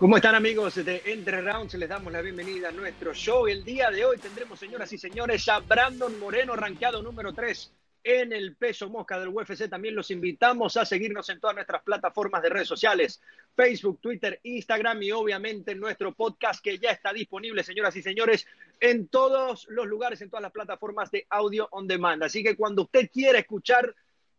¿Cómo 0.00 0.16
están 0.16 0.34
amigos 0.34 0.76
de 0.76 1.02
Entre 1.04 1.42
Rounds? 1.42 1.74
Les 1.74 1.86
damos 1.86 2.10
la 2.10 2.22
bienvenida 2.22 2.70
a 2.70 2.72
nuestro 2.72 3.12
show. 3.12 3.46
El 3.46 3.62
día 3.62 3.90
de 3.90 4.02
hoy 4.02 4.16
tendremos, 4.16 4.58
señoras 4.58 4.90
y 4.94 4.96
señores, 4.96 5.46
a 5.50 5.58
Brandon 5.58 6.18
Moreno, 6.18 6.56
rankeado 6.56 7.02
número 7.02 7.34
3 7.34 7.70
en 8.04 8.32
el 8.32 8.56
peso 8.56 8.88
mosca 8.88 9.20
del 9.20 9.28
UFC. 9.28 9.68
También 9.68 9.94
los 9.94 10.10
invitamos 10.10 10.78
a 10.78 10.86
seguirnos 10.86 11.28
en 11.28 11.38
todas 11.38 11.54
nuestras 11.54 11.82
plataformas 11.82 12.40
de 12.40 12.48
redes 12.48 12.66
sociales, 12.66 13.20
Facebook, 13.54 14.00
Twitter, 14.00 14.40
Instagram 14.42 15.02
y 15.02 15.12
obviamente 15.12 15.74
nuestro 15.74 16.14
podcast 16.14 16.64
que 16.64 16.78
ya 16.78 16.92
está 16.92 17.12
disponible, 17.12 17.62
señoras 17.62 17.94
y 17.94 18.00
señores, 18.00 18.46
en 18.80 19.06
todos 19.08 19.66
los 19.68 19.86
lugares, 19.86 20.22
en 20.22 20.30
todas 20.30 20.44
las 20.44 20.52
plataformas 20.52 21.10
de 21.10 21.26
audio 21.28 21.68
on 21.72 21.86
demand. 21.86 22.22
Así 22.22 22.42
que 22.42 22.56
cuando 22.56 22.84
usted 22.84 23.10
quiera 23.12 23.38
escuchar 23.38 23.94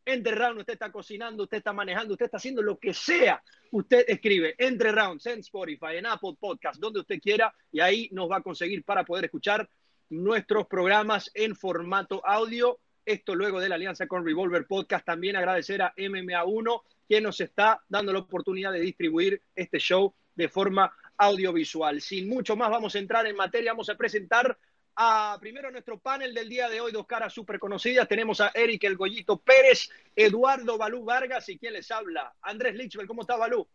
entre 0.06 0.36
rounds, 0.36 0.60
usted 0.60 0.74
está 0.74 0.92
cocinando, 0.92 1.44
usted 1.44 1.58
está 1.58 1.74
manejando, 1.74 2.14
usted 2.14 2.26
está 2.26 2.38
haciendo 2.38 2.62
lo 2.62 2.78
que 2.78 2.94
sea. 2.94 3.42
Usted 3.72 4.06
escribe 4.08 4.56
entre 4.58 4.92
rounds 4.92 5.26
en 5.28 5.40
Spotify, 5.40 5.98
en 5.98 6.06
Apple 6.06 6.36
Podcast, 6.40 6.80
donde 6.80 7.02
usted 7.02 7.20
quiera, 7.20 7.54
y 7.72 7.80
ahí 7.80 8.10
nos 8.12 8.30
va 8.30 8.38
a 8.38 8.42
conseguir 8.42 8.84
para 8.84 9.04
poder 9.04 9.26
escuchar 9.26 9.70
nuestros 10.10 10.68
programas 10.68 11.32
en 11.34 11.56
formato 11.56 12.22
audio. 12.26 12.80
Esto 13.06 13.34
luego 13.34 13.60
de 13.60 13.70
la 13.70 13.76
alianza 13.76 14.08
con 14.08 14.26
Revolver 14.26 14.68
Podcast. 14.68 15.06
También 15.06 15.36
agradecer 15.36 15.82
a 15.82 15.94
MMA1, 15.96 16.82
quien 17.08 17.24
nos 17.24 17.40
está 17.40 17.82
dando 17.88 18.14
la 18.14 18.20
oportunidad 18.20 18.72
de 18.72 18.80
distribuir 18.80 19.42
este 19.56 19.80
show 19.80 20.14
de 20.36 20.50
forma 20.50 20.94
audiovisual. 21.18 22.02
Sin 22.02 22.28
mucho 22.28 22.56
más, 22.56 22.70
vamos 22.70 22.96
a 22.96 23.00
entrar 23.00 23.26
en 23.28 23.36
materia. 23.36 23.72
Vamos 23.72 23.90
a 23.90 23.96
presentar 23.96 24.58
a 24.96 25.38
primero 25.40 25.72
nuestro 25.72 26.00
panel 26.00 26.34
del 26.34 26.50
día 26.50 26.70
de 26.70 26.82
hoy, 26.82 26.92
dos 26.92 27.08
caras 27.08 27.34
súper 27.34 27.60
conocidas. 27.60 28.08
Tenemos 28.08 28.42
a 28.42 28.52
Eric 28.54 28.84
El 28.84 28.98
Goyito 28.98 29.38
Pérez, 29.38 29.90
Eduardo 30.16 30.78
Balú 30.78 31.04
Vargas 31.04 31.48
y 31.50 31.58
quien 31.58 31.74
les 31.74 31.90
habla, 31.92 32.34
Andrés 32.42 32.76
Lichbel. 32.76 33.08
¿Cómo 33.08 33.22
está 33.22 33.36
Balú? 33.36 33.68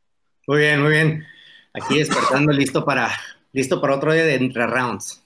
Muy 0.47 0.59
bien, 0.59 0.83
muy 0.83 0.93
bien. 0.93 1.27
Aquí 1.73 1.99
despertando, 1.99 2.53
listo 2.53 2.85
para, 2.85 3.11
listo 3.53 3.81
para 3.81 3.97
otro 3.97 4.13
día 4.13 4.25
de 4.25 4.35
entre 4.35 4.67
rounds. 4.67 5.23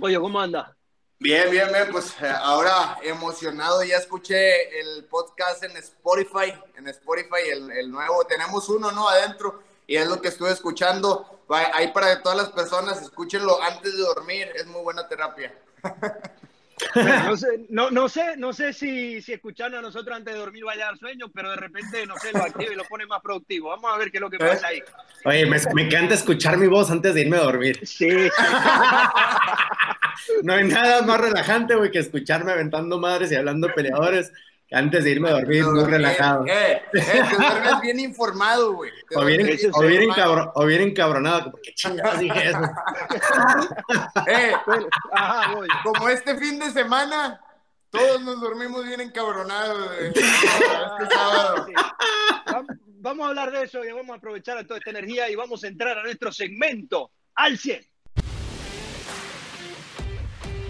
Oye, 0.00 0.18
¿cómo 0.18 0.40
anda? 0.40 0.76
Bien, 1.18 1.50
bien, 1.50 1.68
bien, 1.72 1.88
pues 1.92 2.14
eh, 2.20 2.26
ahora 2.28 2.98
emocionado, 3.02 3.84
ya 3.84 3.96
escuché 3.96 4.80
el 4.80 5.04
podcast 5.04 5.62
en 5.62 5.76
Spotify, 5.76 6.52
en 6.76 6.88
Spotify, 6.88 7.48
el, 7.52 7.70
el 7.70 7.90
nuevo, 7.90 8.24
tenemos 8.26 8.68
uno, 8.68 8.90
¿no? 8.90 9.08
Adentro, 9.08 9.62
y 9.86 9.96
es 9.96 10.06
lo 10.08 10.20
que 10.20 10.28
estuve 10.28 10.50
escuchando. 10.50 11.41
Ahí 11.54 11.92
para 11.92 12.22
todas 12.22 12.38
las 12.38 12.50
personas, 12.50 13.02
escúchenlo 13.02 13.62
antes 13.62 13.96
de 13.96 14.02
dormir, 14.02 14.48
es 14.54 14.66
muy 14.66 14.82
buena 14.82 15.06
terapia. 15.08 15.52
no, 17.26 17.36
sé, 17.36 17.66
no, 17.68 17.90
no, 17.90 18.08
sé, 18.08 18.36
no 18.36 18.52
sé 18.52 18.72
si, 18.72 19.20
si 19.20 19.34
escuchando 19.34 19.78
a 19.78 19.82
nosotros 19.82 20.16
antes 20.16 20.34
de 20.34 20.40
dormir 20.40 20.64
vaya 20.64 20.84
a 20.84 20.86
dar 20.86 20.98
sueño, 20.98 21.30
pero 21.32 21.50
de 21.50 21.56
repente, 21.56 22.06
no 22.06 22.16
sé, 22.16 22.32
lo 22.32 22.42
activa 22.42 22.72
y 22.72 22.76
lo 22.76 22.84
pone 22.84 23.06
más 23.06 23.20
productivo. 23.20 23.68
Vamos 23.68 23.90
a 23.92 23.98
ver 23.98 24.10
qué 24.10 24.18
es 24.18 24.20
lo 24.20 24.30
que 24.30 24.38
pasa 24.38 24.68
ahí. 24.68 24.82
Oye, 25.24 25.46
me, 25.46 25.58
me 25.74 25.82
encanta 25.82 26.14
escuchar 26.14 26.56
mi 26.56 26.66
voz 26.66 26.90
antes 26.90 27.14
de 27.14 27.20
irme 27.20 27.36
a 27.36 27.42
dormir. 27.42 27.86
Sí, 27.86 28.10
sí. 28.10 28.30
no 30.42 30.54
hay 30.54 30.64
nada 30.64 31.02
más 31.02 31.20
relajante, 31.20 31.74
güey, 31.74 31.90
que 31.90 31.98
escucharme 31.98 32.52
aventando 32.52 32.98
madres 32.98 33.30
y 33.32 33.36
hablando 33.36 33.68
peleadores 33.74 34.32
antes 34.72 35.04
de 35.04 35.10
irme 35.10 35.28
a 35.28 35.32
dormir, 35.32 35.64
muy 35.64 35.84
relajado. 35.84 36.46
Eh, 36.46 36.82
eh, 36.92 37.22
te 37.30 37.36
duermes 37.36 37.80
bien 37.82 38.00
informado, 38.00 38.74
güey. 38.74 38.90
O 39.14 39.24
bien, 39.24 39.58
o, 39.72 39.80
bien 39.82 40.02
encabron, 40.02 40.50
o 40.54 40.66
bien 40.66 40.82
encabronado, 40.82 41.44
como 41.44 41.62
que 41.62 41.74
chingados 41.74 42.18
dije 42.18 42.48
eso. 42.48 42.58
eh, 44.26 44.52
Ajá, 45.12 45.54
voy. 45.54 45.68
Como 45.84 46.08
este 46.08 46.36
fin 46.36 46.58
de 46.58 46.70
semana, 46.70 47.40
todos 47.90 48.22
nos 48.22 48.40
dormimos 48.40 48.84
bien 48.86 49.00
encabronados. 49.00 49.90
Este 50.00 50.22
vamos 53.02 53.26
a 53.26 53.28
hablar 53.28 53.50
de 53.50 53.64
eso 53.64 53.84
y 53.84 53.92
vamos 53.92 54.10
a 54.14 54.18
aprovechar 54.18 54.64
toda 54.64 54.78
esta 54.78 54.90
energía 54.90 55.28
y 55.28 55.34
vamos 55.34 55.64
a 55.64 55.68
entrar 55.68 55.98
a 55.98 56.02
nuestro 56.02 56.32
segmento 56.32 57.10
al 57.34 57.58
100. 57.58 57.84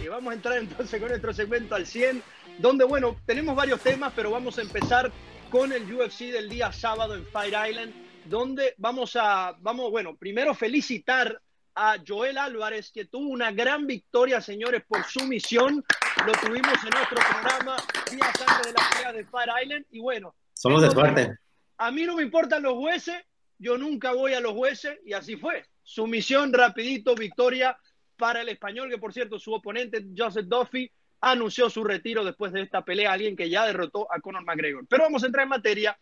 Y 0.02 0.08
vamos 0.08 0.32
a 0.32 0.34
entrar 0.34 0.58
entonces 0.58 0.98
con 0.98 1.10
nuestro 1.10 1.32
segmento 1.32 1.74
al 1.74 1.86
100 1.86 2.22
donde, 2.58 2.84
bueno, 2.84 3.16
tenemos 3.26 3.56
varios 3.56 3.80
temas, 3.80 4.12
pero 4.14 4.30
vamos 4.30 4.58
a 4.58 4.62
empezar 4.62 5.10
con 5.50 5.72
el 5.72 5.92
UFC 5.92 6.30
del 6.30 6.48
día 6.48 6.72
sábado 6.72 7.14
en 7.14 7.26
Fire 7.26 7.54
Island, 7.68 7.92
donde 8.24 8.74
vamos 8.78 9.16
a, 9.16 9.56
vamos, 9.60 9.90
bueno, 9.90 10.16
primero 10.16 10.54
felicitar 10.54 11.40
a 11.74 11.96
Joel 12.06 12.38
Álvarez, 12.38 12.90
que 12.92 13.06
tuvo 13.06 13.28
una 13.28 13.52
gran 13.52 13.86
victoria, 13.86 14.40
señores, 14.40 14.82
por 14.86 15.04
su 15.04 15.24
misión. 15.24 15.84
Lo 16.26 16.32
tuvimos 16.32 16.74
en 16.84 16.90
nuestro 16.90 17.18
programa 17.30 17.76
días 18.10 18.44
antes 18.46 18.66
de 18.66 18.72
la 18.72 18.90
pelea 18.90 19.12
de 19.12 19.24
Fire 19.26 19.52
Island. 19.62 19.86
Y 19.90 20.00
bueno, 20.00 20.34
somos 20.54 20.82
de 20.82 20.90
suerte. 20.90 21.36
A 21.78 21.90
mí 21.90 22.04
no 22.04 22.16
me 22.16 22.22
importan 22.22 22.62
los 22.62 22.74
jueces, 22.74 23.16
yo 23.58 23.76
nunca 23.78 24.12
voy 24.12 24.34
a 24.34 24.40
los 24.40 24.52
jueces, 24.52 24.98
y 25.04 25.14
así 25.14 25.36
fue. 25.36 25.64
Su 25.82 26.06
misión, 26.06 26.52
rapidito, 26.52 27.14
victoria 27.14 27.76
para 28.16 28.42
el 28.42 28.48
español, 28.48 28.88
que 28.88 28.98
por 28.98 29.12
cierto, 29.12 29.38
su 29.38 29.52
oponente, 29.52 30.04
Joseph 30.16 30.46
Duffy, 30.46 30.90
anunció 31.22 31.70
su 31.70 31.84
retiro 31.84 32.24
después 32.24 32.52
de 32.52 32.62
esta 32.62 32.84
pelea, 32.84 33.12
alguien 33.12 33.36
que 33.36 33.48
ya 33.48 33.64
derrotó 33.64 34.12
a 34.12 34.20
Conor 34.20 34.44
McGregor. 34.44 34.86
Pero 34.88 35.04
vamos 35.04 35.22
a 35.22 35.26
entrar 35.26 35.44
en 35.44 35.50
materia. 35.50 35.96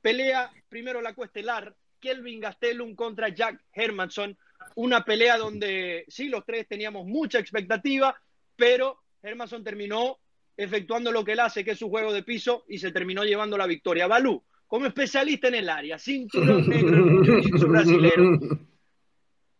Pelea 0.00 0.50
primero 0.68 1.00
la 1.02 1.14
cuestelar, 1.14 1.76
Kelvin 2.00 2.40
Gastelum 2.40 2.94
contra 2.94 3.28
Jack 3.28 3.62
Hermanson, 3.72 4.36
una 4.76 5.04
pelea 5.04 5.36
donde 5.36 6.04
sí, 6.08 6.28
los 6.28 6.44
tres 6.44 6.66
teníamos 6.66 7.06
mucha 7.06 7.38
expectativa, 7.38 8.18
pero 8.56 9.02
Hermanson 9.22 9.62
terminó 9.62 10.18
efectuando 10.56 11.12
lo 11.12 11.22
que 11.22 11.32
él 11.32 11.40
hace, 11.40 11.62
que 11.62 11.72
es 11.72 11.78
su 11.78 11.90
juego 11.90 12.12
de 12.12 12.22
piso, 12.22 12.64
y 12.66 12.78
se 12.78 12.92
terminó 12.92 13.24
llevando 13.24 13.58
la 13.58 13.66
victoria. 13.66 14.06
Balú, 14.06 14.42
como 14.66 14.86
especialista 14.86 15.48
en 15.48 15.56
el 15.56 15.68
área, 15.68 15.98
cinturón 15.98 16.66
negro. 16.66 18.40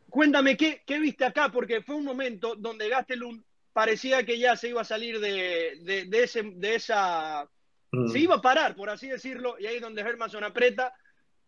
Cuéntame, 0.09 0.57
¿qué, 0.57 0.83
¿qué 0.87 0.99
viste 0.99 1.27
acá? 1.27 1.51
Porque 1.53 1.83
fue 1.83 1.97
un 1.97 2.05
momento 2.05 2.57
donde 2.57 2.89
Gastelum 2.89 3.43
parecía 3.77 4.25
que 4.25 4.39
ya 4.39 4.57
se 4.57 4.71
iba 4.71 4.81
a 4.81 4.85
salir 4.85 5.21
de, 5.21 6.07
de, 6.09 6.23
ese, 6.25 6.43
de 6.43 6.77
esa... 6.77 7.47
Mm. 7.93 8.09
Se 8.09 8.21
iba 8.21 8.37
a 8.37 8.41
parar, 8.41 8.75
por 8.75 8.89
así 8.89 9.07
decirlo, 9.07 9.57
y 9.61 9.67
ahí 9.67 9.77
es 9.77 9.83
donde 9.83 10.01
Hermanson 10.01 10.45
aprieta, 10.45 10.95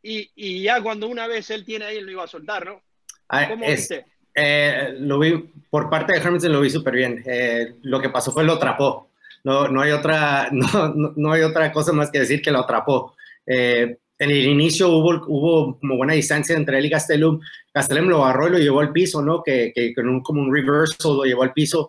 y, 0.02 0.30
y, 0.36 0.62
ya 0.62 0.82
cuando 0.82 1.08
una 1.08 1.26
vez 1.26 1.48
él 1.48 1.64
tiene 1.64 1.86
ahí, 1.86 1.96
él 1.96 2.04
lo 2.04 2.12
iba 2.12 2.24
a 2.24 2.28
soltar, 2.28 2.66
¿no? 2.66 2.82
Ah, 3.30 3.48
¿Cómo 3.48 3.66
viste? 3.66 4.04
Eh, 4.34 4.94
lo 4.98 5.18
vi, 5.18 5.38
por 5.70 5.88
parte 5.88 6.12
de 6.12 6.18
Hermanson 6.18 6.52
lo 6.52 6.60
vi 6.60 6.68
súper 6.68 6.96
bien. 6.96 7.22
Eh, 7.24 7.76
lo 7.80 7.98
que 7.98 8.10
pasó 8.10 8.30
fue 8.30 8.44
lo 8.44 8.52
atrapó. 8.52 9.08
No, 9.44 9.66
no, 9.68 9.80
hay 9.80 9.92
otra, 9.92 10.48
no, 10.52 10.92
no, 11.16 11.32
hay 11.32 11.40
otra 11.40 11.72
cosa 11.72 11.94
más 11.94 12.10
que 12.10 12.20
decir 12.20 12.42
que 12.42 12.50
lo 12.50 12.58
atrapó. 12.58 13.16
Eh, 13.46 13.96
en 14.18 14.30
el 14.30 14.44
inicio 14.44 14.90
hubo, 14.90 15.24
hubo 15.28 15.78
como 15.80 15.96
buena 15.96 16.12
distancia 16.12 16.54
entre 16.54 16.78
él 16.78 16.84
y 16.84 16.90
Gastelum. 16.90 17.40
Gastelum 17.72 18.06
lo 18.06 18.22
agarró 18.22 18.48
y 18.48 18.50
lo 18.50 18.58
llevó 18.58 18.80
al 18.80 18.92
piso, 18.92 19.22
¿no? 19.22 19.42
Que, 19.42 19.72
que 19.74 19.94
con 19.94 20.10
un, 20.10 20.22
como 20.22 20.42
un 20.42 20.54
reversal 20.54 21.16
lo 21.16 21.24
llevó 21.24 21.42
al 21.42 21.54
piso 21.54 21.88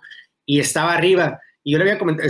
y 0.49 0.59
estaba 0.59 0.95
arriba. 0.95 1.39
Y 1.63 1.73
yo 1.73 1.77
le 1.77 1.83
había 1.83 1.99
comentado, 1.99 2.27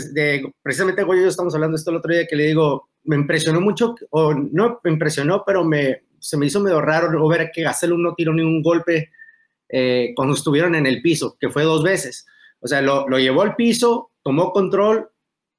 precisamente 0.62 1.03
Goyo 1.03 1.22
y 1.22 1.24
yo 1.24 1.30
estamos 1.30 1.56
hablando 1.56 1.78
de 1.78 1.80
esto 1.80 1.91
el 1.91 1.97
otro 1.97 2.13
día, 2.13 2.28
que 2.28 2.35
le 2.35 2.47
digo, 2.47 2.90
me 3.06 3.16
impresionó 3.16 3.62
mucho, 3.62 3.96
o 4.09 4.34
no 4.34 4.81
me 4.84 4.91
impresionó, 4.91 5.44
pero 5.47 5.63
me, 5.63 6.03
se 6.19 6.35
me 6.35 6.47
hizo 6.47 6.59
medio 6.59 6.81
raro 6.81 7.25
ver 7.30 7.50
que 7.53 7.62
Gastelum 7.62 8.02
no 8.02 8.16
tiró 8.16 8.34
ningún 8.34 8.62
golpe 8.62 9.09
eh, 9.69 10.12
cuando 10.18 10.35
estuvieron 10.35 10.75
en 10.75 10.85
el 10.85 11.02
piso, 11.02 11.38
que 11.40 11.47
fue 11.47 11.63
dos 11.63 11.81
veces. 11.81 12.25
O 12.59 12.68
sea, 12.68 12.81
lo, 12.81 13.07
lo 13.07 13.19
llevó 13.19 13.41
al 13.41 13.56
piso, 13.56 14.12
tomó 14.22 14.51
control, 14.51 15.09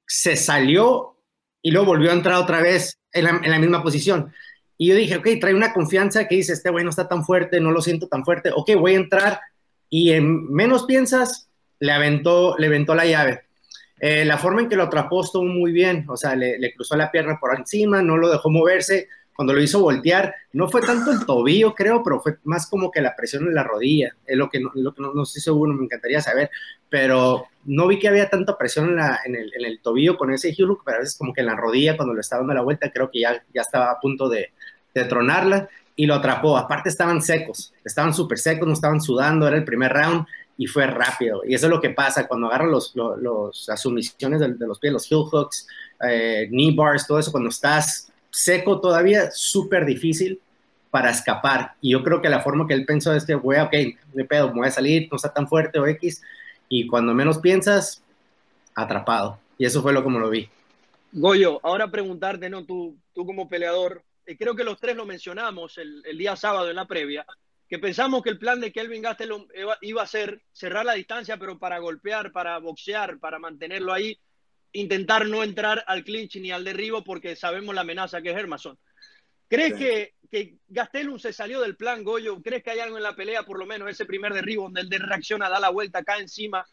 se 0.05 0.35
salió 0.35 1.17
y 1.63 1.71
luego 1.71 1.87
volvió 1.87 2.11
a 2.11 2.13
entrar 2.13 2.35
otra 2.35 2.61
vez 2.61 2.99
en 3.11 3.23
la, 3.23 3.41
en 3.43 3.49
la, 3.49 3.57
misma 3.57 3.81
posición. 3.81 4.31
Y 4.77 4.89
yo 4.89 4.95
dije, 4.95 5.17
ok, 5.17 5.27
trae 5.39 5.55
una 5.55 5.73
confianza 5.73 6.27
que 6.27 6.35
dice, 6.35 6.53
este 6.53 6.69
güey 6.69 6.83
no 6.83 6.91
está 6.91 7.07
tan 7.07 7.25
fuerte, 7.25 7.59
no 7.59 7.71
lo 7.71 7.81
siento 7.81 8.07
tan 8.07 8.23
fuerte, 8.23 8.51
ok, 8.55 8.75
voy 8.75 8.93
a 8.93 8.97
entrar. 8.97 9.39
Y 9.89 10.11
en 10.11 10.45
menos 10.53 10.85
piensas, 10.85 11.50
le 11.81 11.91
aventó, 11.91 12.55
le 12.57 12.67
aventó 12.67 12.95
la 12.95 13.05
llave. 13.05 13.41
Eh, 13.99 14.23
la 14.23 14.37
forma 14.37 14.61
en 14.61 14.69
que 14.69 14.75
lo 14.75 14.83
atrapó 14.83 15.23
estuvo 15.23 15.43
muy 15.43 15.71
bien, 15.71 16.05
o 16.07 16.15
sea, 16.15 16.35
le, 16.35 16.73
cruzó 16.73 16.95
la 16.95 17.11
pierna 17.11 17.37
por 17.39 17.57
encima, 17.57 18.01
no 18.01 18.17
lo 18.17 18.29
dejó 18.31 18.49
moverse. 18.49 19.09
Cuando 19.35 19.53
lo 19.53 19.61
hizo 19.61 19.81
voltear, 19.81 20.35
no 20.53 20.67
fue 20.67 20.81
tanto 20.81 21.11
el 21.11 21.25
tobillo, 21.25 21.73
creo, 21.73 22.03
pero 22.03 22.19
fue 22.19 22.37
más 22.43 22.69
como 22.69 22.91
que 22.91 23.01
la 23.01 23.15
presión 23.15 23.47
en 23.47 23.55
la 23.55 23.63
rodilla. 23.63 24.15
Es 24.25 24.37
lo 24.37 24.49
que 24.49 24.59
no, 24.59 24.71
lo 24.75 24.93
que 24.93 25.01
no, 25.01 25.13
no 25.13 25.25
seguro, 25.25 25.73
me 25.73 25.85
encantaría 25.85 26.21
saber, 26.21 26.51
pero 26.89 27.47
no 27.65 27.87
vi 27.87 27.97
que 27.97 28.07
había 28.07 28.29
tanta 28.29 28.57
presión 28.57 28.89
en, 28.89 28.97
la, 28.97 29.19
en, 29.25 29.35
el, 29.35 29.51
en 29.55 29.65
el, 29.65 29.79
tobillo 29.79 30.17
con 30.17 30.31
ese 30.31 30.49
heel 30.49 30.77
pero 30.85 30.97
a 30.97 30.99
veces 30.99 31.17
como 31.17 31.33
que 31.33 31.41
en 31.41 31.47
la 31.47 31.55
rodilla, 31.55 31.95
cuando 31.95 32.13
le 32.13 32.21
estaba 32.21 32.41
dando 32.41 32.53
la 32.53 32.61
vuelta, 32.61 32.91
creo 32.91 33.09
que 33.09 33.21
ya, 33.21 33.43
ya 33.53 33.61
estaba 33.61 33.89
a 33.89 33.99
punto 33.99 34.29
de, 34.29 34.51
de 34.93 35.05
tronarla 35.05 35.67
y 35.95 36.05
lo 36.05 36.15
atrapó. 36.15 36.57
Aparte 36.57 36.89
estaban 36.89 37.21
secos, 37.21 37.73
estaban 37.83 38.13
súper 38.13 38.37
secos, 38.37 38.67
no 38.67 38.73
estaban 38.73 39.01
sudando, 39.01 39.47
era 39.47 39.57
el 39.57 39.63
primer 39.63 39.91
round 39.91 40.25
y 40.61 40.67
fue 40.67 40.85
rápido. 40.85 41.41
Y 41.43 41.55
eso 41.55 41.65
es 41.65 41.71
lo 41.71 41.81
que 41.81 41.89
pasa 41.89 42.27
cuando 42.27 42.45
agarran 42.45 42.69
los, 42.69 42.95
los, 42.95 43.65
las 43.67 43.81
sumisiones 43.81 44.39
de, 44.39 44.67
los 44.67 44.77
pies, 44.77 44.93
los 44.93 45.11
heel 45.11 45.23
hooks, 45.23 45.67
eh, 46.07 46.45
knee 46.51 46.75
bars, 46.75 47.07
todo 47.07 47.17
eso, 47.17 47.31
cuando 47.31 47.49
estás 47.49 48.11
seco 48.29 48.79
todavía, 48.79 49.31
súper 49.31 49.87
difícil 49.87 50.39
para 50.91 51.09
escapar. 51.09 51.73
Y 51.81 51.93
yo 51.93 52.03
creo 52.03 52.21
que 52.21 52.29
la 52.29 52.41
forma 52.41 52.67
que 52.67 52.75
él 52.75 52.85
pensó 52.85 53.11
es 53.15 53.25
que, 53.25 53.33
güey, 53.33 53.59
ok, 53.59 53.71
de 54.13 54.25
pedo, 54.25 54.49
me 54.49 54.59
voy 54.59 54.67
a 54.67 54.71
salir, 54.71 55.07
no 55.09 55.15
está 55.15 55.33
tan 55.33 55.47
fuerte 55.47 55.79
o 55.79 55.87
X. 55.87 56.21
Y 56.69 56.85
cuando 56.85 57.15
menos 57.15 57.39
piensas, 57.39 58.03
atrapado. 58.75 59.39
Y 59.57 59.65
eso 59.65 59.81
fue 59.81 59.93
lo 59.93 60.03
como 60.03 60.19
lo 60.19 60.29
vi. 60.29 60.47
Goyo, 61.11 61.59
ahora 61.63 61.89
preguntarte, 61.89 62.51
¿no? 62.51 62.65
Tú, 62.65 62.95
tú 63.15 63.25
como 63.25 63.49
peleador, 63.49 64.03
eh, 64.27 64.37
creo 64.37 64.55
que 64.55 64.63
los 64.63 64.79
tres 64.79 64.95
lo 64.95 65.07
mencionamos 65.07 65.79
el, 65.79 66.03
día 66.19 66.35
sábado 66.35 66.69
en 66.69 66.75
la 66.75 66.85
previa, 66.85 67.25
que 67.71 67.79
pensamos 67.79 68.21
que 68.21 68.29
el 68.29 68.37
plan 68.37 68.59
de 68.59 68.73
Kelvin 68.73 69.01
Gastelum 69.01 69.47
iba 69.79 70.03
a 70.03 70.05
ser 70.05 70.41
cerrar 70.51 70.85
la 70.85 70.95
distancia, 70.95 71.37
pero 71.37 71.57
para 71.57 71.79
golpear, 71.79 72.33
para 72.33 72.57
boxear, 72.57 73.17
para 73.17 73.39
mantenerlo 73.39 73.93
ahí, 73.93 74.19
intentar 74.73 75.25
no 75.25 75.41
entrar 75.41 75.81
al 75.87 76.03
clinch 76.03 76.35
ni 76.35 76.51
al 76.51 76.65
derribo 76.65 77.01
porque 77.01 77.33
sabemos 77.37 77.73
la 77.73 77.79
amenaza 77.79 78.21
que 78.21 78.31
es 78.31 78.35
Hermason. 78.35 78.77
¿Crees 79.47 79.75
que, 79.75 80.15
que 80.29 80.57
Gastelum 80.67 81.17
se 81.17 81.31
salió 81.31 81.61
del 81.61 81.77
plan, 81.77 82.03
Goyo? 82.03 82.41
¿Crees 82.41 82.61
que 82.61 82.71
hay 82.71 82.79
algo 82.79 82.97
en 82.97 83.03
la 83.03 83.15
pelea, 83.15 83.43
por 83.43 83.57
lo 83.57 83.65
menos 83.65 83.89
ese 83.89 84.03
primer 84.03 84.33
derribo, 84.33 84.63
donde 84.63 84.81
el 84.81 84.89
de 84.89 84.97
reacciona, 84.97 85.47
da 85.47 85.57
la 85.57 85.69
vuelta 85.69 85.99
acá 85.99 86.17
encima? 86.17 86.67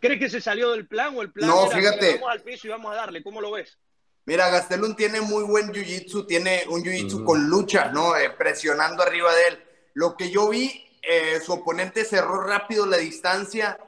¿Crees 0.00 0.18
que 0.18 0.28
se 0.28 0.42
salió 0.42 0.72
del 0.72 0.86
plan 0.86 1.16
o 1.16 1.22
el 1.22 1.32
plan 1.32 1.48
no, 1.48 1.66
fíjate. 1.70 2.16
vamos 2.16 2.30
al 2.30 2.42
piso 2.42 2.66
y 2.66 2.70
vamos 2.70 2.92
a 2.92 2.96
darle? 2.96 3.22
¿Cómo 3.22 3.40
lo 3.40 3.52
ves? 3.52 3.78
Mira, 4.26 4.50
Gastelum 4.50 4.94
tiene 4.96 5.22
muy 5.22 5.44
buen 5.44 5.72
jiu-jitsu, 5.72 6.26
tiene 6.26 6.64
un 6.68 6.84
jiu-jitsu 6.84 7.24
con 7.24 7.48
lucha, 7.48 7.90
¿no? 7.90 8.14
Eh, 8.18 8.28
presionando 8.36 9.02
arriba 9.02 9.34
de 9.34 9.42
él. 9.48 9.65
Lo 9.96 10.14
que 10.14 10.30
yo 10.30 10.50
vi, 10.50 10.84
eh, 11.00 11.40
su 11.42 11.54
oponente 11.54 12.04
cerró 12.04 12.42
rápido 12.42 12.84
la 12.84 12.98
distancia, 12.98 13.78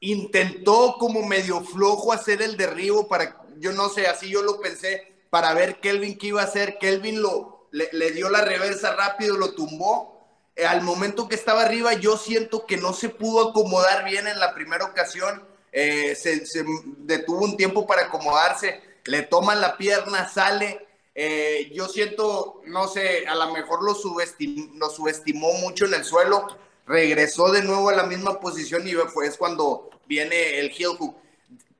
intentó 0.00 0.96
como 0.98 1.24
medio 1.24 1.60
flojo 1.60 2.12
hacer 2.12 2.42
el 2.42 2.56
derribo 2.56 3.06
para, 3.06 3.40
yo 3.58 3.70
no 3.70 3.88
sé, 3.88 4.08
así 4.08 4.28
yo 4.28 4.42
lo 4.42 4.60
pensé, 4.60 5.14
para 5.30 5.54
ver 5.54 5.78
Kelvin 5.78 6.18
qué 6.18 6.26
iba 6.26 6.40
a 6.40 6.46
hacer. 6.46 6.78
Kelvin 6.78 7.22
lo, 7.22 7.68
le, 7.70 8.10
dio 8.10 8.28
la 8.28 8.40
reversa 8.40 8.96
rápido, 8.96 9.36
lo 9.36 9.54
tumbó. 9.54 10.26
Eh, 10.56 10.66
al 10.66 10.82
momento 10.82 11.28
que 11.28 11.36
estaba 11.36 11.62
arriba, 11.62 11.92
yo 11.92 12.16
siento 12.16 12.66
que 12.66 12.76
no 12.76 12.92
se 12.92 13.08
pudo 13.08 13.50
acomodar 13.50 14.04
bien 14.04 14.26
en 14.26 14.40
la 14.40 14.54
primera 14.54 14.84
ocasión. 14.84 15.46
se, 15.72 16.44
se 16.44 16.64
detuvo 16.98 17.44
un 17.44 17.56
tiempo 17.56 17.86
para 17.86 18.06
acomodarse 18.06 18.92
le 19.04 19.22
toman 19.22 19.60
la 19.60 19.76
pierna, 19.76 20.28
sale. 20.28 20.86
Eh, 21.14 21.70
yo 21.74 21.88
siento, 21.88 22.62
no 22.66 22.88
sé, 22.88 23.26
a 23.26 23.34
lo 23.34 23.52
mejor 23.52 23.84
lo, 23.84 23.94
subestimó, 23.94 25.52
mucho 25.54 25.84
en 25.84 25.94
el 25.94 26.04
suelo, 26.04 26.46
regresó 26.86 27.50
de 27.52 27.62
nuevo 27.62 27.90
a 27.90 27.94
la 27.94 28.04
misma 28.04 28.40
posición 28.40 28.86
y 28.88 28.92
fue 28.92 29.26
es 29.26 29.36
cuando 29.36 29.90
viene 30.06 30.58
el 30.58 30.70
heel 30.70 30.96
hook. 30.98 31.14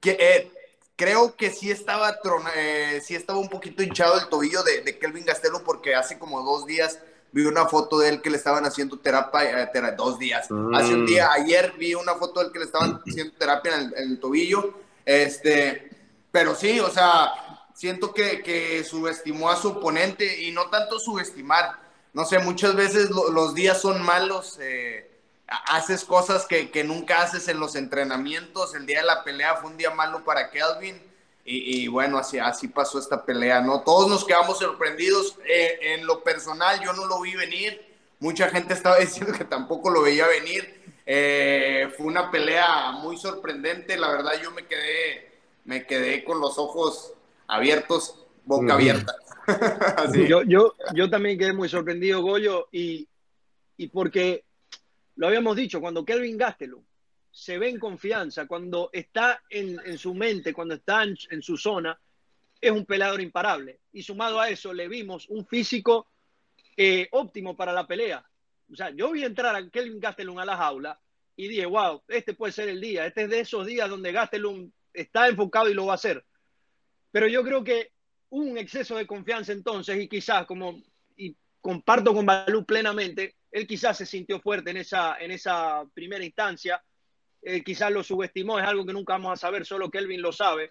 Que, 0.01 0.17
eh, 0.19 0.51
creo 0.97 1.35
que 1.37 1.51
sí 1.51 1.71
estaba, 1.71 2.19
eh, 2.55 3.01
sí 3.03 3.15
estaba 3.15 3.39
un 3.39 3.49
poquito 3.49 3.83
hinchado 3.83 4.21
el 4.21 4.29
tobillo 4.29 4.63
de, 4.63 4.99
Kelvin 4.99 5.25
Gastelo 5.25 5.65
porque 5.65 5.95
hace 5.95 6.19
como 6.19 6.43
dos 6.43 6.67
días 6.67 6.99
vi 7.33 7.47
una 7.47 7.67
foto 7.67 7.99
de 7.99 8.11
él 8.11 8.23
que 8.23 8.29
le 8.29 8.37
estaban 8.37 8.67
haciendo 8.67 8.99
terapia, 8.99 9.71
dos 9.97 10.19
días, 10.19 10.45
hace 10.45 10.95
un 10.95 11.05
mm. 11.05 11.07
día, 11.07 11.33
ayer 11.33 11.73
vi 11.79 11.95
una 11.95 12.15
foto 12.17 12.41
de 12.41 12.47
él 12.47 12.53
que 12.53 12.59
le 12.59 12.67
estaban 12.67 13.01
haciendo 13.07 13.35
terapia 13.39 13.75
en 13.75 13.81
el, 13.81 13.95
en 13.97 14.11
el 14.11 14.21
tobillo, 14.21 14.75
este, 15.07 15.91
pero 16.31 16.55
sí, 16.55 16.79
o 16.79 16.91
sea, 16.91 17.52
siento 17.83 18.15
que, 18.15 18.85
subestimó 18.85 19.51
a 19.51 19.57
su 19.57 19.71
oponente 19.71 20.43
y 20.43 20.53
no 20.53 20.71
tanto 20.71 21.01
subestimar. 21.01 21.81
No 22.13 22.25
sé, 22.25 22.39
muchas 22.39 22.77
veces 22.77 23.11
los 23.11 23.57
días 23.57 23.81
son 23.81 24.01
malos, 24.03 24.57
eh, 24.61 25.11
haces 25.49 26.05
cosas 26.05 26.47
que, 26.47 26.85
nunca 26.85 27.23
haces 27.23 27.49
en 27.49 27.59
los 27.59 27.75
entrenamientos. 27.75 28.77
El 28.77 28.87
día 28.87 29.01
de 29.01 29.07
la 29.07 29.25
pelea 29.25 29.57
fue 29.57 29.71
un 29.71 29.77
día 29.77 29.91
malo 29.91 30.23
para 30.25 30.53
Kelvin. 30.53 31.03
Y, 31.45 31.89
bueno, 31.89 32.19
así, 32.19 32.39
así 32.39 32.69
pasó 32.69 33.01
esta 33.01 33.25
pelea, 33.25 33.61
¿no? 33.61 33.81
Todos 33.81 34.09
nos 34.09 34.25
quedamos 34.25 34.61
sorprendidos. 34.61 35.37
Eh, 35.45 35.95
en 35.95 36.07
lo 36.07 36.23
personal, 36.23 36.81
yo 36.85 36.93
no 36.93 37.07
lo 37.07 37.21
vi 37.21 37.35
venir. 37.35 37.85
Mucha 38.21 38.49
gente 38.49 38.75
estaba 38.75 38.97
diciendo 39.01 39.33
que 39.37 39.45
tampoco 39.45 39.91
lo 39.91 40.03
veía 40.03 40.29
venir. 40.29 40.85
Eh, 41.05 41.93
fue 41.97 42.07
una 42.07 42.31
pelea 42.31 42.93
muy 42.93 43.17
sorprendente. 43.17 43.97
La 43.97 44.09
verdad, 44.09 44.41
yo 44.41 44.53
me 44.53 44.69
quedé 44.69 45.33
me 45.65 45.87
quedé 45.87 46.25
con 46.25 46.41
los 46.41 46.59
ojos 46.59 47.15
abiertos, 47.53 48.27
boca 48.45 48.75
abierta. 48.75 49.15
yo, 50.29 50.43
yo, 50.43 50.75
yo 50.95 51.11
también 51.11 51.39
quedé 51.39 51.53
muy 51.53 51.69
sorprendido, 51.69 52.23
Goyo, 52.23 52.69
y, 52.73 53.09
y 53.77 53.89
porque 53.89 54.45
lo 55.17 55.27
habíamos 55.27 55.57
dicho, 55.57 55.81
cuando 55.81 56.05
Kelvin 56.05 56.39
Gastelum 56.39 56.83
se 57.31 57.59
ve 57.59 57.69
en 57.69 57.79
confianza, 57.79 58.47
cuando 58.47 58.91
está 58.93 59.43
en, 59.49 59.79
en 59.85 59.99
su 59.99 60.15
mente, 60.15 60.53
cuando 60.53 60.75
está 60.75 61.05
en, 61.05 61.43
su 61.43 61.57
zona, 61.57 61.99
es 62.61 62.71
un 62.71 62.85
peleador 62.85 63.21
imparable. 63.21 63.81
Y 63.93 64.03
sumado 64.03 64.41
a 64.41 64.49
eso, 64.49 64.73
le 64.73 64.89
vimos 64.89 65.29
un 65.29 65.47
físico 65.47 66.09
eh, 66.77 67.09
óptimo 67.13 67.57
para 67.57 67.73
la 67.73 67.87
pelea. 67.87 68.25
O 68.71 68.77
sea, 68.77 68.91
yo 68.91 69.11
vi 69.13 69.25
entrar 69.25 69.55
a 69.55 69.69
Kelvin 69.69 70.01
Gastelum 70.01 70.39
a 70.39 70.45
la 70.45 70.57
jaula 70.57 70.99
y 71.37 71.49
dije, 71.49 71.67
wow, 71.67 72.03
este 72.09 72.35
puede 72.35 72.53
ser 72.53 72.69
el 72.69 72.81
día. 72.81 73.07
Este 73.07 73.23
es 73.23 73.31
de 73.31 73.41
esos 73.41 73.67
días 73.67 73.89
donde 73.89 74.13
Gastelum 74.13 74.71
está 74.93 75.29
enfocado 75.29 75.69
y 75.69 75.75
lo 75.75 75.87
va 75.87 75.93
a 75.93 75.97
hacer. 75.97 76.25
Pero 77.13 77.29
yo 77.29 77.45
creo 77.45 77.63
que 77.63 77.93
un 78.31 78.57
exceso 78.57 78.97
de 78.97 79.07
confianza 79.07 79.53
entonces 79.53 80.01
y 80.01 80.09
quizás 80.09 80.47
como, 80.47 80.83
y 81.17 81.37
comparto 81.61 82.15
con 82.15 82.27
Balú 82.27 82.65
plenamente, 82.65 83.37
él 83.51 83.67
quizás 83.67 83.99
se 83.99 84.07
sintió 84.07 84.41
fuerte 84.41 84.71
en 84.71 84.79
esa, 84.79 85.19
en 85.19 85.31
esa 85.31 85.85
primera 85.93 86.25
instancia, 86.25 86.83
eh, 87.43 87.63
quizás 87.63 87.93
lo 87.93 88.03
subestimó, 88.03 88.59
es 88.59 88.67
algo 88.67 88.87
que 88.87 88.95
nunca 88.95 89.13
vamos 89.13 89.33
a 89.35 89.37
saber, 89.37 89.67
solo 89.67 89.91
Kelvin 89.91 90.23
lo 90.23 90.33
sabe. 90.33 90.71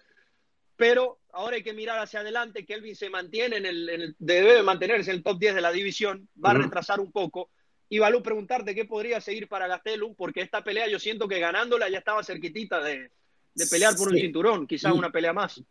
Pero 0.74 1.20
ahora 1.32 1.56
hay 1.56 1.62
que 1.62 1.72
mirar 1.72 2.00
hacia 2.00 2.20
adelante, 2.20 2.66
Kelvin 2.66 2.96
se 2.96 3.08
mantiene 3.08 3.58
en 3.58 3.66
el, 3.66 4.16
debe 4.18 4.62
mantenerse 4.64 5.10
en 5.10 5.18
el 5.18 5.22
top 5.22 5.38
10 5.38 5.54
de 5.54 5.60
la 5.60 5.70
división, 5.70 6.28
va 6.44 6.50
a 6.50 6.54
retrasar 6.54 6.98
un 6.98 7.12
poco. 7.12 7.50
Y 7.88 8.00
Balú, 8.00 8.22
preguntarte 8.22 8.74
qué 8.74 8.86
podría 8.86 9.20
seguir 9.20 9.46
para 9.46 9.68
Gastelum, 9.68 10.16
porque 10.16 10.40
esta 10.40 10.64
pelea 10.64 10.88
yo 10.88 10.98
siento 10.98 11.28
que 11.28 11.38
ganándola 11.38 11.88
ya 11.88 11.98
estaba 11.98 12.24
cerquitita 12.24 12.82
de, 12.82 13.12
de 13.54 13.66
pelear 13.66 13.94
por 13.96 14.08
un 14.08 14.16
cinturón, 14.16 14.66
quizá 14.66 14.92
una 14.92 15.10
pelea 15.10 15.32
más. 15.32 15.62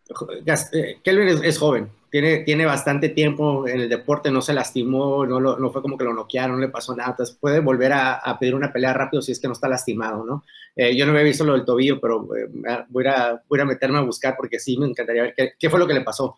Eh, 0.73 0.97
Kelvin 1.03 1.43
es, 1.43 1.57
joven, 1.57 1.89
tiene, 2.11 2.39
tiene 2.39 2.65
bastante 2.65 3.09
tiempo 3.09 3.67
en 3.67 3.81
el 3.81 3.89
deporte, 3.89 4.31
no 4.31 4.41
se 4.41 4.53
lastimó, 4.53 5.25
no, 5.25 5.39
no 5.39 5.71
fue 5.71 5.81
como 5.81 5.97
que 5.97 6.03
lo 6.03 6.13
noquearon, 6.13 6.57
no 6.57 6.61
le 6.61 6.69
pasó 6.69 6.95
nada, 6.95 7.11
entonces 7.11 7.35
puede 7.39 7.59
volver 7.59 7.93
a, 7.93 8.37
pedir 8.39 8.55
una 8.55 8.71
pelea 8.71 8.93
rápido 8.93 9.21
si 9.21 9.31
es 9.31 9.39
que 9.39 9.47
no 9.47 9.53
está 9.53 9.67
lastimado, 9.67 10.23
¿no? 10.25 10.43
Eh, 10.75 10.95
yo 10.95 11.05
no 11.05 11.11
había 11.11 11.23
visto 11.23 11.43
lo 11.43 11.53
del 11.53 11.65
tobillo, 11.65 11.99
pero 11.99 12.27
eh, 12.35 12.47
voy, 12.89 13.05
a, 13.07 13.41
voy, 13.47 13.59
a, 13.59 13.65
meterme 13.65 13.97
a 13.97 14.01
buscar 14.01 14.35
porque 14.37 14.59
sí 14.59 14.77
me 14.77 14.87
encantaría 14.87 15.23
ver 15.23 15.33
qué, 15.35 15.53
qué 15.59 15.69
fue 15.69 15.79
lo 15.79 15.87
que 15.87 15.93
le 15.93 16.01
pasó. 16.01 16.37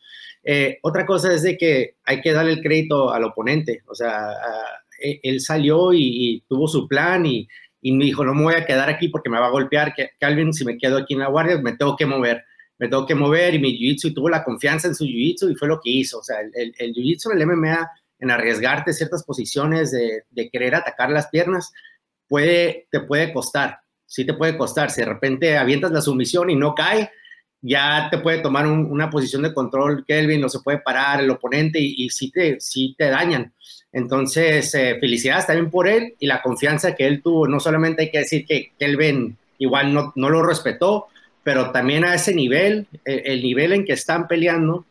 otra 0.81 1.05
cosa 1.05 1.33
es 1.33 1.43
de 1.43 1.57
que 1.57 1.97
hay 2.05 2.21
que 2.21 2.31
darle 2.31 2.53
el 2.53 2.61
crédito 2.61 3.11
al 3.11 3.25
oponente, 3.25 3.83
o 3.87 3.95
sea, 3.95 4.29
él 4.99 5.41
salió 5.41 5.91
y 5.91 6.43
tuvo 6.47 6.67
su 6.67 6.87
plan 6.87 7.25
y 7.25 7.47
y 7.83 7.91
me 7.91 8.05
dijo, 8.05 8.23
no 8.23 8.33
me 8.33 8.43
voy 8.43 8.53
a 8.55 8.65
quedar 8.65 8.89
aquí 8.89 9.09
porque 9.09 9.29
me 9.29 9.37
va 9.37 9.47
a 9.47 9.51
golpear, 9.51 9.93
que 9.93 10.11
Calvin, 10.17 10.53
si 10.53 10.63
me 10.63 10.77
quedo 10.77 10.97
aquí 10.97 11.15
en 11.15 11.19
la 11.19 11.27
guardia, 11.27 11.57
me 11.57 11.73
tengo 11.73 11.97
que 11.97 12.05
mover, 12.05 12.41
me 12.79 12.87
tengo 12.87 13.05
que 13.05 13.13
mover 13.13 13.53
y 13.53 13.59
mi 13.59 13.77
jiu-jitsu, 13.77 14.13
tuvo 14.13 14.29
la 14.29 14.45
confianza 14.45 14.87
en 14.87 14.95
su 14.95 15.03
jiu-jitsu 15.03 15.51
y 15.51 15.55
fue 15.55 15.67
lo 15.67 15.81
que 15.83 15.89
hizo, 15.89 16.19
o 16.19 16.23
sea, 16.23 16.37
el, 16.39 16.73
el, 16.77 16.93
jiu-jitsu 16.93 17.33
en 17.33 17.41
el 17.41 17.45
MMA, 17.45 17.91
en 18.19 18.31
arriesgarte 18.31 18.93
ciertas 18.93 19.25
posiciones 19.25 19.91
de, 19.91 20.23
de, 20.29 20.49
querer 20.49 20.75
atacar 20.75 21.11
las 21.11 21.27
piernas, 21.27 21.73
puede, 22.29 22.87
te 22.89 23.01
puede 23.01 23.33
costar, 23.33 23.79
sí 24.05 24.25
te 24.25 24.33
puede 24.33 24.57
costar, 24.57 24.89
si 24.89 25.01
de 25.01 25.07
repente 25.07 25.57
avientas 25.57 25.91
la 25.91 25.99
sumisión 25.99 26.49
y 26.49 26.55
no 26.55 26.73
cae, 26.73 27.11
ya 27.61 28.07
te 28.09 28.17
puede 28.17 28.39
tomar 28.39 28.65
una 28.65 29.09
posición 29.09 29.41
de 29.41 29.53
control 29.53 30.05
Kelvin, 30.05 30.39
no 30.39 30.47
se 30.47 30.59
puede 30.59 30.79
parar 30.79 31.21
el 31.21 31.29
oponente 31.29 31.79
y, 31.81 32.05
y 32.05 32.09
sí, 32.09 32.31
te, 32.31 32.61
sí 32.61 32.95
te 32.97 33.09
dañan. 33.09 33.53
Entonces, 33.93 34.73
eh, 34.73 34.97
felicidades 34.99 35.45
también 35.45 35.69
por 35.69 35.87
él 35.87 36.15
y 36.19 36.25
la 36.25 36.41
confianza 36.41 36.95
que 36.95 37.05
él 37.05 37.21
tuvo. 37.21 37.47
No 37.47 37.59
solamente 37.59 38.01
hay 38.01 38.11
que 38.11 38.19
decir 38.19 38.45
que 38.45 38.71
Kelvin 38.77 39.37
igual 39.59 39.93
no, 39.93 40.11
no 40.15 40.29
lo 40.29 40.41
respetó, 40.43 41.07
pero 41.43 41.71
también 41.71 42.03
a 42.03 42.15
ese 42.15 42.33
nivel, 42.33 42.87
el, 43.05 43.41
nivel 43.43 43.73
en 43.73 43.85
que 43.85 43.93
están 43.93 44.27
peleando, 44.27 44.85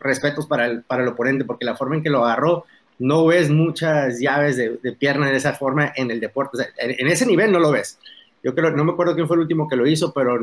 respetos 0.00 0.46
para 0.46 0.66
el, 0.66 0.82
para 0.82 1.02
el 1.02 1.08
oponente, 1.08 1.44
porque 1.44 1.66
la 1.66 1.76
forma 1.76 1.96
en 1.96 2.02
que 2.02 2.10
lo 2.10 2.24
agarró, 2.24 2.64
no 2.98 3.26
ves 3.26 3.50
muchas 3.50 4.20
llaves 4.20 4.56
de, 4.56 4.78
pierna 4.98 5.30
de 5.30 5.36
esa 5.36 5.52
forma 5.52 5.92
en 5.94 6.10
el 6.10 6.20
deporte. 6.20 6.58
en, 6.78 7.08
ese 7.08 7.26
nivel 7.26 7.52
no 7.52 7.58
lo 7.58 7.72
ves. 7.72 7.98
Yo 8.42 8.54
creo, 8.54 8.70
no 8.70 8.84
me 8.84 8.92
acuerdo 8.92 9.14
quién 9.14 9.26
fue 9.26 9.36
el 9.36 9.42
último 9.42 9.68
que 9.68 9.76
lo 9.76 9.86
hizo, 9.86 10.14
pero 10.14 10.38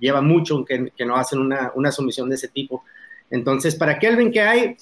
lleva 0.00 0.22
mucho 0.22 0.64
que, 0.64 0.90
que 0.96 1.04
no 1.04 1.16
hacen 1.16 1.40
una, 1.40 1.72
una 1.74 1.92
sumisión 1.92 2.30
de 2.30 2.36
ese 2.36 2.48
tipo. 2.48 2.84
Entonces, 3.30 3.74
para 3.74 3.98
Kelvin, 3.98 4.32
¿qué 4.32 4.40
hay? 4.40 4.76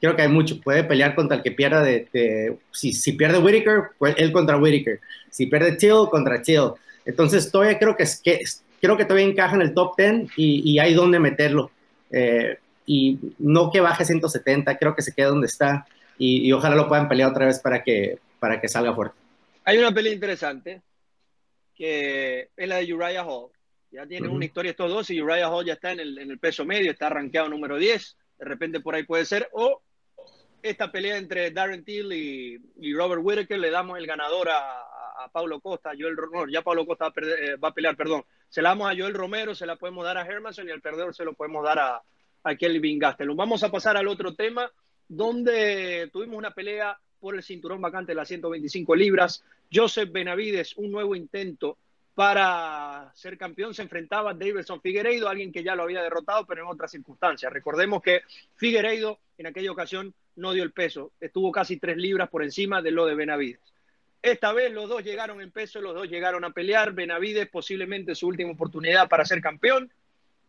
Creo 0.00 0.16
que 0.16 0.22
hay 0.22 0.28
mucho. 0.28 0.60
Puede 0.60 0.84
pelear 0.84 1.14
contra 1.14 1.38
el 1.38 1.42
que 1.42 1.52
pierda 1.52 1.82
de. 1.82 2.58
si, 2.72 2.92
si, 2.94 3.12
pierde 3.12 3.38
Whitaker, 3.38 3.90
pues 3.98 4.14
él 4.18 4.32
contra 4.32 4.56
Whitaker. 4.56 5.00
Si 5.30 5.46
pierde 5.46 5.72
Till, 5.72 6.08
contra 6.10 6.42
Till. 6.42 6.72
Entonces, 7.04 7.50
todavía 7.50 7.78
creo 7.78 7.96
que, 7.96 8.02
es, 8.02 8.20
que 8.22 8.40
creo 8.80 8.96
que 8.96 9.04
todavía 9.04 9.26
encaja 9.26 9.56
en 9.56 9.62
el 9.62 9.74
top 9.74 9.96
10 9.96 10.30
y, 10.36 10.72
y 10.72 10.78
hay 10.78 10.94
donde 10.94 11.18
meterlo. 11.18 11.70
Eh, 12.10 12.58
y 12.86 13.18
no 13.38 13.70
que 13.70 13.80
baje 13.80 14.04
170, 14.04 14.78
creo 14.78 14.94
que 14.94 15.02
se 15.02 15.12
quede 15.12 15.26
donde 15.26 15.46
está. 15.46 15.86
Y, 16.16 16.50
ojalá 16.52 16.74
lo 16.74 16.88
puedan 16.88 17.08
pelear 17.08 17.30
otra 17.30 17.46
vez 17.46 17.60
para 17.60 17.84
que, 17.84 18.18
para 18.40 18.60
que 18.60 18.66
salga 18.66 18.94
fuerte. 18.94 19.16
Hay 19.64 19.78
una 19.78 19.92
pelea 19.92 20.12
interesante 20.12 20.82
que 21.74 22.48
es 22.56 22.68
la 22.68 22.76
de 22.76 22.92
Uriah 22.92 23.24
Hall. 23.24 23.50
Ya 23.90 24.04
tienen 24.06 24.30
una 24.30 24.44
historia 24.44 24.72
estos 24.72 24.90
dos 24.90 25.10
y 25.10 25.20
Uriah 25.20 25.48
Hall 25.48 25.64
ya 25.64 25.74
está 25.74 25.92
en 25.92 26.00
el, 26.00 26.18
en 26.18 26.30
el 26.30 26.38
peso 26.38 26.64
medio, 26.64 26.90
está 26.90 27.06
arranqueado 27.06 27.48
número 27.48 27.76
10. 27.76 28.16
De 28.38 28.44
repente 28.44 28.80
por 28.80 28.94
ahí 28.94 29.04
puede 29.04 29.24
ser. 29.26 29.48
O 29.52 29.80
esta 30.62 30.90
pelea 30.90 31.16
entre 31.16 31.50
Darren 31.50 31.84
Till 31.84 32.12
y, 32.12 32.92
Robert 32.94 33.22
Whittaker, 33.24 33.58
le 33.58 33.70
damos 33.70 33.98
el 33.98 34.06
ganador 34.06 34.48
a, 34.50 34.84
Paulo 35.32 35.60
Costa, 35.60 35.90
Joel 35.98 36.16
Romero, 36.16 36.46
ya 36.48 36.62
Paulo 36.62 36.86
Costa 36.86 37.12
eh, 37.16 37.56
va 37.56 37.68
a, 37.68 37.74
pelear, 37.74 37.96
perdón. 37.96 38.24
Se 38.48 38.62
la 38.62 38.70
damos 38.70 38.90
a 38.90 38.96
Joel 38.96 39.12
Romero, 39.12 39.54
se 39.54 39.66
la 39.66 39.76
podemos 39.76 40.04
dar 40.04 40.16
a 40.16 40.24
Hermanson 40.24 40.68
y 40.68 40.70
el 40.70 40.80
perdedor 40.80 41.14
se 41.14 41.24
lo 41.24 41.34
podemos 41.34 41.64
dar 41.64 41.78
a, 41.78 42.02
a 42.44 42.54
Kelvin 42.54 42.98
Gastelum. 42.98 43.36
Vamos 43.36 43.62
a 43.62 43.70
pasar 43.70 43.96
al 43.96 44.08
otro 44.08 44.34
tema 44.34 44.70
donde 45.08 46.08
tuvimos 46.12 46.36
una 46.36 46.52
pelea 46.52 46.98
por 47.20 47.34
el 47.34 47.42
cinturón 47.42 47.80
vacante 47.80 48.12
de 48.12 48.16
las 48.16 48.28
125 48.28 48.94
libras. 48.94 49.44
Joseph 49.72 50.10
Benavides, 50.10 50.76
un 50.76 50.90
nuevo 50.92 51.14
intento 51.14 51.76
para 52.18 53.12
ser 53.14 53.38
campeón, 53.38 53.74
se 53.74 53.82
enfrentaba 53.82 54.32
a 54.32 54.34
Davidson 54.34 54.80
Figueiredo, 54.80 55.28
alguien 55.28 55.52
que 55.52 55.62
ya 55.62 55.76
lo 55.76 55.84
había 55.84 56.02
derrotado, 56.02 56.44
pero 56.46 56.62
en 56.62 56.68
otras 56.68 56.90
circunstancias. 56.90 57.52
Recordemos 57.52 58.02
que 58.02 58.22
Figueiredo 58.56 59.20
en 59.38 59.46
aquella 59.46 59.70
ocasión 59.70 60.12
no 60.34 60.52
dio 60.52 60.64
el 60.64 60.72
peso, 60.72 61.12
estuvo 61.20 61.52
casi 61.52 61.76
tres 61.76 61.96
libras 61.96 62.28
por 62.28 62.42
encima 62.42 62.82
de 62.82 62.90
lo 62.90 63.06
de 63.06 63.14
Benavides. 63.14 63.60
Esta 64.20 64.52
vez 64.52 64.72
los 64.72 64.88
dos 64.88 65.04
llegaron 65.04 65.40
en 65.40 65.52
peso, 65.52 65.80
los 65.80 65.94
dos 65.94 66.08
llegaron 66.08 66.44
a 66.44 66.50
pelear. 66.50 66.92
Benavides 66.92 67.48
posiblemente 67.50 68.16
su 68.16 68.26
última 68.26 68.50
oportunidad 68.50 69.08
para 69.08 69.24
ser 69.24 69.40
campeón. 69.40 69.88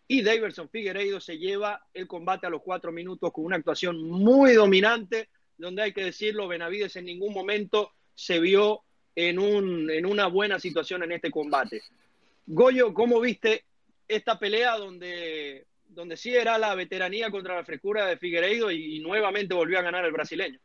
Y 0.08 0.24
Davidson 0.24 0.70
Figueiredo 0.70 1.20
se 1.20 1.38
lleva 1.38 1.86
el 1.94 2.08
combate 2.08 2.48
a 2.48 2.50
los 2.50 2.64
cuatro 2.64 2.92
minutos 2.92 3.32
con 3.32 3.46
una 3.46 3.58
actuación 3.58 4.10
muy 4.10 4.54
dominante, 4.54 5.30
donde 5.56 5.84
hay 5.84 5.94
que 5.94 6.04
decirlo, 6.04 6.48
Benavides 6.48 6.96
en 6.96 7.06
ningún 7.06 7.32
momento 7.32 7.92
se 8.16 8.40
vio 8.40 8.86
en, 9.28 9.38
un, 9.40 9.90
en 9.90 10.06
una 10.06 10.28
buena 10.28 10.60
situación 10.60 11.04
en 11.04 11.12
este 11.12 11.30
combate. 11.30 11.82
Goyo, 12.46 12.94
¿cómo 12.94 13.20
viste 13.20 13.66
esta 14.08 14.40
pelea 14.40 14.78
donde, 14.78 15.68
donde 15.88 16.16
sí 16.16 16.34
era 16.36 16.58
la 16.58 16.74
veteranía 16.76 17.30
contra 17.30 17.56
la 17.56 17.66
frescura 17.66 18.06
de 18.06 18.18
Figueiredo 18.18 18.72
y, 18.72 18.98
y 18.98 19.00
nuevamente 19.00 19.54
volvió 19.54 19.78
a 19.78 19.84
ganar 19.84 20.06
el 20.06 20.14
brasileño? 20.14 20.60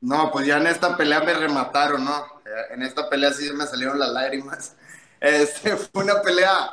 No, 0.00 0.30
pues 0.32 0.46
ya 0.46 0.58
en 0.58 0.68
esta 0.68 0.96
pelea 0.96 1.20
me 1.20 1.34
remataron, 1.34 2.04
¿no? 2.04 2.16
Eh, 2.46 2.74
en 2.74 2.82
esta 2.82 3.08
pelea 3.10 3.32
sí 3.32 3.52
me 3.52 3.66
salieron 3.66 3.98
las 3.98 4.10
lágrimas. 4.10 4.76
Este, 5.20 5.76
fue 5.92 6.04
una 6.04 6.22
pelea, 6.22 6.70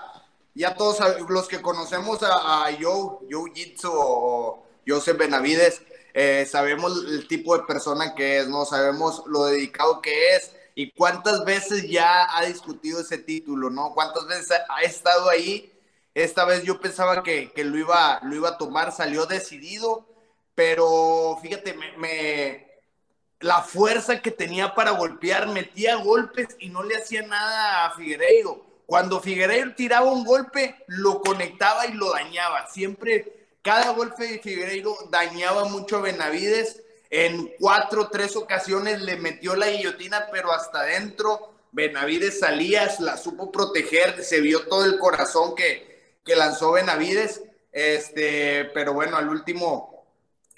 ya 0.55 0.73
todos 0.73 0.99
los 1.27 1.49
que 1.49 1.61
conocemos 1.61 2.23
a, 2.23 2.65
a 2.65 2.71
Joe, 2.79 3.27
Joe 3.29 3.51
Jitsu 3.53 3.91
o 3.91 4.65
Joseph 4.87 5.17
Benavides, 5.17 5.81
eh, 6.13 6.47
sabemos 6.49 7.03
el 7.09 7.27
tipo 7.27 7.57
de 7.57 7.65
persona 7.65 8.15
que 8.15 8.39
es, 8.39 8.47
¿no? 8.47 8.63
Sabemos 8.63 9.23
lo 9.27 9.47
dedicado 9.47 10.01
que 10.01 10.35
es 10.35 10.56
y 10.77 10.91
cuántas 10.91 11.43
veces 11.43 11.89
ya 11.89 12.27
ha 12.37 12.45
discutido 12.45 13.01
ese 13.01 13.17
título, 13.17 13.71
¿no? 13.71 13.95
Cuántas 13.95 14.27
veces 14.27 14.61
ha 14.69 14.81
estado 14.83 15.27
ahí. 15.27 15.73
Esta 16.13 16.45
vez 16.45 16.61
yo 16.61 16.79
pensaba 16.79 17.23
que, 17.23 17.51
que 17.51 17.63
lo, 17.63 17.79
iba, 17.79 18.19
lo 18.21 18.35
iba 18.35 18.49
a 18.49 18.57
tomar, 18.59 18.91
salió 18.91 19.25
decidido, 19.25 20.05
pero 20.53 21.39
fíjate, 21.41 21.73
me 21.73 22.67
la 23.39 23.63
fuerza 23.63 24.21
que 24.21 24.29
tenía 24.29 24.75
para 24.75 24.91
golpear, 24.91 25.47
metía 25.47 25.95
golpes 25.95 26.55
y 26.59 26.69
no 26.69 26.83
le 26.83 26.97
hacía 26.97 27.23
nada 27.23 27.87
a 27.87 27.95
Figueiredo. 27.95 28.63
Cuando 28.85 29.19
Figueiredo 29.19 29.73
tiraba 29.73 30.11
un 30.11 30.23
golpe, 30.23 30.75
lo 30.85 31.21
conectaba 31.21 31.87
y 31.87 31.93
lo 31.93 32.11
dañaba. 32.11 32.67
Siempre, 32.67 33.47
cada 33.63 33.93
golpe 33.93 34.27
de 34.27 34.39
Figueiredo 34.39 34.95
dañaba 35.09 35.63
mucho 35.65 35.97
a 35.97 36.01
Benavides. 36.01 36.83
En 37.09 37.53
cuatro, 37.59 38.09
tres 38.09 38.35
ocasiones 38.35 39.01
le 39.01 39.17
metió 39.17 39.55
la 39.55 39.69
guillotina, 39.69 40.27
pero 40.31 40.51
hasta 40.51 40.81
adentro 40.81 41.53
Benavides 41.71 42.39
salía, 42.39 42.89
la 42.99 43.17
supo 43.17 43.51
proteger, 43.51 44.23
se 44.23 44.41
vio 44.41 44.67
todo 44.67 44.85
el 44.85 44.97
corazón 44.99 45.55
que, 45.55 46.17
que 46.25 46.35
lanzó 46.35 46.73
Benavides. 46.73 47.41
Este, 47.71 48.65
pero 48.73 48.93
bueno, 48.93 49.17
al 49.17 49.29
último 49.29 50.05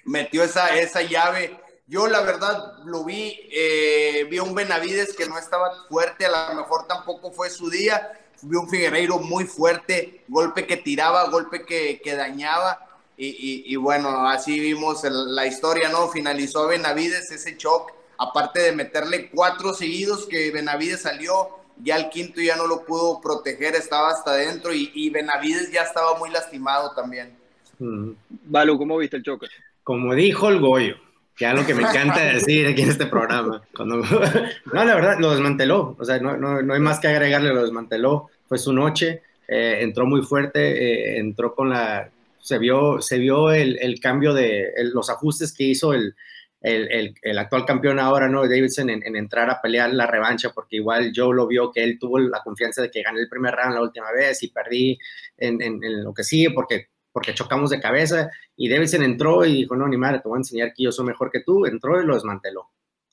metió 0.06 0.44
esa, 0.44 0.76
esa 0.78 1.02
llave 1.02 1.60
yo 1.90 2.06
la 2.06 2.22
verdad 2.22 2.78
lo 2.86 3.04
vi, 3.04 3.50
eh, 3.52 4.28
vi 4.30 4.38
un 4.38 4.54
Benavides 4.54 5.16
que 5.16 5.26
no 5.26 5.40
estaba 5.40 5.72
fuerte, 5.90 6.28
a 6.28 6.50
lo 6.50 6.62
mejor 6.62 6.86
tampoco 6.86 7.32
fue 7.32 7.50
su 7.50 7.68
día. 7.68 8.12
Vi 8.44 8.56
un 8.56 8.70
Figueiredo 8.70 9.18
muy 9.18 9.46
fuerte, 9.46 10.24
golpe 10.28 10.68
que 10.68 10.78
tiraba, 10.78 11.28
golpe 11.30 11.66
que, 11.66 12.00
que 12.00 12.14
dañaba. 12.14 12.88
Y, 13.22 13.64
y, 13.66 13.76
bueno, 13.76 14.30
así 14.30 14.58
vimos 14.62 15.04
la 15.04 15.46
historia, 15.46 15.90
¿no? 15.90 16.08
Finalizó 16.08 16.68
Benavides 16.68 17.30
ese 17.32 17.58
shock, 17.58 17.92
aparte 18.18 18.62
de 18.62 18.72
meterle 18.72 19.30
cuatro 19.30 19.74
seguidos 19.74 20.26
que 20.26 20.52
Benavides 20.52 21.02
salió, 21.02 21.50
ya 21.84 21.98
el 21.98 22.08
quinto 22.08 22.40
ya 22.40 22.56
no 22.56 22.66
lo 22.66 22.86
pudo 22.86 23.20
proteger, 23.20 23.76
estaba 23.76 24.12
hasta 24.12 24.32
adentro 24.32 24.74
y, 24.74 24.90
y 24.96 25.10
Benavides 25.10 25.70
ya 25.70 25.82
estaba 25.82 26.18
muy 26.18 26.30
lastimado 26.30 26.92
también. 26.92 27.36
Mm. 27.80 28.12
Valo, 28.46 28.78
¿cómo 28.78 28.98
viste 28.98 29.18
el 29.18 29.24
choque? 29.24 29.48
Como 29.84 30.16
dijo 30.16 30.48
el 30.48 30.62
Goyo, 30.62 30.96
que 31.36 31.46
es 31.46 31.54
lo 31.54 31.66
que 31.66 31.74
me 31.74 31.82
encanta 31.82 32.24
decir 32.24 32.68
aquí 32.68 32.84
en 32.84 32.90
este 32.90 33.06
programa. 33.06 33.62
Cuando, 33.76 33.98
no, 34.74 34.86
la 34.86 34.96
verdad, 34.96 35.18
lo 35.20 35.32
desmanteló, 35.32 35.98
o 36.00 36.06
sea, 36.06 36.20
no, 36.20 36.38
no, 36.38 36.62
no, 36.62 36.74
hay 36.74 36.80
más 36.80 37.02
que 37.02 37.10
agregarle, 37.10 37.54
lo 37.54 37.64
desmanteló, 37.64 38.30
fue 38.48 38.58
su 38.58 38.72
noche, 38.72 39.24
eh, 39.46 39.80
entró 39.82 40.06
muy 40.06 40.22
fuerte, 40.22 40.62
eh, 40.62 41.20
entró 41.20 41.54
con 41.54 41.70
la, 41.70 42.10
se 42.40 42.58
vio, 42.58 43.02
se 43.02 43.18
vio 43.18 43.52
el, 43.52 43.78
el 43.82 44.00
cambio 44.00 44.34
de 44.34 44.72
los 44.94 45.10
ajustes 45.10 45.54
que 45.54 45.66
hizo 45.66 45.94
el, 45.94 46.16
el, 46.62 47.38
actual 47.38 47.66
campeón 47.66 48.00
ahora, 48.00 48.28
¿no? 48.28 48.42
Davidson, 48.42 48.90
en, 48.90 49.06
en, 49.06 49.16
entrar 49.16 49.50
a 49.50 49.62
pelear 49.62 49.94
la 49.94 50.06
revancha, 50.06 50.50
porque 50.50 50.78
igual 50.78 51.12
Joe 51.16 51.36
lo 51.36 51.48
vio 51.48 51.72
que 51.72 51.84
él 51.84 51.98
tuvo 52.00 52.20
la 52.20 52.42
confianza 52.44 52.82
de 52.82 52.92
que 52.92 53.04
gané 53.04 53.22
el 53.22 53.30
primer 53.30 53.54
round 53.56 53.76
la 53.76 53.82
última 53.82 54.12
vez 54.12 54.44
y 54.44 54.50
perdí 54.50 54.98
en, 55.38 55.62
en 55.62 56.04
lo 56.04 56.14
que 56.14 56.24
sigue, 56.24 56.52
porque 56.52 56.90
porque 57.12 57.34
chocamos 57.34 57.70
de 57.70 57.80
cabeza 57.80 58.30
y 58.56 58.70
Davidson 58.70 59.04
entró 59.04 59.46
y 59.46 59.54
dijo, 59.54 59.76
no, 59.76 59.88
ni 59.88 59.98
madre, 59.98 60.20
te 60.20 60.30
voy 60.30 60.38
a 60.38 60.40
enseñar 60.40 60.74
que 60.74 60.84
yo 60.84 60.92
soy 60.92 61.06
mejor 61.06 61.32
que 61.32 61.42
tú, 61.42 61.66
entró 61.66 62.02
y 62.02 62.06
lo 62.06 62.14
desmanteló. 62.14 62.70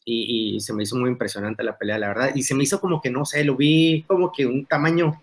Y, 0.08 0.60
se 0.60 0.72
me 0.72 0.84
hizo 0.84 0.94
muy 0.94 1.10
impresionante 1.10 1.64
la 1.64 1.76
pelea, 1.76 1.98
la 1.98 2.08
verdad, 2.08 2.30
y 2.32 2.44
se 2.44 2.54
me 2.54 2.62
hizo 2.62 2.80
como 2.80 3.00
que, 3.00 3.10
no 3.10 3.24
sé, 3.24 3.42
lo 3.42 3.56
vi 3.56 4.04
como 4.06 4.30
que 4.30 4.46
un 4.46 4.64
tamaño, 4.64 5.20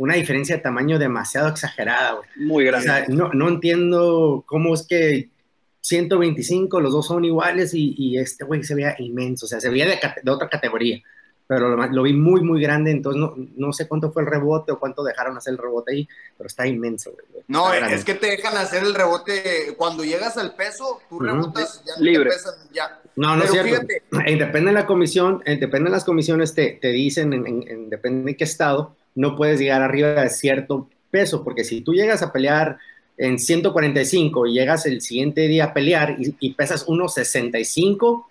una 0.00 0.14
diferencia 0.14 0.56
de 0.56 0.62
tamaño 0.62 0.98
demasiado 0.98 1.48
exagerada, 1.48 2.12
güey. 2.12 2.28
Muy 2.36 2.64
grande. 2.64 2.88
O 2.88 2.92
sea, 2.92 3.04
no, 3.08 3.30
no 3.34 3.48
entiendo 3.48 4.44
cómo 4.46 4.72
es 4.74 4.86
que 4.86 5.28
125, 5.82 6.80
los 6.80 6.92
dos 6.92 7.06
son 7.06 7.24
iguales 7.24 7.74
y, 7.74 7.94
y 7.98 8.18
este 8.18 8.44
güey 8.44 8.64
se 8.64 8.74
veía 8.74 8.96
inmenso, 8.98 9.44
o 9.44 9.48
sea, 9.48 9.60
se 9.60 9.68
veía 9.68 9.86
de, 9.86 9.98
de 10.22 10.30
otra 10.30 10.48
categoría 10.48 11.02
pero 11.50 11.74
lo, 11.74 12.02
vi 12.04 12.12
muy, 12.12 12.42
muy 12.42 12.62
grande, 12.62 12.92
entonces 12.92 13.20
no, 13.20 13.34
no, 13.56 13.72
sé 13.72 13.88
cuánto 13.88 14.12
fue 14.12 14.22
el 14.22 14.28
rebote 14.28 14.70
o 14.70 14.78
cuánto 14.78 15.02
dejaron 15.02 15.36
hacer 15.36 15.54
el 15.54 15.58
rebote 15.58 15.92
ahí, 15.92 16.08
pero 16.38 16.46
está 16.46 16.64
inmenso. 16.64 17.10
no, 17.48 17.74
es 17.74 18.04
que 18.04 18.14
te 18.14 18.28
dejan 18.28 18.56
hacer 18.56 18.84
el 18.84 18.94
rebote, 18.94 19.74
cuando 19.76 20.04
llegas 20.04 20.36
al 20.36 20.54
peso, 20.54 21.02
tú 21.08 21.18
rebotas, 21.18 21.82
ya 21.84 21.94
Libre. 22.00 22.30
pesan, 22.30 22.54
ya. 22.72 23.00
No, 23.16 23.34
no 23.34 23.42
es 23.42 23.50
cierto. 23.50 23.84
depende 24.12 24.70
de 24.70 24.74
la 24.74 24.86
comisión, 24.86 25.42
depende 25.44 25.90
de 25.90 25.90
las 25.90 26.04
comisiones, 26.04 26.54
te, 26.54 26.78
te 26.80 26.86
dicen, 26.90 27.32
en, 27.32 27.64
en, 27.66 27.90
depende 27.90 28.30
de 28.30 28.36
qué 28.36 28.44
estado, 28.44 28.94
no 29.14 29.36
puedes 29.36 29.60
llegar 29.60 29.82
arriba 29.82 30.22
de 30.22 30.30
cierto 30.30 30.88
peso, 31.10 31.44
porque 31.44 31.64
si 31.64 31.80
tú 31.80 31.92
llegas 31.92 32.22
a 32.22 32.32
pelear 32.32 32.78
en 33.16 33.38
145 33.38 34.46
y 34.46 34.54
llegas 34.54 34.86
el 34.86 35.00
siguiente 35.02 35.42
día 35.48 35.66
a 35.66 35.74
pelear 35.74 36.16
y, 36.18 36.34
y 36.40 36.54
pesas 36.54 36.84
165, 36.86 38.28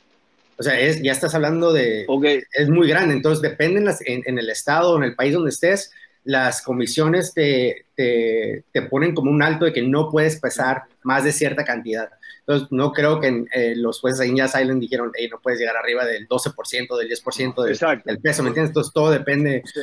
o 0.58 0.64
sea, 0.64 0.80
es, 0.80 1.02
ya 1.02 1.12
estás 1.12 1.36
hablando 1.36 1.72
de... 1.72 2.06
Es 2.54 2.70
muy 2.70 2.88
grande, 2.88 3.14
entonces 3.14 3.42
depende 3.42 3.80
en, 4.06 4.24
en, 4.26 4.40
el 4.40 4.50
estado, 4.50 4.98
en 4.98 5.04
el 5.04 5.16
país 5.16 5.34
donde 5.34 5.52
estés, 5.52 5.92
las 6.24 6.62
comisiones 6.62 7.34
te, 7.34 7.86
te, 7.96 8.66
te, 8.74 8.82
ponen 8.82 9.16
como 9.16 9.32
un 9.32 9.42
alto 9.42 9.66
de 9.66 9.74
que 9.74 9.82
no 9.82 10.10
puedes 10.10 10.40
pesar 10.40 10.84
más 11.04 11.24
de 11.24 11.32
cierta 11.32 11.64
cantidad. 11.64 12.10
Entonces, 12.40 12.68
no 12.72 12.92
creo 12.92 13.20
que 13.20 13.46
eh, 13.54 13.74
los 13.76 14.02
jueces 14.02 14.20
ahí 14.20 14.30
en 14.30 14.38
Jazz 14.38 14.60
Island 14.60 14.82
dijeron, 14.82 15.12
hey, 15.16 15.30
no 15.32 15.40
puedes 15.40 15.60
llegar 15.60 15.78
arriba 15.78 16.04
del 16.04 16.28
12%, 16.28 16.98
del 16.98 17.10
10% 17.10 17.64
del, 17.64 18.02
del, 18.04 18.20
peso, 18.20 18.44
¿me 18.44 18.50
entiendes? 18.50 18.72
Entonces, 18.72 18.92
todo 18.92 19.12
depende 19.12 19.62
sí. 19.66 19.80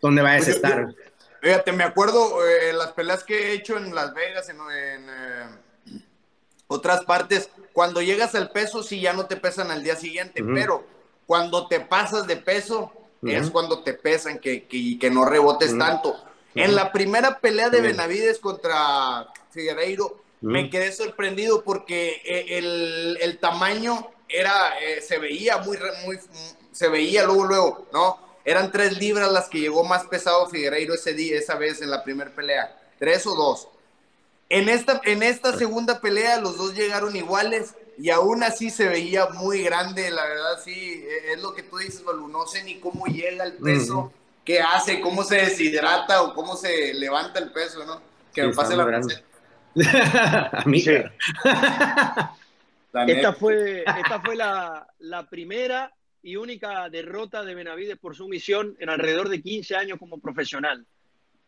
Dónde 0.00 0.22
vayas 0.22 0.48
a 0.48 0.50
estar. 0.50 0.94
Fíjate, 1.40 1.72
me 1.72 1.84
acuerdo 1.84 2.46
eh, 2.46 2.72
las 2.72 2.92
peleas 2.92 3.24
que 3.24 3.48
he 3.48 3.52
hecho 3.54 3.76
en 3.76 3.94
Las 3.94 4.12
Vegas, 4.12 4.48
en, 4.48 4.58
en 4.60 5.06
eh, 5.08 6.02
otras 6.66 7.04
partes, 7.04 7.48
cuando 7.72 8.02
llegas 8.02 8.34
al 8.34 8.50
peso, 8.50 8.82
sí, 8.82 9.00
ya 9.00 9.12
no 9.12 9.26
te 9.26 9.36
pesan 9.36 9.70
al 9.70 9.82
día 9.82 9.96
siguiente, 9.96 10.42
pero 10.42 10.84
cuando 11.26 11.66
te 11.66 11.80
pasas 11.80 12.26
de 12.26 12.36
peso, 12.36 12.92
es 13.22 13.50
cuando 13.50 13.82
te 13.82 13.94
pesan, 13.94 14.38
que, 14.38 14.64
que, 14.64 14.98
que 14.98 15.10
no 15.10 15.24
rebotes 15.24 15.76
tanto. 15.78 16.16
En 16.54 16.74
la 16.74 16.92
primera 16.92 17.38
pelea 17.38 17.70
de 17.70 17.80
Benavides 17.80 18.38
contra 18.38 19.28
Figueiredo, 19.50 20.20
me 20.40 20.70
quedé 20.70 20.90
sorprendido 20.90 21.62
porque 21.62 22.22
eh, 22.24 22.58
el, 22.58 23.18
el 23.20 23.38
tamaño 23.38 24.10
era, 24.28 24.78
eh, 24.80 25.00
se 25.00 25.18
veía 25.18 25.58
muy, 25.58 25.78
muy, 26.04 26.18
se 26.72 26.88
veía 26.88 27.24
luego, 27.24 27.44
luego, 27.44 27.88
¿no? 27.92 28.29
Eran 28.44 28.72
tres 28.72 28.98
libras 28.98 29.30
las 29.30 29.48
que 29.48 29.60
llegó 29.60 29.84
más 29.84 30.04
pesado 30.04 30.48
Figueiredo 30.48 30.94
ese 30.94 31.14
día, 31.14 31.38
esa 31.38 31.56
vez 31.56 31.82
en 31.82 31.90
la 31.90 32.02
primera 32.02 32.30
pelea. 32.30 32.76
Tres 32.98 33.26
o 33.26 33.34
dos. 33.34 33.68
En 34.48 34.68
esta, 34.68 35.00
en 35.04 35.22
esta 35.22 35.56
segunda 35.56 36.00
pelea 36.00 36.40
los 36.40 36.56
dos 36.56 36.74
llegaron 36.74 37.14
iguales 37.14 37.74
y 37.98 38.10
aún 38.10 38.42
así 38.42 38.70
se 38.70 38.88
veía 38.88 39.26
muy 39.28 39.62
grande, 39.62 40.10
la 40.10 40.24
verdad 40.24 40.58
sí, 40.64 41.04
e, 41.06 41.34
es 41.34 41.42
lo 41.42 41.54
que 41.54 41.62
tú 41.62 41.78
dices, 41.78 42.02
Balú, 42.02 42.28
no 42.28 42.46
sé 42.46 42.64
ni 42.64 42.80
cómo 42.80 43.06
llega 43.06 43.44
el 43.44 43.52
peso, 43.54 44.12
qué 44.44 44.60
hace, 44.60 45.00
cómo 45.00 45.22
se 45.22 45.36
deshidrata 45.36 46.22
o 46.22 46.34
cómo 46.34 46.56
se 46.56 46.94
levanta 46.94 47.38
el 47.38 47.52
peso, 47.52 47.84
¿no? 47.84 48.00
Que 48.32 48.42
me 48.42 48.54
pase 48.54 48.74
la 48.74 48.84
receta. 48.84 49.22
A 50.52 50.64
mí, 50.66 50.80
sí. 50.80 50.96
esta 53.06 53.32
fue, 53.34 53.84
esta 53.84 54.20
fue 54.20 54.34
la, 54.34 54.88
la 54.98 55.28
primera 55.28 55.92
y 56.22 56.36
única 56.36 56.88
derrota 56.88 57.44
de 57.44 57.54
Benavides 57.54 57.98
por 57.98 58.14
su 58.14 58.28
misión 58.28 58.76
en 58.78 58.88
alrededor 58.88 59.28
de 59.28 59.42
15 59.42 59.76
años 59.76 59.98
como 59.98 60.20
profesional. 60.20 60.86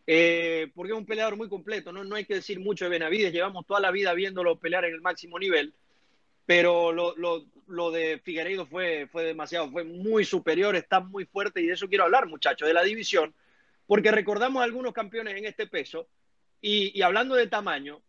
Eh, 0.07 0.71
porque 0.75 0.93
es 0.93 0.99
un 0.99 1.07
peleador 1.07 1.37
muy 1.37 1.49
completo, 1.49 1.93
¿no? 1.93 2.03
no 2.03 2.17
hay 2.17 2.25
que 2.25 2.35
decir 2.35 2.59
mucho 2.59 2.85
de 2.85 2.91
Benavides, 2.91 3.33
llevamos 3.33 3.67
toda 3.67 3.79
la 3.79 3.93
vida 3.93 4.13
viéndolo 4.15 4.59
pelear 4.59 4.85
en 4.85 4.95
el 4.95 5.01
máximo 5.01 5.39
nivel. 5.39 5.73
pero 6.45 6.91
lo, 6.93 7.17
lo, 7.17 7.45
lo, 7.69 7.93
de 7.93 8.19
Figueiredo 8.19 8.67
fue, 8.67 9.07
fue 9.07 9.23
demasiado, 9.25 9.71
fue 9.71 9.85
muy 9.85 10.25
superior, 10.25 10.75
está 10.75 10.99
muy 10.99 11.25
fuerte 11.25 11.61
y 11.61 11.67
de 11.67 11.75
eso 11.75 11.89
quiero 11.89 12.05
hablar, 12.05 12.27
muchachos, 12.27 12.67
de 12.67 12.75
la 12.75 12.83
división, 12.83 13.33
porque 13.87 14.11
recordamos 14.11 14.63
algunos 14.63 14.93
campeones 14.93 15.37
en 15.37 15.45
este 15.45 15.69
peso 15.69 16.09
y, 16.61 16.99
y 16.99 17.03
hablando 17.03 17.37
de 17.37 17.47
tamaño, 17.47 18.03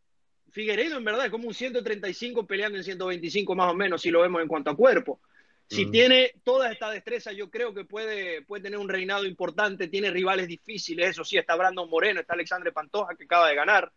Figueiredo 0.51 0.97
en 0.97 1.03
verdad 1.03 1.25
es 1.25 1.31
como 1.31 1.47
un 1.47 1.53
135 1.53 2.45
peleando 2.45 2.77
en 2.77 2.83
125 2.83 3.55
más 3.55 3.71
o 3.71 3.75
menos 3.75 4.01
si 4.01 4.09
lo 4.09 4.21
vemos 4.21 4.41
en 4.41 4.47
cuanto 4.47 4.71
a 4.71 4.75
cuerpo. 4.75 5.19
Si 5.67 5.89
tiene 5.89 6.33
toda 6.43 6.71
esta 6.71 6.91
destreza, 6.91 7.31
yo 7.31 7.49
creo 7.49 7.73
que 7.73 7.85
puede, 7.85 8.43
puede 8.43 8.63
tener 8.63 8.77
un 8.79 8.89
reinado 8.89 9.25
importante. 9.25 9.87
Tiene 9.87 10.11
rivales 10.11 10.47
difíciles, 10.47 11.09
eso 11.09 11.23
sí, 11.23 11.37
está 11.37 11.55
Brandon 11.55 11.89
Moreno, 11.89 12.19
está 12.19 12.33
Alexandre 12.33 12.71
Pantoja, 12.71 13.15
que 13.15 13.23
acaba 13.23 13.49
de 13.49 13.55
ganar. 13.55 13.91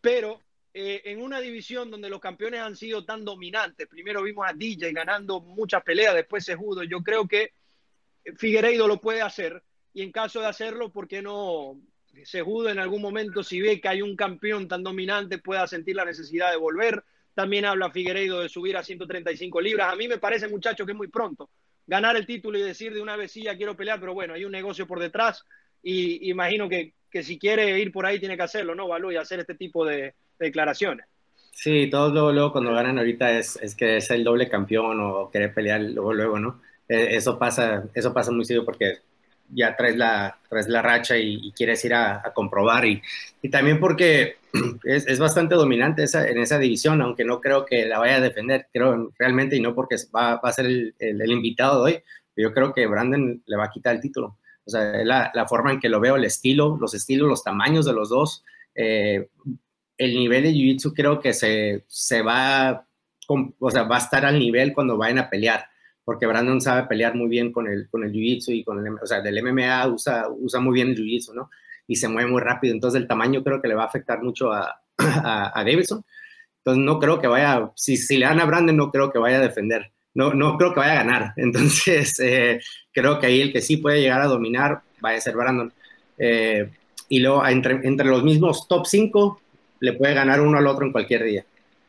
Pero 0.00 0.40
eh, 0.72 1.02
en 1.04 1.20
una 1.22 1.40
división 1.40 1.90
donde 1.90 2.08
los 2.08 2.20
campeones 2.20 2.60
han 2.60 2.76
sido 2.76 3.04
tan 3.04 3.24
dominantes, 3.24 3.86
primero 3.86 4.22
vimos 4.22 4.46
a 4.48 4.52
DJ 4.52 4.92
ganando 4.92 5.40
muchas 5.40 5.82
peleas, 5.82 6.14
después 6.14 6.44
Sejudo, 6.44 6.82
yo 6.82 7.02
creo 7.02 7.28
que 7.28 7.52
Figueiredo 8.36 8.88
lo 8.88 9.00
puede 9.00 9.22
hacer. 9.22 9.62
Y 9.92 10.02
en 10.02 10.10
caso 10.10 10.40
de 10.40 10.46
hacerlo, 10.46 10.90
¿por 10.90 11.06
qué 11.06 11.22
no? 11.22 11.80
Sejudo 12.24 12.70
en 12.70 12.78
algún 12.78 13.02
momento, 13.02 13.42
si 13.42 13.60
ve 13.60 13.80
que 13.80 13.88
hay 13.88 14.02
un 14.02 14.16
campeón 14.16 14.66
tan 14.66 14.82
dominante, 14.82 15.38
pueda 15.38 15.66
sentir 15.66 15.96
la 15.96 16.04
necesidad 16.04 16.50
de 16.50 16.56
volver 16.56 17.04
también 17.34 17.64
habla 17.64 17.90
Figueiredo 17.90 18.40
de 18.40 18.48
subir 18.48 18.76
a 18.76 18.82
135 18.82 19.60
libras. 19.60 19.92
A 19.92 19.96
mí 19.96 20.08
me 20.08 20.18
parece, 20.18 20.48
muchacho, 20.48 20.86
que 20.86 20.92
es 20.92 20.98
muy 20.98 21.08
pronto 21.08 21.50
ganar 21.86 22.16
el 22.16 22.26
título 22.26 22.58
y 22.58 22.62
decir 22.62 22.94
de 22.94 23.02
una 23.02 23.16
vez 23.16 23.32
sí, 23.32 23.42
ya 23.42 23.56
quiero 23.56 23.76
pelear, 23.76 24.00
pero 24.00 24.14
bueno, 24.14 24.34
hay 24.34 24.44
un 24.44 24.52
negocio 24.52 24.86
por 24.86 25.00
detrás 25.00 25.44
y 25.82 26.30
imagino 26.30 26.68
que, 26.68 26.94
que 27.10 27.22
si 27.22 27.38
quiere 27.38 27.78
ir 27.78 27.92
por 27.92 28.06
ahí 28.06 28.18
tiene 28.18 28.36
que 28.36 28.42
hacerlo, 28.42 28.74
¿no, 28.74 28.88
Balú? 28.88 29.12
Y 29.12 29.16
hacer 29.16 29.40
este 29.40 29.54
tipo 29.54 29.84
de, 29.84 30.14
declaraciones. 30.38 31.06
Sí, 31.52 31.88
todos 31.88 32.12
luego, 32.12 32.32
luego, 32.32 32.52
cuando 32.52 32.72
ganan 32.72 32.98
ahorita 32.98 33.38
es, 33.38 33.56
es, 33.62 33.74
que 33.74 33.98
es 33.98 34.10
el 34.10 34.24
doble 34.24 34.48
campeón 34.48 35.00
o 35.00 35.30
querer 35.30 35.54
pelear 35.54 35.80
luego, 35.80 36.12
luego, 36.12 36.38
¿no? 36.38 36.60
Eh, 36.88 37.08
eso 37.10 37.38
pasa, 37.38 37.84
eso 37.94 38.12
pasa 38.12 38.32
muy 38.32 38.44
seguido 38.44 38.64
porque 38.64 38.98
ya 39.50 39.76
traes 39.76 39.96
la, 39.96 40.38
traes 40.48 40.68
la 40.68 40.82
racha 40.82 41.16
y, 41.16 41.52
quieres 41.52 41.84
ir 41.84 41.94
a, 41.94 42.32
comprobar. 42.34 42.84
Y, 42.86 43.02
y, 43.42 43.48
también 43.48 43.80
porque 43.80 44.36
es, 44.84 45.06
es 45.06 45.18
bastante 45.18 45.54
dominante 45.54 46.02
esa, 46.02 46.26
en 46.28 46.38
esa 46.38 46.58
división, 46.58 47.02
aunque 47.02 47.24
no 47.24 47.40
creo 47.40 47.64
que 47.64 47.86
la 47.86 47.98
vaya 47.98 48.16
a 48.16 48.20
defender, 48.20 48.68
creo 48.72 49.12
realmente, 49.18 49.56
y 49.56 49.60
no 49.60 49.74
porque 49.74 49.96
va, 50.14 50.36
va 50.36 50.48
a 50.48 50.52
ser 50.52 50.66
el, 50.66 50.94
el, 50.98 51.30
invitado 51.30 51.84
de 51.84 51.92
hoy, 51.92 52.02
yo 52.36 52.52
creo 52.52 52.72
que 52.72 52.86
Brandon 52.86 53.42
le 53.46 53.56
va 53.56 53.64
a 53.64 53.70
quitar 53.70 53.94
el 53.94 54.00
título. 54.00 54.38
O 54.66 54.70
sea, 54.70 55.04
la, 55.04 55.30
la, 55.34 55.46
forma 55.46 55.72
en 55.72 55.80
que 55.80 55.88
lo 55.88 56.00
veo, 56.00 56.16
el 56.16 56.24
estilo, 56.24 56.76
los 56.80 56.94
estilos, 56.94 57.28
los 57.28 57.44
tamaños 57.44 57.84
de 57.84 57.92
los 57.92 58.08
dos, 58.08 58.44
eh, 58.74 59.28
el 59.96 60.14
nivel 60.14 60.44
de 60.44 60.52
Jiu-Jitsu 60.52 60.92
creo 60.94 61.20
que 61.20 61.32
se, 61.32 61.84
se 61.86 62.22
va, 62.22 62.86
o 63.28 63.70
sea, 63.70 63.84
va 63.84 63.96
a 63.96 64.00
estar 64.00 64.24
al 64.24 64.38
nivel 64.38 64.72
cuando 64.72 64.96
vayan 64.96 65.18
a 65.18 65.30
pelear 65.30 65.66
porque 66.04 66.26
Brandon 66.26 66.60
sabe 66.60 66.86
pelear 66.86 67.14
muy 67.14 67.28
bien 67.28 67.52
con 67.52 67.66
el, 67.66 67.88
con 67.88 68.04
el 68.04 68.12
jiu-jitsu 68.12 68.50
y 68.50 68.64
con 68.64 68.84
el, 68.84 68.94
o 68.94 69.06
sea, 69.06 69.20
del 69.20 69.42
MMA 69.42 69.86
usa, 69.88 70.26
usa 70.28 70.60
muy 70.60 70.74
bien 70.74 70.88
el 70.88 70.96
jiu-jitsu, 70.96 71.34
¿no? 71.34 71.50
Y 71.86 71.96
se 71.96 72.08
mueve 72.08 72.30
muy 72.30 72.40
rápido, 72.40 72.74
entonces 72.74 73.00
el 73.00 73.08
tamaño 73.08 73.42
creo 73.42 73.60
que 73.60 73.68
le 73.68 73.74
va 73.74 73.84
a 73.84 73.86
afectar 73.86 74.22
mucho 74.22 74.52
a, 74.52 74.80
a, 74.98 75.58
a 75.58 75.64
Davidson. 75.64 76.04
Entonces 76.58 76.84
no 76.84 76.98
creo 76.98 77.20
que 77.20 77.26
vaya, 77.26 77.70
si, 77.76 77.96
si 77.96 78.16
le 78.16 78.26
dan 78.26 78.40
a 78.40 78.46
Brandon, 78.46 78.76
no 78.76 78.90
creo 78.90 79.12
que 79.12 79.18
vaya 79.18 79.36
a 79.36 79.42
defender, 79.42 79.92
no, 80.14 80.32
no 80.32 80.56
creo 80.56 80.72
que 80.72 80.80
vaya 80.80 80.92
a 80.92 81.04
ganar. 81.04 81.32
Entonces 81.36 82.18
eh, 82.20 82.60
creo 82.92 83.18
que 83.18 83.26
ahí 83.26 83.40
el 83.40 83.52
que 83.52 83.60
sí 83.60 83.76
puede 83.76 84.00
llegar 84.00 84.22
a 84.22 84.26
dominar 84.26 84.80
vaya 85.00 85.18
a 85.18 85.20
ser 85.20 85.36
Brandon. 85.36 85.72
Eh, 86.16 86.70
y 87.08 87.18
luego 87.18 87.46
entre, 87.46 87.86
entre 87.86 88.06
los 88.06 88.24
mismos 88.24 88.66
top 88.66 88.86
5 88.86 89.40
le 89.80 89.92
puede 89.92 90.14
ganar 90.14 90.40
uno 90.40 90.56
al 90.56 90.66
otro 90.66 90.86
en 90.86 90.92
cualquier 90.92 91.24
día. 91.24 91.44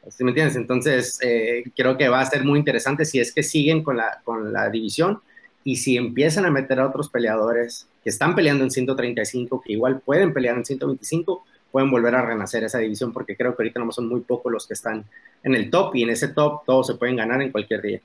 ¿Sí 0.10 0.24
me 0.24 0.32
entiendes? 0.32 0.56
Entonces, 0.56 1.20
eh, 1.22 1.64
creo 1.76 1.98
que 1.98 2.10
va 2.10 2.22
a 2.22 2.26
ser 2.26 2.44
muy 2.44 2.60
interesante 2.60 3.06
si 3.06 3.20
es 3.20 3.34
que 3.34 3.44
siguen 3.44 3.84
con 3.84 3.98
la, 3.98 4.22
con 4.24 4.54
la 4.54 4.70
división 4.70 5.20
y 5.64 5.78
si 5.78 5.98
empiezan 5.98 6.46
a 6.46 6.52
meter 6.52 6.80
a 6.80 6.88
otros 6.88 7.10
peleadores 7.10 7.88
que 8.04 8.10
están 8.12 8.36
peleando 8.36 8.64
en 8.64 8.72
135, 8.72 9.62
que 9.62 9.74
igual 9.74 10.00
pueden 10.00 10.32
pelear 10.32 10.58
en 10.58 10.66
125, 10.66 11.44
pueden 11.72 11.90
volver 11.90 12.16
a 12.16 12.22
renacer 12.22 12.64
esa 12.64 12.78
división, 12.78 13.12
porque 13.12 13.36
creo 13.36 13.56
que 13.56 13.64
ahorita 13.64 13.80
no 13.80 13.92
son 13.92 14.08
muy 14.08 14.22
pocos 14.22 14.52
los 14.52 14.68
que 14.68 14.76
están 14.76 15.04
en 15.44 15.56
el 15.56 15.70
top 15.70 15.96
y 15.96 16.04
en 16.04 16.12
ese 16.12 16.30
top 16.30 16.64
todos 16.66 16.88
se 16.88 16.96
pueden 16.96 17.16
ganar 17.16 17.42
en 17.42 17.52
cualquier 17.52 17.82
día. 17.82 18.02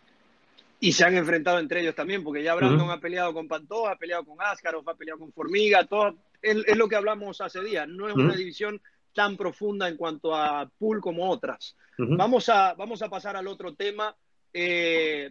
Y 0.81 0.93
se 0.93 1.05
han 1.05 1.15
enfrentado 1.15 1.59
entre 1.59 1.83
ellos 1.83 1.95
también, 1.95 2.25
porque 2.25 2.43
ya 2.43 2.55
Brandon 2.55 2.81
uh 2.81 2.85
-huh. 2.91 2.95
ha 2.95 3.01
peleado 3.01 3.35
con 3.35 3.47
Pantoja, 3.47 3.93
ha 3.93 3.97
peleado 3.97 4.25
con 4.25 4.39
Askarov, 4.41 4.89
ha 4.89 4.95
peleado 4.95 5.21
con 5.21 5.31
Formiga, 5.33 5.85
todo, 5.85 6.17
es, 6.41 6.57
es, 6.67 6.77
lo 6.79 6.89
que 6.89 6.97
hablamos 6.97 7.43
hace 7.43 7.63
días, 7.63 7.87
no 7.87 8.09
es 8.09 8.15
uh 8.15 8.19
-huh. 8.19 8.25
una 8.25 8.35
división 8.35 8.81
tan 9.13 9.37
profunda 9.37 9.89
en 9.89 9.97
cuanto 9.97 10.35
a 10.35 10.69
pool 10.79 11.01
como 11.01 11.29
otras. 11.29 11.77
Uh 11.99 12.03
-huh. 12.03 12.17
vamos, 12.17 12.49
a, 12.49 12.75
vamos 12.75 13.03
a 13.03 13.09
pasar 13.09 13.37
al 13.37 13.47
otro 13.47 13.75
tema. 13.75 14.15
Eh, 14.53 15.31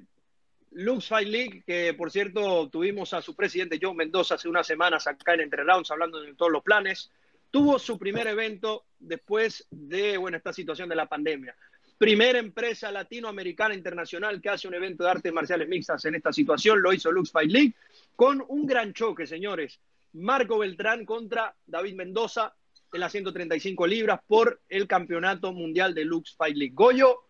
Lux 0.71 1.07
Fight 1.07 1.27
League, 1.27 1.63
que 1.65 1.93
por 1.93 2.11
cierto 2.11 2.69
tuvimos 2.69 3.13
a 3.13 3.21
su 3.21 3.35
presidente 3.35 3.79
John 3.81 3.97
Mendoza 3.97 4.35
hace 4.35 4.47
unas 4.47 4.67
semanas 4.67 5.07
acá 5.07 5.33
en 5.33 5.41
Entre 5.41 5.63
Rounds 5.63 5.89
hablando 5.91 6.21
de 6.21 6.35
todos 6.35 6.51
los 6.51 6.63
planes, 6.63 7.11
tuvo 7.49 7.79
su 7.79 7.97
primer 7.97 8.27
evento 8.27 8.85
después 8.99 9.65
de 9.71 10.17
bueno, 10.17 10.37
esta 10.37 10.53
situación 10.53 10.89
de 10.89 10.95
la 10.95 11.07
pandemia. 11.07 11.55
Primera 11.97 12.39
empresa 12.39 12.91
latinoamericana 12.91 13.73
internacional 13.73 14.39
que 14.39 14.49
hace 14.49 14.67
un 14.67 14.75
evento 14.75 15.03
de 15.03 15.09
artes 15.09 15.33
marciales 15.33 15.67
mixtas 15.67 16.05
en 16.05 16.15
esta 16.15 16.31
situación, 16.31 16.81
lo 16.81 16.93
hizo 16.93 17.11
Lux 17.11 17.31
Fight 17.31 17.51
League, 17.51 17.73
con 18.15 18.43
un 18.47 18.65
gran 18.65 18.93
choque, 18.93 19.27
señores. 19.27 19.79
Marco 20.13 20.57
Beltrán 20.59 21.05
contra 21.05 21.53
David 21.65 21.95
Mendoza, 21.95 22.55
en 22.91 22.99
las 22.99 23.11
135 23.11 23.87
libras 23.87 24.19
por 24.27 24.61
el 24.69 24.87
campeonato 24.87 25.51
mundial 25.53 25.93
de 25.93 26.05
Lux 26.05 26.35
Fight 26.35 26.55
League. 26.55 26.73
Goyo, 26.73 27.25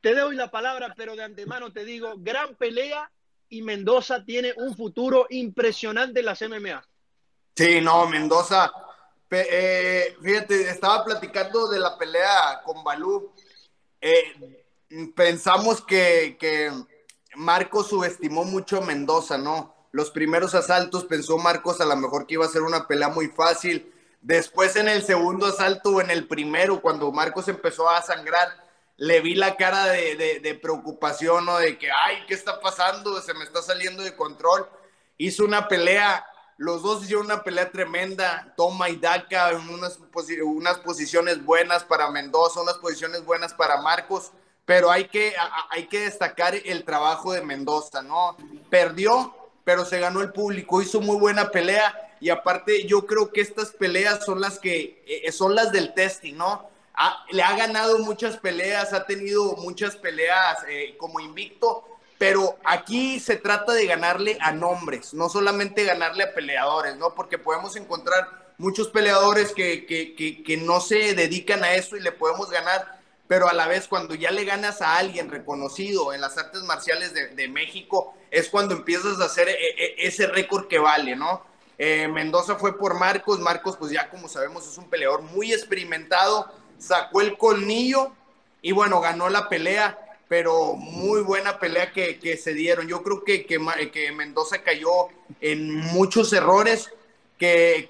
te 0.00 0.14
doy 0.14 0.36
la 0.36 0.50
palabra, 0.50 0.94
pero 0.96 1.16
de 1.16 1.24
antemano 1.24 1.72
te 1.72 1.84
digo, 1.84 2.14
gran 2.18 2.54
pelea 2.56 3.10
y 3.48 3.62
Mendoza 3.62 4.24
tiene 4.24 4.52
un 4.56 4.76
futuro 4.76 5.26
impresionante 5.30 6.20
en 6.20 6.26
las 6.26 6.42
MMA. 6.42 6.86
Sí, 7.56 7.80
no, 7.80 8.06
Mendoza, 8.08 8.70
eh, 9.30 10.16
fíjate, 10.22 10.68
estaba 10.70 11.04
platicando 11.04 11.68
de 11.68 11.78
la 11.78 11.96
pelea 11.98 12.62
con 12.64 12.84
Balú. 12.84 13.32
Eh, 14.00 14.66
pensamos 15.14 15.80
que, 15.80 16.36
que 16.38 16.70
Marcos 17.34 17.88
subestimó 17.88 18.44
mucho 18.44 18.78
a 18.78 18.86
Mendoza, 18.86 19.38
¿no? 19.38 19.74
Los 19.90 20.10
primeros 20.10 20.54
asaltos 20.54 21.04
pensó 21.04 21.38
Marcos 21.38 21.80
a 21.80 21.86
lo 21.86 21.96
mejor 21.96 22.26
que 22.26 22.34
iba 22.34 22.44
a 22.44 22.50
ser 22.50 22.62
una 22.62 22.86
pelea 22.86 23.08
muy 23.08 23.28
fácil 23.28 23.92
Después 24.20 24.76
en 24.76 24.88
el 24.88 25.02
segundo 25.02 25.46
asalto 25.46 25.90
o 25.90 26.00
en 26.00 26.10
el 26.10 26.26
primero, 26.26 26.80
cuando 26.80 27.10
Marcos 27.12 27.48
empezó 27.48 27.88
a 27.88 28.02
sangrar, 28.02 28.48
le 28.96 29.20
vi 29.20 29.36
la 29.36 29.56
cara 29.56 29.86
de, 29.86 30.58
preocupación 30.60 31.48
o 31.48 31.52
¿no? 31.52 31.58
de 31.58 31.78
que, 31.78 31.88
ay, 31.88 32.24
¿qué 32.26 32.34
está 32.34 32.60
pasando? 32.60 33.20
Se 33.22 33.32
me 33.32 33.44
está 33.44 33.62
saliendo 33.62 34.02
de 34.02 34.16
control. 34.16 34.68
Hizo 35.18 35.44
una 35.44 35.68
pelea, 35.68 36.26
los 36.56 36.82
dos 36.82 37.04
hicieron 37.04 37.26
una 37.26 37.44
pelea 37.44 37.70
tremenda, 37.70 38.52
toma 38.56 38.88
y 38.90 38.96
daca, 38.96 39.50
en 39.50 39.68
unas 39.68 40.78
posiciones 40.78 41.44
buenas 41.44 41.84
para 41.84 42.10
Mendoza, 42.10 42.60
unas 42.60 42.78
posiciones 42.78 43.24
buenas 43.24 43.54
para 43.54 43.80
Marcos, 43.80 44.32
pero 44.64 44.90
hay 44.90 45.06
que, 45.06 45.32
hay 45.70 45.86
que 45.86 46.00
destacar 46.00 46.56
el 46.56 46.84
trabajo 46.84 47.32
de 47.32 47.40
Mendoza, 47.40 48.02
¿no? 48.02 48.36
Perdió, 48.68 49.34
pero 49.62 49.84
se 49.84 50.00
ganó 50.00 50.22
el 50.22 50.32
público, 50.32 50.82
hizo 50.82 51.00
muy 51.00 51.16
buena 51.16 51.50
pelea 51.50 52.07
y 52.20 52.30
aparte 52.30 52.86
yo 52.86 53.06
creo 53.06 53.32
que 53.32 53.40
estas 53.40 53.70
peleas 53.70 54.24
son 54.24 54.40
las 54.40 54.58
que 54.58 55.02
eh, 55.06 55.30
son 55.32 55.54
las 55.54 55.72
del 55.72 55.94
testing, 55.94 56.34
¿no? 56.34 56.68
Le 57.30 57.42
ha 57.42 57.56
ganado 57.56 57.98
muchas 57.98 58.38
peleas, 58.38 58.92
ha 58.92 59.06
tenido 59.06 59.54
muchas 59.56 59.96
peleas 59.96 60.58
eh, 60.68 60.96
como 60.98 61.20
invicto, 61.20 61.84
pero 62.18 62.58
aquí 62.64 63.20
se 63.20 63.36
trata 63.36 63.72
de 63.72 63.86
ganarle 63.86 64.36
a 64.40 64.50
nombres, 64.50 65.14
no 65.14 65.28
solamente 65.28 65.84
ganarle 65.84 66.24
a 66.24 66.34
peleadores, 66.34 66.96
¿no? 66.96 67.14
Porque 67.14 67.38
podemos 67.38 67.76
encontrar 67.76 68.52
muchos 68.58 68.88
peleadores 68.88 69.52
que, 69.52 69.86
que, 69.86 70.16
que, 70.16 70.42
que 70.42 70.56
no 70.56 70.80
se 70.80 71.14
dedican 71.14 71.62
a 71.62 71.74
eso 71.74 71.96
y 71.96 72.00
le 72.00 72.10
podemos 72.10 72.50
ganar, 72.50 72.98
pero 73.28 73.48
a 73.48 73.52
la 73.52 73.68
vez 73.68 73.86
cuando 73.86 74.16
ya 74.16 74.32
le 74.32 74.44
ganas 74.44 74.82
a 74.82 74.96
alguien 74.96 75.30
reconocido 75.30 76.12
en 76.12 76.20
las 76.20 76.36
artes 76.36 76.62
marciales 76.62 77.14
de, 77.14 77.28
de 77.28 77.46
México, 77.46 78.14
es 78.32 78.48
cuando 78.48 78.74
empiezas 78.74 79.20
a 79.20 79.26
hacer 79.26 79.48
eh, 79.48 79.94
ese 79.98 80.26
récord 80.26 80.66
que 80.66 80.80
vale, 80.80 81.14
¿no? 81.14 81.46
Eh, 81.78 82.08
Mendoza 82.08 82.56
fue 82.56 82.76
por 82.76 82.98
Marcos. 82.98 83.38
Marcos, 83.38 83.76
pues 83.76 83.92
ya 83.92 84.10
como 84.10 84.28
sabemos, 84.28 84.66
es 84.66 84.76
un 84.76 84.90
peleador 84.90 85.22
muy 85.22 85.52
experimentado. 85.52 86.52
Sacó 86.78 87.20
el 87.20 87.38
colmillo 87.38 88.12
y 88.60 88.72
bueno, 88.72 89.00
ganó 89.00 89.28
la 89.28 89.48
pelea, 89.48 89.98
pero 90.28 90.74
muy 90.74 91.22
buena 91.22 91.58
pelea 91.58 91.92
que, 91.92 92.18
que 92.18 92.36
se 92.36 92.52
dieron. 92.52 92.88
Yo 92.88 93.02
creo 93.02 93.24
que, 93.24 93.46
que, 93.46 94.12
Mendoza 94.12 94.62
cayó 94.62 95.08
en 95.40 95.76
muchos 95.76 96.32
errores. 96.32 96.90
Que, 97.38 97.88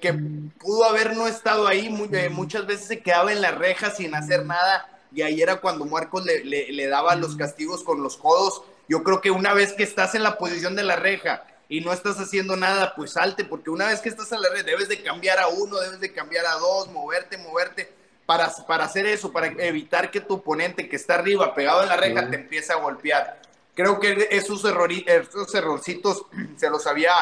pudo 0.59 0.85
haber 0.85 1.15
no 1.15 1.27
estado 1.27 1.67
ahí, 1.67 1.87
eh, 2.11 2.29
muchas 2.29 2.67
veces 2.67 2.85
se 2.85 2.99
quedaba 2.99 3.31
en 3.31 3.41
la 3.41 3.49
reja 3.49 3.89
sin 3.89 4.13
hacer 4.13 4.45
nada, 4.45 4.87
y 5.11 5.23
ahí 5.23 5.41
era 5.41 5.55
cuando 5.55 5.85
Marcos 5.85 6.23
le 6.23 6.87
daba 6.87 7.15
los 7.15 7.35
castigos 7.35 7.83
con 7.83 8.03
los 8.03 8.15
codos. 8.15 8.61
Yo 8.87 9.03
creo 9.03 9.21
que 9.21 9.31
una 9.31 9.53
vez 9.53 9.73
que 9.73 9.81
estás 9.81 10.13
en 10.13 10.21
la 10.21 10.37
posición 10.37 10.75
de 10.75 10.83
la 10.83 10.97
reja, 10.97 11.45
y 11.69 11.81
no 11.81 11.93
estás 11.93 12.19
haciendo 12.19 12.57
nada, 12.57 12.95
pues 12.95 13.11
salte, 13.11 13.45
porque 13.45 13.69
una 13.69 13.87
vez 13.87 14.01
que 14.01 14.09
estás 14.09 14.31
en 14.31 14.41
la 14.41 14.49
red 14.49 14.65
debes 14.65 14.89
de 14.89 15.03
cambiar 15.03 15.37
a 15.37 15.47
uno, 15.47 15.79
debes 15.79 15.99
de 15.99 16.11
cambiar 16.11 16.47
a 16.47 16.55
dos, 16.55 16.89
moverte, 16.89 17.37
moverte, 17.37 17.93
para, 18.25 18.51
para 18.67 18.85
hacer 18.85 19.05
eso, 19.05 19.31
para 19.31 19.47
evitar 19.47 20.09
que 20.09 20.19
tu 20.19 20.35
oponente 20.35 20.89
que 20.89 20.95
está 20.95 21.15
arriba, 21.15 21.53
pegado 21.53 21.83
en 21.83 21.89
la 21.89 21.97
reja, 21.97 22.29
te 22.29 22.37
empiece 22.37 22.73
a 22.73 22.77
golpear. 22.77 23.39
Creo 23.75 23.99
que 23.99 24.27
esos, 24.31 24.63
esos 25.05 25.55
errorcitos 25.55 26.25
se 26.57 26.69
los 26.71 26.87
había 26.87 27.13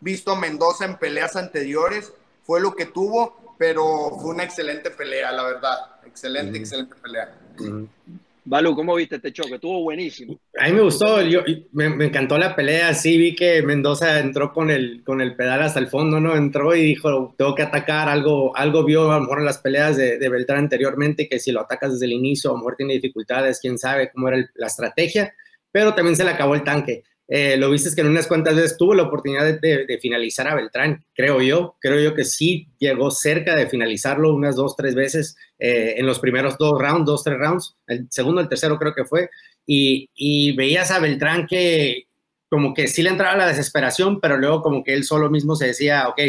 visto 0.00 0.36
Mendoza 0.36 0.84
en 0.84 0.96
peleas 0.98 1.34
anteriores, 1.36 2.12
fue 2.44 2.60
lo 2.60 2.76
que 2.76 2.84
tuvo, 2.84 3.54
pero 3.58 4.10
fue 4.20 4.30
una 4.30 4.44
excelente 4.44 4.90
pelea, 4.90 5.32
la 5.32 5.44
verdad. 5.44 5.78
Excelente, 6.04 6.58
excelente 6.58 6.94
pelea. 6.96 7.34
Balu, 8.46 8.74
¿cómo 8.74 8.94
viste 8.94 9.16
este 9.16 9.32
choque? 9.32 9.54
Estuvo 9.54 9.82
buenísimo. 9.82 10.38
A 10.58 10.66
mí 10.66 10.72
me 10.72 10.82
gustó, 10.82 11.22
yo, 11.22 11.40
me, 11.72 11.86
encantó 12.04 12.36
la 12.36 12.54
pelea, 12.54 12.92
sí 12.92 13.16
vi 13.16 13.34
que 13.34 13.62
Mendoza 13.62 14.20
entró 14.20 14.52
con 14.52 14.70
el, 14.70 15.02
con 15.02 15.22
el 15.22 15.34
pedal 15.34 15.62
hasta 15.62 15.80
el 15.80 15.88
fondo, 15.88 16.20
¿no? 16.20 16.36
Entró 16.36 16.74
y 16.74 16.82
dijo, 16.82 17.34
tengo 17.38 17.54
que 17.54 17.62
atacar, 17.62 18.08
algo, 18.08 18.54
algo 18.56 18.84
vio 18.84 19.10
a 19.10 19.14
lo 19.16 19.22
mejor 19.22 19.38
en 19.38 19.46
las 19.46 19.58
peleas 19.58 19.96
de, 19.96 20.18
de 20.18 20.28
Beltrán 20.28 20.58
anteriormente, 20.58 21.26
que 21.26 21.40
si 21.40 21.52
lo 21.52 21.62
atacas 21.62 21.92
desde 21.92 22.06
el 22.06 22.12
inicio, 22.12 22.50
a 22.50 22.52
lo 22.52 22.58
mejor 22.58 22.76
tiene 22.76 22.94
dificultades, 22.94 23.60
quién 23.60 23.78
sabe 23.78 24.10
cómo 24.12 24.28
era 24.28 24.38
la 24.56 24.66
estrategia, 24.66 25.34
pero 25.72 25.94
también 25.94 26.16
se 26.16 26.24
le 26.24 26.30
acabó 26.30 26.54
el 26.54 26.64
tanque. 26.64 27.02
Eh, 27.26 27.56
lo 27.56 27.70
viste 27.70 27.94
que 27.94 28.02
en 28.02 28.08
unas 28.08 28.26
cuantas 28.26 28.54
veces 28.54 28.76
tuvo 28.76 28.94
la 28.94 29.04
oportunidad 29.04 29.58
de, 29.58 29.98
finalizar 30.00 30.46
a 30.46 30.54
Beltrán, 30.54 31.04
creo 31.14 31.40
yo. 31.40 31.76
Creo 31.80 32.00
yo 32.00 32.14
que 32.14 32.24
sí 32.24 32.68
llegó 32.78 33.10
cerca 33.10 33.54
de 33.54 33.66
finalizarlo 33.66 34.34
unas 34.34 34.56
dos, 34.56 34.76
tres 34.76 34.94
veces 34.94 35.36
eh, 35.58 35.94
en 35.96 36.06
los 36.06 36.18
primeros 36.18 36.58
dos 36.58 36.78
rounds, 36.80 37.06
dos, 37.06 37.24
tres 37.24 37.38
rounds. 37.38 37.76
El 37.86 38.08
segundo, 38.10 38.40
el 38.40 38.48
tercero 38.48 38.78
creo 38.78 38.94
que 38.94 39.04
fue. 39.04 39.30
Y, 39.66 40.52
veías 40.56 40.90
a 40.90 40.98
Beltrán 40.98 41.46
que 41.46 42.08
como 42.50 42.74
que 42.74 42.86
sí 42.86 43.02
le 43.02 43.10
entraba 43.10 43.36
la 43.36 43.48
desesperación, 43.48 44.20
pero 44.20 44.36
luego 44.36 44.62
como 44.62 44.84
que 44.84 44.94
él 44.94 45.04
solo 45.04 45.30
mismo 45.30 45.56
se 45.56 45.68
decía, 45.68 46.08
ok, 46.08 46.20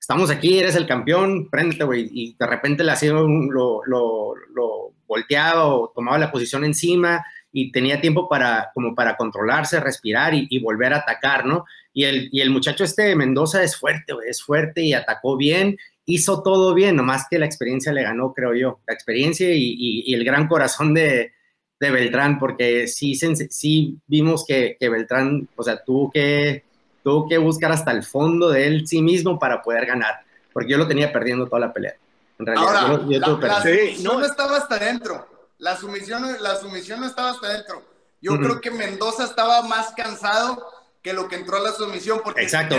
estamos 0.00 0.30
aquí, 0.30 0.58
eres 0.58 0.74
el 0.74 0.86
campeón, 0.86 1.48
préndete, 1.50 1.84
güey. 1.84 2.08
Y 2.10 2.36
de 2.38 2.46
repente 2.46 2.82
le 2.82 2.92
hacía 2.92 3.12
lo, 3.12 3.82
lo, 3.86 4.34
lo 4.54 4.94
volteaba 5.06 5.66
o 5.66 5.92
tomaba 5.94 6.18
la 6.18 6.32
posición 6.32 6.64
encima 6.64 7.22
y 7.52 7.72
tenía 7.72 8.00
tiempo 8.00 8.28
para, 8.28 8.70
como 8.74 8.94
para 8.94 9.16
controlarse, 9.16 9.80
respirar 9.80 10.32
y, 10.34 10.58
volver 10.60 10.92
a 10.92 10.98
atacar, 10.98 11.44
¿no? 11.44 11.64
Y 11.92 12.04
el, 12.04 12.28
y 12.32 12.40
el 12.40 12.50
muchacho 12.50 12.84
este 12.84 13.02
de 13.02 13.16
Mendoza 13.16 13.62
es 13.62 13.76
fuerte, 13.76 14.12
es 14.28 14.42
fuerte 14.42 14.82
y 14.82 14.92
atacó 14.92 15.36
bien, 15.36 15.76
hizo 16.04 16.42
todo 16.42 16.74
bien, 16.74 16.96
nomás 16.96 17.26
que 17.28 17.38
la 17.38 17.46
experiencia 17.46 17.92
le 17.92 18.02
ganó, 18.02 18.32
creo 18.32 18.54
yo, 18.54 18.80
la 18.86 18.94
experiencia 18.94 19.48
y, 19.52 20.12
el 20.14 20.24
gran 20.24 20.46
corazón 20.46 20.94
de, 20.94 21.32
de, 21.80 21.90
Beltrán, 21.90 22.38
porque 22.38 22.86
sí, 22.86 23.14
sí 23.14 23.98
vimos 24.06 24.44
que, 24.46 24.76
que, 24.78 24.88
Beltrán, 24.88 25.48
o 25.56 25.62
sea, 25.62 25.82
tuvo 25.82 26.10
que, 26.10 26.64
tuvo 27.02 27.28
que 27.28 27.38
buscar 27.38 27.72
hasta 27.72 27.90
el 27.90 28.04
fondo 28.04 28.50
de 28.50 28.66
él 28.66 28.86
sí 28.86 29.02
mismo 29.02 29.38
para 29.38 29.60
poder 29.60 29.86
ganar, 29.86 30.20
porque 30.52 30.70
yo 30.70 30.78
lo 30.78 30.86
tenía 30.86 31.12
perdiendo 31.12 31.46
toda 31.46 31.60
la 31.60 31.72
pelea. 31.72 31.94
En 32.38 32.46
realidad, 32.46 32.76
Ahora, 32.76 33.04
yo, 33.06 34.02
no 34.02 34.24
estaba 34.24 34.56
hasta 34.56 34.76
adentro 34.76 35.39
la 35.60 35.76
sumisión, 35.76 36.24
la 36.40 36.56
sumisión 36.56 37.00
no 37.00 37.06
estaba 37.06 37.30
hasta 37.30 37.46
adentro. 37.46 37.84
Yo 38.20 38.36
creo 38.38 38.60
que 38.60 38.70
Mendoza 38.70 39.24
estaba 39.24 39.62
más 39.62 39.92
cansado 39.92 40.66
que 41.02 41.12
lo 41.12 41.28
que 41.28 41.36
entró 41.36 41.56
a 41.56 41.60
la 41.60 41.72
sumisión. 41.72 42.20
Porque 42.22 42.42
Exacto. 42.42 42.76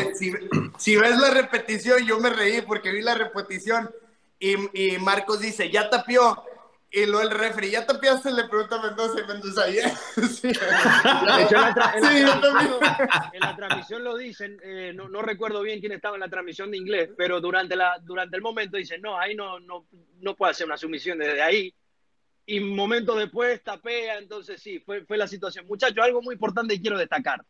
Si, 0.78 0.96
ves 0.96 1.18
la 1.18 1.30
repetición, 1.32 2.06
yo 2.06 2.20
me 2.20 2.30
reí 2.30 2.62
porque 2.62 2.92
vi 2.92 3.02
la 3.02 3.16
repetición 3.16 3.90
y, 4.40 4.56
y 4.74 4.98
Marcos 4.98 5.40
dice, 5.40 5.72
ya 5.72 5.90
tapió. 5.90 6.44
Y 6.94 7.06
luego 7.06 7.22
el 7.22 7.32
refri, 7.32 7.72
¿ya 7.72 7.86
tapiaste? 7.86 8.32
Le 8.32 8.50
pregunta 8.50 8.76
a 8.76 8.82
Mendoza 8.82 9.22
y 9.22 9.26
Mendoza, 9.26 9.70
¿ya? 9.70 9.98
Sí. 10.30 10.52
en, 13.34 13.40
la 13.40 13.56
transmisión 13.56 14.04
lo 14.04 14.18
dicen, 14.18 14.60
eh, 14.62 14.92
no, 14.94 15.08
no, 15.08 15.22
recuerdo 15.22 15.62
bien 15.62 15.80
quién 15.80 15.94
estaba 15.94 16.18
en 16.18 16.20
la 16.20 16.28
transmisión 16.28 16.70
de 16.70 16.78
inglés, 16.78 17.10
pero 17.16 17.40
durante, 17.40 17.78
la, 17.78 17.98
durante 18.02 18.36
el 18.36 18.42
momento 18.42 18.76
dicen, 18.76 19.02
no, 19.02 19.18
ahí 19.18 19.36
no, 19.36 19.62
no, 19.62 19.86
no 20.20 20.36
puede 20.36 20.52
hacer 20.52 20.68
una 20.68 20.76
sumisión 20.76 21.18
desde 21.18 21.42
ahí 21.42 21.74
y 22.52 22.60
un 22.60 22.76
momento 22.76 23.16
después 23.16 23.64
tapea, 23.64 24.18
entonces 24.18 24.62
sí, 24.62 24.80
fue, 24.80 25.06
fue 25.06 25.16
la 25.16 25.26
situación. 25.26 25.66
Muchachos, 25.68 26.04
algo 26.04 26.22
muy 26.22 26.34
importante 26.34 26.74
y 26.74 26.82
quiero 26.82 26.98
destacar. 26.98 27.46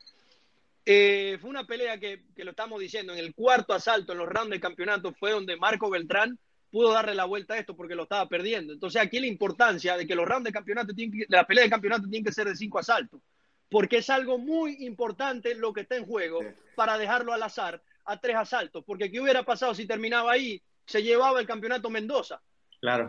Eh, 0.85 1.39
fue 1.41 1.49
una 1.49 1.65
pelea 1.65 1.99
que, 1.99 2.25
que, 2.35 2.43
lo 2.43 2.51
estamos 2.51 2.79
diciendo, 2.79 3.11
en 3.11 3.17
el 3.17 3.33
cuarto 3.33 3.73
asalto, 3.73 4.11
en 4.11 4.19
los 4.19 4.29
rounds 4.29 4.51
del 4.51 4.59
campeonato, 4.59 5.11
fue 5.13 5.31
donde 5.31 5.57
Marco 5.57 5.89
Beltrán 5.89 6.37
pudo 6.69 6.93
darle 6.93 7.15
la 7.15 7.25
vuelta 7.25 7.55
a 7.55 7.57
esto 7.57 7.75
porque 7.75 7.95
lo 7.95 8.03
estaba 8.03 8.29
perdiendo. 8.29 8.73
Entonces 8.73 9.01
aquí 9.01 9.19
la 9.19 9.25
importancia 9.25 9.97
de 9.97 10.05
que 10.05 10.13
los 10.13 10.27
rounds 10.27 10.45
de 10.45 10.51
campeonato, 10.51 10.93
tienen 10.93 11.17
de 11.21 11.25
la 11.29 11.47
pelea 11.47 11.63
de 11.63 11.71
campeonato 11.71 12.03
tienen 12.03 12.23
que 12.23 12.31
ser 12.31 12.47
de 12.47 12.55
cinco 12.55 12.77
asaltos, 12.77 13.21
porque 13.69 13.97
es 13.97 14.09
algo 14.11 14.37
muy 14.37 14.85
importante 14.85 15.55
lo 15.55 15.73
que 15.73 15.81
está 15.81 15.95
en 15.95 16.05
juego 16.05 16.41
para 16.75 16.99
dejarlo 16.99 17.33
al 17.33 17.41
azar 17.41 17.81
a 18.05 18.21
tres 18.21 18.35
asaltos, 18.35 18.83
porque 18.85 19.09
¿qué 19.11 19.19
hubiera 19.19 19.41
pasado 19.41 19.73
si 19.73 19.87
terminaba 19.87 20.33
ahí? 20.33 20.61
Se 20.85 21.01
llevaba 21.01 21.39
el 21.39 21.47
campeonato 21.47 21.89
Mendoza 21.89 22.39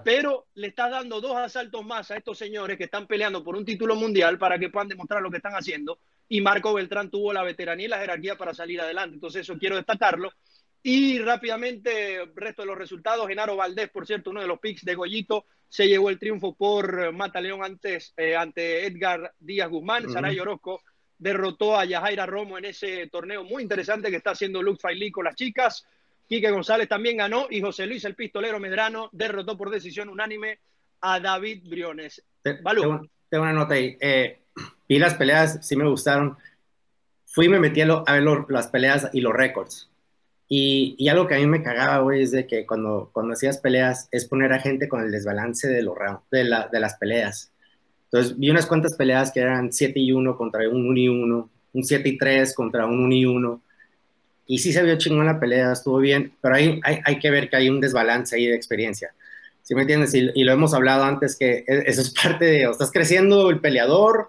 pero 0.04 0.46
le 0.54 0.68
estás 0.68 0.90
dando 0.90 1.20
dos 1.20 1.36
asaltos 1.36 1.84
más 1.84 2.10
a 2.10 2.16
estos 2.16 2.36
señores 2.36 2.76
que 2.76 2.84
están 2.84 3.06
peleando 3.06 3.42
por 3.42 3.56
un 3.56 3.64
título 3.64 3.96
mundial 3.96 4.38
para 4.38 4.58
que 4.58 4.68
puedan 4.68 4.88
demostrar 4.88 5.22
lo 5.22 5.30
que 5.30 5.38
están 5.38 5.54
haciendo. 5.54 5.98
Y 6.28 6.40
Marco 6.40 6.74
Beltrán 6.74 7.10
tuvo 7.10 7.32
la 7.32 7.42
veteranía 7.42 7.86
y 7.86 7.88
la 7.88 7.98
jerarquía 7.98 8.36
para 8.36 8.54
salir 8.54 8.80
adelante. 8.80 9.14
Entonces, 9.14 9.42
eso 9.42 9.58
quiero 9.58 9.76
destacarlo. 9.76 10.32
Y 10.82 11.18
rápidamente, 11.20 12.30
resto 12.34 12.62
de 12.62 12.66
los 12.66 12.78
resultados. 12.78 13.28
Genaro 13.28 13.56
Valdés, 13.56 13.88
por 13.90 14.06
cierto, 14.06 14.30
uno 14.30 14.40
de 14.40 14.46
los 14.46 14.58
picks 14.58 14.84
de 14.84 14.94
Goyito, 14.94 15.46
se 15.68 15.88
llevó 15.88 16.10
el 16.10 16.18
triunfo 16.18 16.54
por 16.54 17.12
Mata 17.12 17.40
León 17.40 17.64
antes, 17.64 18.12
eh, 18.16 18.36
ante 18.36 18.86
Edgar 18.86 19.32
Díaz 19.38 19.70
Guzmán. 19.70 20.10
Saray 20.10 20.38
Orozco 20.38 20.82
derrotó 21.16 21.78
a 21.78 21.84
Yajaira 21.84 22.26
Romo 22.26 22.58
en 22.58 22.66
ese 22.66 23.06
torneo 23.06 23.44
muy 23.44 23.62
interesante 23.62 24.10
que 24.10 24.16
está 24.16 24.32
haciendo 24.32 24.60
Luke 24.60 24.80
Failí 24.82 25.10
con 25.10 25.24
las 25.24 25.36
chicas. 25.36 25.86
Quique 26.32 26.50
González 26.50 26.88
también 26.88 27.18
ganó 27.18 27.46
y 27.50 27.60
José 27.60 27.86
Luis 27.86 28.06
el 28.06 28.14
Pistolero 28.14 28.58
Medrano 28.58 29.10
derrotó 29.12 29.54
por 29.54 29.68
decisión 29.68 30.08
unánime 30.08 30.60
a 31.02 31.20
David 31.20 31.68
Briones. 31.68 32.24
Tengo, 32.42 33.02
una 33.32 33.52
nota 33.52 33.74
ahí. 33.74 33.98
Eh, 34.00 34.40
vi 34.88 34.98
las 34.98 35.12
peleas, 35.12 35.58
sí 35.60 35.76
me 35.76 35.86
gustaron. 35.86 36.38
Fui 37.26 37.44
y 37.44 37.48
me 37.50 37.60
metí 37.60 37.82
a, 37.82 37.86
ver 37.86 38.24
las 38.48 38.68
peleas 38.68 39.10
y 39.12 39.20
los 39.20 39.34
récords. 39.34 39.90
Y, 40.48 40.94
y, 40.96 41.10
algo 41.10 41.26
que 41.26 41.34
a 41.34 41.38
mí 41.38 41.44
me 41.44 41.62
cagaba, 41.62 41.98
güey, 41.98 42.22
es 42.22 42.30
de 42.30 42.46
que 42.46 42.64
cuando, 42.64 43.10
cuando 43.12 43.34
hacías 43.34 43.58
peleas 43.58 44.08
es 44.10 44.24
poner 44.24 44.54
a 44.54 44.58
gente 44.58 44.88
con 44.88 45.02
el 45.02 45.12
desbalance 45.12 45.68
de, 45.68 45.82
los 45.82 45.96
de, 46.30 46.44
la, 46.44 46.66
de 46.72 46.80
las 46.80 46.94
peleas. 46.94 47.52
Entonces 48.04 48.38
vi 48.38 48.48
unas 48.48 48.64
cuantas 48.64 48.96
peleas 48.96 49.30
que 49.32 49.40
eran 49.40 49.70
7 49.70 50.00
y 50.00 50.12
1 50.12 50.34
contra 50.38 50.66
un 50.66 50.88
1 50.88 50.98
y 50.98 51.08
1, 51.08 51.50
un 51.74 51.84
7 51.84 52.08
y 52.08 52.16
3 52.16 52.54
contra 52.54 52.86
un 52.86 53.04
1 53.04 53.14
y 53.14 53.26
1 53.26 53.62
y 54.52 54.58
sí 54.58 54.70
se 54.70 54.82
vio 54.82 54.98
chingón 54.98 55.24
la 55.24 55.40
pelea, 55.40 55.72
estuvo 55.72 55.96
bien, 55.96 56.34
pero 56.42 56.56
hay, 56.56 56.78
hay, 56.84 56.98
hay 57.06 57.18
que 57.18 57.30
ver 57.30 57.48
que 57.48 57.56
hay 57.56 57.70
un 57.70 57.80
desbalance 57.80 58.36
ahí 58.36 58.46
de 58.46 58.54
experiencia. 58.54 59.14
¿Sí 59.62 59.74
me 59.74 59.80
entiendes? 59.80 60.12
Y, 60.12 60.44
lo 60.44 60.52
hemos 60.52 60.74
hablado 60.74 61.04
antes, 61.04 61.36
que 61.36 61.64
e, 61.66 61.84
eso 61.86 62.02
es 62.02 62.10
parte 62.10 62.44
de, 62.44 62.66
o 62.66 62.72
estás 62.72 62.90
creciendo 62.92 63.48
el 63.48 63.60
peleador, 63.60 64.28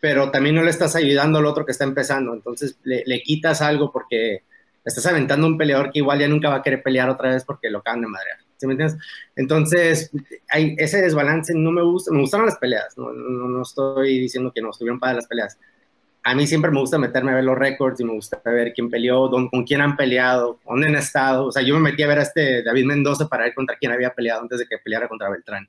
pero 0.00 0.32
también 0.32 0.56
no 0.56 0.64
le 0.64 0.70
estás 0.70 0.96
ayudando 0.96 1.38
al 1.38 1.46
otro 1.46 1.64
que 1.64 1.70
está 1.70 1.84
empezando, 1.84 2.34
entonces 2.34 2.76
le, 2.82 3.04
le 3.06 3.22
quitas 3.22 3.62
algo 3.62 3.92
porque 3.92 4.42
estás 4.84 5.06
aventando 5.06 5.46
un 5.46 5.56
peleador 5.56 5.92
que 5.92 6.00
igual 6.00 6.18
ya 6.18 6.26
nunca 6.26 6.48
va 6.48 6.56
a 6.56 6.62
querer 6.62 6.82
pelear 6.82 7.08
otra 7.08 7.30
vez 7.30 7.44
porque 7.44 7.70
lo 7.70 7.78
acaban 7.78 8.00
de 8.00 8.08
madrear. 8.08 8.38
¿Sí 8.56 8.66
me 8.66 8.72
entiendes? 8.72 8.98
Entonces, 9.36 10.10
hay 10.48 10.74
ese 10.76 11.00
desbalance 11.00 11.54
no 11.54 11.70
me 11.70 11.82
gusta, 11.82 12.10
me 12.10 12.18
gustaron 12.18 12.46
las 12.46 12.58
peleas, 12.58 12.98
no, 12.98 13.12
no, 13.12 13.46
no 13.46 13.62
estoy 13.62 14.18
diciendo 14.18 14.50
que 14.52 14.60
no 14.60 14.70
estuvieron 14.70 14.98
para 14.98 15.14
las 15.14 15.28
peleas, 15.28 15.56
a 16.24 16.34
mí 16.34 16.46
siempre 16.46 16.70
me 16.70 16.80
gusta 16.80 16.98
meterme 16.98 17.32
a 17.32 17.36
ver 17.36 17.44
los 17.44 17.58
récords 17.58 18.00
y 18.00 18.04
me 18.04 18.12
gusta 18.12 18.40
ver 18.44 18.72
quién 18.72 18.88
peleó, 18.88 19.28
con 19.30 19.64
quién 19.64 19.80
han 19.80 19.96
peleado, 19.96 20.60
dónde 20.64 20.86
han 20.86 20.94
estado. 20.94 21.46
O 21.46 21.52
sea, 21.52 21.62
yo 21.62 21.74
me 21.74 21.90
metí 21.90 22.02
a 22.02 22.06
ver 22.06 22.20
a 22.20 22.22
este 22.22 22.62
David 22.62 22.84
Mendoza 22.84 23.28
para 23.28 23.44
ver 23.44 23.54
contra 23.54 23.76
quién 23.76 23.90
había 23.90 24.14
peleado 24.14 24.42
antes 24.42 24.60
de 24.60 24.66
que 24.66 24.78
peleara 24.78 25.08
contra 25.08 25.28
Beltrán. 25.30 25.68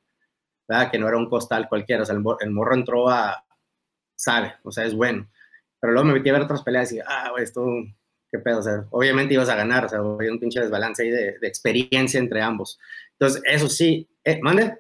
¿verdad? 0.68 0.92
Que 0.92 1.00
no 1.00 1.08
era 1.08 1.18
un 1.18 1.30
costal 1.30 1.68
cualquiera. 1.68 2.04
O 2.04 2.06
sea, 2.06 2.16
el, 2.16 2.52
morro 2.52 2.76
entró 2.76 3.10
a. 3.10 3.44
sabe, 4.16 4.54
o 4.64 4.72
sea, 4.72 4.86
es 4.86 4.94
bueno. 4.94 5.28
Pero 5.80 5.94
luego 5.94 6.08
me 6.08 6.14
metí 6.14 6.30
a 6.30 6.34
ver 6.34 6.44
otras 6.44 6.64
peleas 6.64 6.92
y, 6.94 7.00
ah, 7.00 7.30
güey, 7.32 7.44
esto, 7.44 7.66
qué 8.32 8.40
pedo. 8.40 8.60
O 8.60 8.64
sea, 8.64 8.86
obviamente 8.92 9.34
ibas 9.34 9.50
a 9.50 9.56
ganar. 9.56 9.86
O 9.86 9.90
sea, 9.90 10.00
había 10.00 10.32
un 10.32 10.40
pinche 10.40 10.60
desbalance 10.60 11.04
ahí 11.04 11.10
de, 11.10 11.40
de 11.40 11.48
experiencia 11.48 12.20
entre 12.20 12.42
ambos. 12.42 12.80
Entonces, 13.14 13.42
eso 13.46 13.70
sí. 13.70 14.08
Eh, 14.24 14.40
¿Mande? 14.42 14.78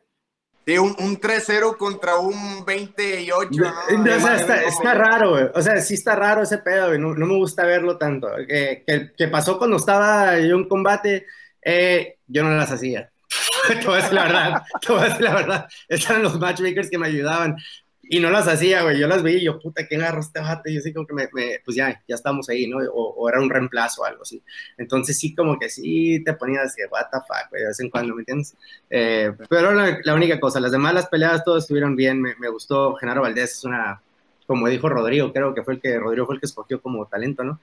Sí, 0.65 0.77
un, 0.77 0.95
un 0.99 1.19
3-0 1.19 1.75
contra 1.77 2.15
un 2.17 2.63
28. 2.65 3.49
¿no? 3.51 3.69
o 3.69 4.19
sea, 4.19 4.35
está, 4.35 4.63
está, 4.63 4.93
raro, 4.93 5.31
güey. 5.31 5.45
O 5.53 5.61
sea, 5.61 5.81
sí 5.81 5.95
está 5.95 6.15
raro 6.15 6.43
ese 6.43 6.59
pedo, 6.59 6.87
güey. 6.87 6.99
No, 6.99 7.13
no 7.13 7.25
me 7.25 7.35
gusta 7.35 7.65
verlo 7.65 7.97
tanto. 7.97 8.29
Eh, 8.47 8.83
que, 8.87 9.11
que, 9.17 9.27
pasó 9.27 9.57
cuando 9.57 9.77
estaba 9.77 10.39
yo 10.39 10.55
en 10.55 10.67
combate, 10.67 11.25
eh, 11.61 12.17
yo 12.27 12.43
no 12.43 12.51
las 12.55 12.71
hacía. 12.71 13.11
te 13.67 13.85
voy 13.85 13.95
a 13.95 13.97
decir 13.97 14.13
la 14.13 14.23
verdad. 14.23 14.63
te 14.81 14.93
voy 14.93 15.01
a 15.01 15.05
decir 15.05 15.21
la 15.21 15.33
verdad. 15.33 15.67
Estaban 15.87 16.23
los 16.23 16.39
matchmakers 16.39 16.89
que 16.89 16.97
me 16.97 17.07
ayudaban. 17.07 17.55
Y 18.03 18.19
no 18.19 18.29
las 18.29 18.47
hacía, 18.47 18.83
güey. 18.83 18.99
Yo 18.99 19.07
las 19.07 19.23
veía 19.23 19.37
y 19.37 19.45
yo, 19.45 19.59
puta, 19.59 19.87
¿qué 19.87 19.95
agarro 19.95 20.19
este 20.19 20.39
vato? 20.39 20.69
Y 20.69 20.75
yo 20.75 20.81
sí 20.81 20.93
como 20.93 21.07
que 21.07 21.13
me, 21.13 21.29
pues 21.63 21.75
ya, 21.75 22.03
ya 22.07 22.15
estamos 22.15 22.49
ahí, 22.49 22.67
¿no? 22.67 22.77
O, 22.93 23.29
era 23.29 23.39
un 23.39 23.49
reemplazo 23.49 24.01
o 24.01 24.05
algo 24.05 24.23
así. 24.23 24.41
Entonces 24.77 25.17
sí 25.17 25.33
como 25.33 25.57
que 25.57 25.69
sí 25.69 26.21
te 26.23 26.33
ponías 26.33 26.75
que, 26.75 26.85
what 26.85 27.07
the 27.11 27.19
fuck, 27.19 27.49
güey, 27.49 27.61
de 27.61 27.67
vez 27.69 27.79
en 27.79 27.89
cuando, 27.89 28.13
¿me 28.13 28.21
entiendes? 28.21 28.55
Eh, 28.89 29.31
pero 29.49 29.73
la, 29.73 29.99
la, 30.03 30.13
única 30.13 30.39
cosa, 30.39 30.59
las 30.59 30.71
demás 30.71 30.93
las 30.93 31.07
peleadas 31.07 31.43
todas 31.43 31.63
estuvieron 31.63 31.95
bien. 31.95 32.21
Me, 32.21 32.35
me, 32.35 32.49
gustó 32.49 32.93
Genaro 32.95 33.21
Valdés, 33.21 33.53
es 33.53 33.63
una, 33.63 34.01
como 34.45 34.67
dijo 34.67 34.89
Rodrigo, 34.89 35.31
creo 35.31 35.53
que 35.53 35.63
fue 35.63 35.75
el 35.75 35.79
que, 35.81 35.97
Rodrigo 35.97 36.25
fue 36.25 36.35
el 36.35 36.41
que 36.41 36.47
escogió 36.47 36.81
como 36.81 37.05
talento, 37.05 37.43
¿no? 37.43 37.59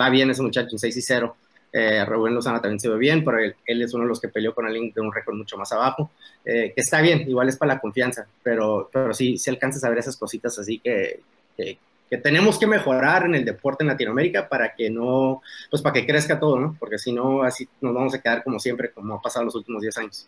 va 0.00 0.08
bien 0.08 0.30
ese 0.30 0.40
muchacho, 0.40 0.70
un 0.72 0.78
6 0.78 0.96
y 0.96 1.02
0. 1.02 1.36
Eh, 1.72 2.04
Rubén 2.04 2.34
Lozano 2.34 2.60
también 2.60 2.80
se 2.80 2.88
ve 2.88 2.98
bien, 2.98 3.24
pero 3.24 3.38
él, 3.38 3.54
es 3.82 3.94
uno 3.94 4.04
de 4.04 4.08
los 4.08 4.20
que 4.20 4.28
peleó 4.28 4.54
con 4.54 4.66
alguien 4.66 4.92
de 4.92 5.00
un 5.00 5.12
récord 5.12 5.36
mucho 5.36 5.56
más 5.56 5.70
abajo, 5.72 6.10
eh, 6.44 6.72
que 6.74 6.80
está 6.80 7.00
bien, 7.00 7.28
igual 7.28 7.48
es 7.48 7.56
para 7.56 7.74
la 7.74 7.80
confianza, 7.80 8.26
pero, 8.42 8.90
pero 8.92 9.14
sí, 9.14 9.38
sí 9.38 9.50
alcanzas 9.50 9.84
a 9.84 9.88
ver 9.88 9.98
esas 9.98 10.16
cositas 10.16 10.58
así 10.58 10.80
que, 10.80 11.20
que, 11.56 11.78
tenemos 12.24 12.58
que 12.58 12.66
mejorar 12.66 13.26
en 13.26 13.36
el 13.36 13.44
deporte 13.44 13.84
en 13.84 13.88
Latinoamérica 13.88 14.48
para 14.48 14.74
que 14.74 14.90
no, 14.90 15.42
pues 15.70 15.80
para 15.80 15.92
que 15.92 16.04
crezca 16.04 16.40
todo, 16.40 16.58
¿no? 16.58 16.76
Porque 16.80 16.98
si 16.98 17.12
no, 17.12 17.44
así 17.44 17.68
nos 17.80 17.94
vamos 17.94 18.12
a 18.14 18.20
quedar 18.20 18.42
como 18.42 18.58
siempre, 18.58 18.90
como 18.90 19.14
ha 19.14 19.22
pasado 19.22 19.44
los 19.44 19.54
últimos 19.54 19.80
10 19.80 19.98
años. 19.98 20.26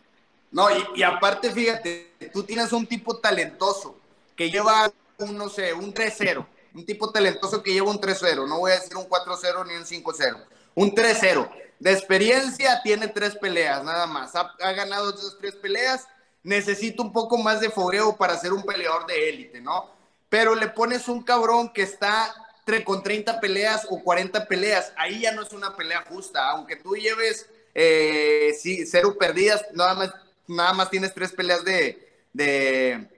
No, 0.53 0.71
y, 0.71 1.01
y 1.01 1.03
aparte, 1.03 1.51
fíjate, 1.51 2.13
tú 2.33 2.45
tienes 2.45 2.73
un 2.73 2.87
tipo 2.87 3.17
talentoso 3.17 3.99
que 4.37 4.49
lleva, 4.49 4.93
un, 5.19 5.37
no 5.37 5.49
sé, 5.49 5.73
un 5.73 5.93
3-0, 5.93 6.47
un 6.75 6.87
tipo 6.87 7.11
talentoso 7.11 7.61
que 7.65 7.73
lleva 7.73 7.91
un 7.91 8.01
3-0, 8.01 8.49
no 8.49 8.61
voy 8.61 8.71
a 8.71 8.75
decir 8.75 8.97
un 8.97 9.09
4-0 9.09 9.67
ni 9.67 9.75
un 9.75 9.83
5-0 9.85 10.37
un 10.75 10.95
3-0. 10.95 11.49
De 11.83 11.91
experiencia 11.91 12.81
tiene 12.85 13.09
tres 13.09 13.35
peleas, 13.35 13.83
nada 13.83 14.07
más. 14.07 14.37
Ha, 14.37 14.73
ganado 14.73 15.13
esas 15.13 15.37
tres 15.41 15.57
peleas. 15.57 16.07
Necesita 16.45 17.03
un 17.03 17.13
poco 17.13 17.37
más 17.39 17.61
de 17.61 17.71
fogueo 17.71 18.17
para 18.17 18.39
ser 18.39 18.53
un 18.53 18.63
peleador 18.63 19.05
de 19.07 19.29
élite, 19.29 19.61
¿no? 19.61 19.91
Pero 20.29 20.55
le 20.55 20.69
pones 20.69 21.09
un 21.09 21.25
cabrón 21.25 21.73
que 21.73 21.83
está 21.83 22.33
con 22.85 23.03
30 23.03 23.41
peleas 23.41 23.85
o 23.91 24.01
40 24.01 24.47
peleas. 24.47 24.93
Ahí 24.97 25.23
ya 25.23 25.33
no 25.33 25.43
es 25.43 25.53
una 25.53 25.77
pelea 25.77 26.05
justa. 26.09 26.51
Aunque 26.51 26.77
tú 26.77 26.95
lleves 26.95 27.49
eh, 27.75 28.55
sí, 28.61 28.87
cero 28.87 29.17
perdidas, 29.19 29.65
nada 29.73 29.95
más, 29.95 30.15
nada 30.47 30.73
más 30.75 30.89
tienes 30.89 31.13
tres 31.13 31.33
peleas 31.33 31.65
de, 31.65 32.09
de, 32.33 33.09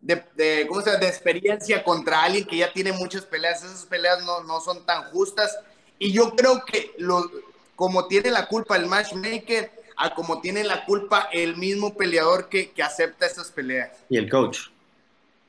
de, 0.00 0.66
¿cómo 0.68 0.80
se 0.80 0.90
llama? 0.90 1.04
de 1.04 1.08
experiencia 1.08 1.84
contra 1.84 2.22
alguien 2.22 2.46
que 2.46 2.56
ya 2.56 2.72
tiene 2.72 2.90
muchas 2.90 3.24
peleas. 3.24 3.62
Esas 3.62 3.86
peleas 3.86 4.24
no, 4.24 4.42
no 4.42 4.60
son 4.60 4.84
tan 4.84 5.04
justas 5.12 5.56
y 5.98 6.12
yo 6.12 6.30
creo 6.30 6.64
que 6.64 6.92
lo, 6.98 7.30
como 7.76 8.06
tiene 8.06 8.30
la 8.30 8.46
culpa 8.46 8.76
el 8.76 8.86
matchmaker, 8.86 9.70
a 9.96 10.14
como 10.14 10.40
tiene 10.40 10.64
la 10.64 10.84
culpa 10.84 11.28
el 11.32 11.56
mismo 11.56 11.96
peleador 11.96 12.48
que, 12.48 12.70
que 12.70 12.82
acepta 12.82 13.26
esas 13.26 13.50
peleas. 13.50 13.90
Y 14.08 14.16
el 14.16 14.30
coach. 14.30 14.68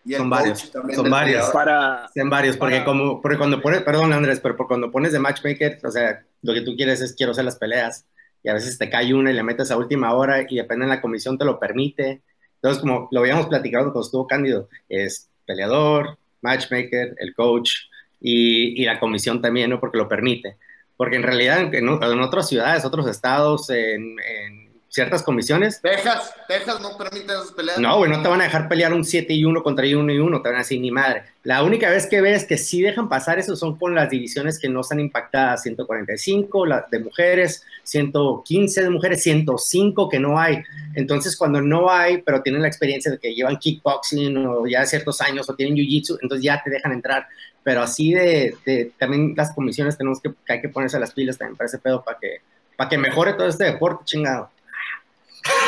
son 0.10 0.30
varios, 0.30 0.72
son 0.94 1.10
varios. 1.10 1.50
Para, 1.52 2.10
son 2.16 2.30
varios, 2.30 2.58
porque, 2.58 2.84
como, 2.84 3.22
porque 3.22 3.38
cuando 3.38 3.62
pones, 3.62 3.84
perdón 3.84 4.12
Andrés, 4.12 4.40
pero 4.42 4.58
cuando 4.58 4.92
pones 4.92 5.12
de 5.12 5.20
matchmaker, 5.20 5.80
o 5.84 5.92
sea, 5.92 6.24
lo 6.42 6.54
que 6.54 6.62
tú 6.62 6.76
quieres 6.76 7.02
es 7.02 7.14
quiero 7.14 7.32
hacer 7.32 7.46
las 7.46 7.58
peleas, 7.58 8.06
y 8.44 8.50
a 8.50 8.54
veces 8.54 8.78
te 8.78 8.90
cae 8.90 9.14
una 9.14 9.32
y 9.32 9.36
le 9.36 9.44
metes 9.44 9.70
a 9.72 9.78
última 9.78 10.14
hora 10.14 10.46
y 10.48 10.56
depende 10.56 10.86
de 10.86 10.90
la 10.90 11.02
comisión 11.02 11.38
te 11.38 11.46
lo 11.46 11.60
permite. 11.60 12.22
Entonces, 12.56 12.82
como 12.82 13.08
lo 13.12 13.20
habíamos 13.20 13.48
platicado 13.48 13.86
cuando 13.86 14.02
estuvo 14.02 14.28
Cándido, 14.28 14.70
es 14.88 15.30
peleador, 15.46 16.18
matchmaker, 16.42 17.16
el 17.18 17.34
coach, 17.34 17.72
y, 18.20 18.84
la 18.86 19.00
comisión 19.00 19.42
también, 19.42 19.70
¿no? 19.70 19.80
Porque 19.80 19.98
lo 19.98 20.08
permite. 20.08 20.58
Porque 20.98 21.16
en 21.16 21.24
realidad 21.24 21.62
en, 21.62 21.88
en 21.88 22.20
otras 22.20 22.48
ciudades, 22.48 22.86
otros 22.86 23.08
estados, 23.08 23.70
en, 23.70 24.18
ciertas 24.90 25.24
comisiones. 25.24 25.82
Texas, 25.82 26.34
Texas 26.48 26.82
no 26.82 26.98
permite 26.98 27.26
esas 27.26 27.52
peleas. 27.52 27.80
No, 27.80 27.98
güey, 27.98 28.12
no 28.12 28.22
te 28.22 28.28
van 28.28 28.42
a 28.42 28.46
dejar 28.46 28.68
pelear 28.68 28.94
un 28.94 29.06
7 29.06 29.34
y 29.34 29.46
1 29.46 29.64
contra 29.64 29.86
1 29.86 30.12
y 30.12 30.20
1, 30.20 30.42
te 30.42 30.50
van 30.50 30.56
a 30.56 30.60
decir 30.60 30.82
ni 30.82 30.92
madre. 30.92 31.24
La 31.44 31.64
única 31.64 31.90
vez 31.90 32.08
que 32.08 32.22
ves 32.22 32.46
que 32.46 32.58
sí 32.58 32.82
dejan 32.82 33.08
pasar 33.08 33.40
eso 33.40 33.56
son 33.56 33.78
con 33.78 33.96
las 33.96 34.10
divisiones 34.10 34.60
que 34.60 34.70
no 34.70 34.82
están 34.82 35.00
impactadas, 35.00 35.64
145 35.64 36.66
las 36.66 36.90
de 36.90 37.00
mujeres, 37.00 37.64
115 37.84 38.84
de 38.84 38.90
mujeres, 38.90 39.24
105 39.24 40.10
que 40.10 40.20
no 40.20 40.40
hay. 40.40 40.62
Entonces, 40.96 41.38
cuando 41.38 41.62
no 41.62 41.90
hay, 41.90 42.22
pero 42.22 42.42
tienen 42.42 42.62
la 42.62 42.68
experiencia 42.68 43.12
de 43.12 43.20
que 43.20 43.34
llevan 43.34 43.58
kickboxing 43.58 44.46
o 44.46 44.68
ya 44.68 44.86
ciertos 44.86 45.22
años 45.22 45.50
o 45.50 45.56
tienen 45.56 45.76
jiu-jitsu, 45.76 46.18
entonces 46.22 46.44
ya 46.44 46.62
te 46.64 46.70
dejan 46.70 46.92
entrar 46.92 47.28
pero 47.64 47.82
así 47.84 48.14
de, 48.14 48.92
también 48.98 49.34
las 49.36 49.54
comisiones 49.54 49.98
tenemos 49.98 50.20
que, 50.22 50.34
hay 50.48 50.62
que 50.62 50.70
ponerse 50.70 51.00
las 51.00 51.12
pilas 51.12 51.38
también 51.38 51.58
para 51.58 51.68
ese 51.68 51.78
pedo, 51.78 52.04
para 52.04 52.18
que, 52.18 52.38
para 52.76 52.90
que 52.90 52.98
mejore 52.98 53.34
todo 53.34 53.48
este 53.48 53.66
deporte, 53.66 54.06
chingado. 54.06 54.50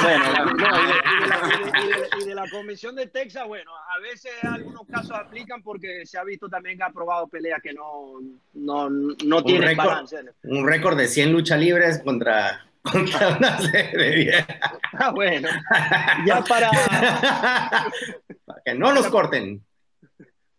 Bueno, 0.02 0.26
y, 2.22 2.26
de, 2.26 2.36
la, 2.36 2.50
comisión 2.50 2.96
de 2.96 3.08
Texas, 3.08 3.48
bueno, 3.48 3.72
a 3.76 4.00
veces 4.00 4.32
algunos 4.44 4.86
casos 4.88 5.12
aplican 5.12 5.62
porque 5.62 6.06
se 6.06 6.18
ha 6.18 6.24
visto 6.24 6.50
también 6.50 6.78
que 6.78 6.84
ha 6.84 6.90
probado 6.90 7.28
peleas 7.28 7.62
que 7.62 7.74
no, 7.74 8.20
no, 8.54 8.90
no 8.90 9.44
tienen 9.44 9.78
balance. 9.78 10.18
Un 10.44 10.68
récord 10.68 10.98
de 10.98 11.08
100 11.08 11.32
luchas 11.32 11.60
libres 11.60 12.02
contra, 12.04 12.66
contra 12.82 13.38
una 13.38 13.60
serie. 13.60 14.46
Ah, 14.94 15.12
bueno, 15.12 15.50
ya 16.26 16.44
para... 16.44 16.70
para 18.46 18.62
que 18.64 18.74
no 18.74 18.94
nos 18.94 19.08
corten 19.08 19.64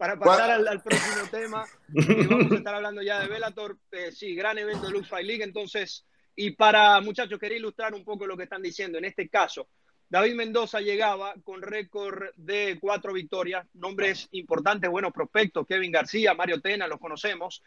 para 0.02 0.18
pasar 0.18 0.50
al, 0.50 0.82
próximo 0.82 1.28
tema, 1.30 1.64
vamos 1.86 2.50
a 2.50 2.54
estar 2.56 2.74
hablando 2.74 3.02
ya 3.02 3.20
de 3.20 3.28
Bellator. 3.28 3.78
Eh, 3.92 4.10
sí, 4.10 4.34
gran 4.34 4.58
evento 4.58 4.88
de 4.88 4.94
Lux 4.94 5.08
Fight 5.08 5.24
League. 5.24 5.44
Entonces, 5.44 6.04
y 6.34 6.52
para 6.52 7.00
muchachos, 7.00 7.38
quería 7.38 7.58
ilustrar 7.58 7.94
un 7.94 8.04
poco 8.04 8.26
lo 8.26 8.36
que 8.36 8.44
están 8.44 8.62
diciendo. 8.62 8.98
En 8.98 9.04
este 9.04 9.28
caso, 9.28 9.68
David 10.08 10.34
Mendoza 10.34 10.80
llegaba 10.80 11.34
con 11.44 11.62
récord 11.62 12.30
de 12.36 12.78
cuatro 12.80 13.12
victorias, 13.12 13.66
nombres 13.74 14.28
importantes, 14.32 14.90
buenos 14.90 15.12
prospectos, 15.12 15.66
Kevin 15.66 15.92
García, 15.92 16.34
Mario 16.34 16.60
Tena, 16.60 16.86
los 16.86 17.00
conocemos, 17.00 17.62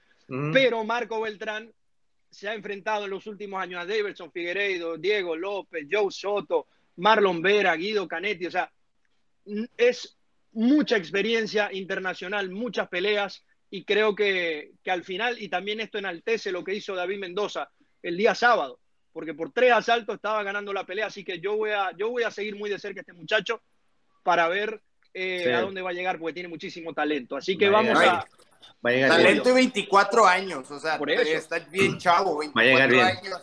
pero 0.53 0.83
Marco 0.83 1.21
Beltrán 1.21 1.71
se 2.29 2.49
ha 2.49 2.53
enfrentado 2.53 3.05
en 3.05 3.11
los 3.11 3.27
últimos 3.27 3.61
años 3.61 3.81
a 3.81 3.85
Davidson 3.85 4.31
Figueiredo, 4.31 4.97
Diego 4.97 5.35
López, 5.35 5.87
Joe 5.89 6.11
Soto, 6.11 6.67
Marlon 6.97 7.41
Vera, 7.41 7.75
Guido 7.75 8.07
Canetti, 8.07 8.47
o 8.47 8.51
sea, 8.51 8.71
es 9.77 10.17
mucha 10.53 10.97
experiencia 10.97 11.71
internacional, 11.71 12.49
muchas 12.49 12.87
peleas. 12.87 13.45
Y 13.69 13.83
creo 13.83 14.15
que, 14.15 14.71
al 14.85 15.03
final, 15.03 15.41
y 15.41 15.49
también 15.49 15.81
esto 15.81 15.97
enaltece 15.97 16.51
lo 16.51 16.63
que 16.63 16.75
hizo 16.75 16.95
David 16.95 17.19
Mendoza 17.19 17.69
el 18.07 18.17
día 18.17 18.35
sábado, 18.35 18.79
porque 19.11 19.33
por 19.33 19.51
tres 19.51 19.71
asaltos 19.71 20.15
estaba 20.15 20.43
ganando 20.43 20.71
la 20.71 20.85
pelea, 20.85 21.07
así 21.07 21.23
que 21.23 21.39
yo 21.39 21.57
voy 21.57 21.71
a, 21.71 21.91
yo 21.97 22.09
voy 22.11 22.23
a 22.23 22.31
seguir 22.31 22.55
muy 22.55 22.69
de 22.69 22.79
cerca 22.79 22.99
a 22.99 23.01
este 23.01 23.13
muchacho 23.13 23.61
para 24.23 24.47
ver 24.47 24.81
eh, 25.13 25.53
a 25.53 25.61
dónde 25.61 25.81
va 25.81 25.89
a 25.89 25.93
llegar, 25.93 26.19
porque 26.19 26.33
tiene 26.33 26.49
muchísimo 26.49 26.93
talento. 26.93 27.35
Así 27.35 27.57
que 27.57 27.69
vamos 27.69 27.97
a... 27.99 28.25
talento 28.81 29.49
de 29.49 29.55
24 29.55 30.27
años, 30.27 30.69
o 30.69 30.79
sea, 30.79 30.99
está 31.17 31.59
bien 31.59 31.97
chavo, 31.97 32.37
24 32.39 33.01
años. 33.01 33.41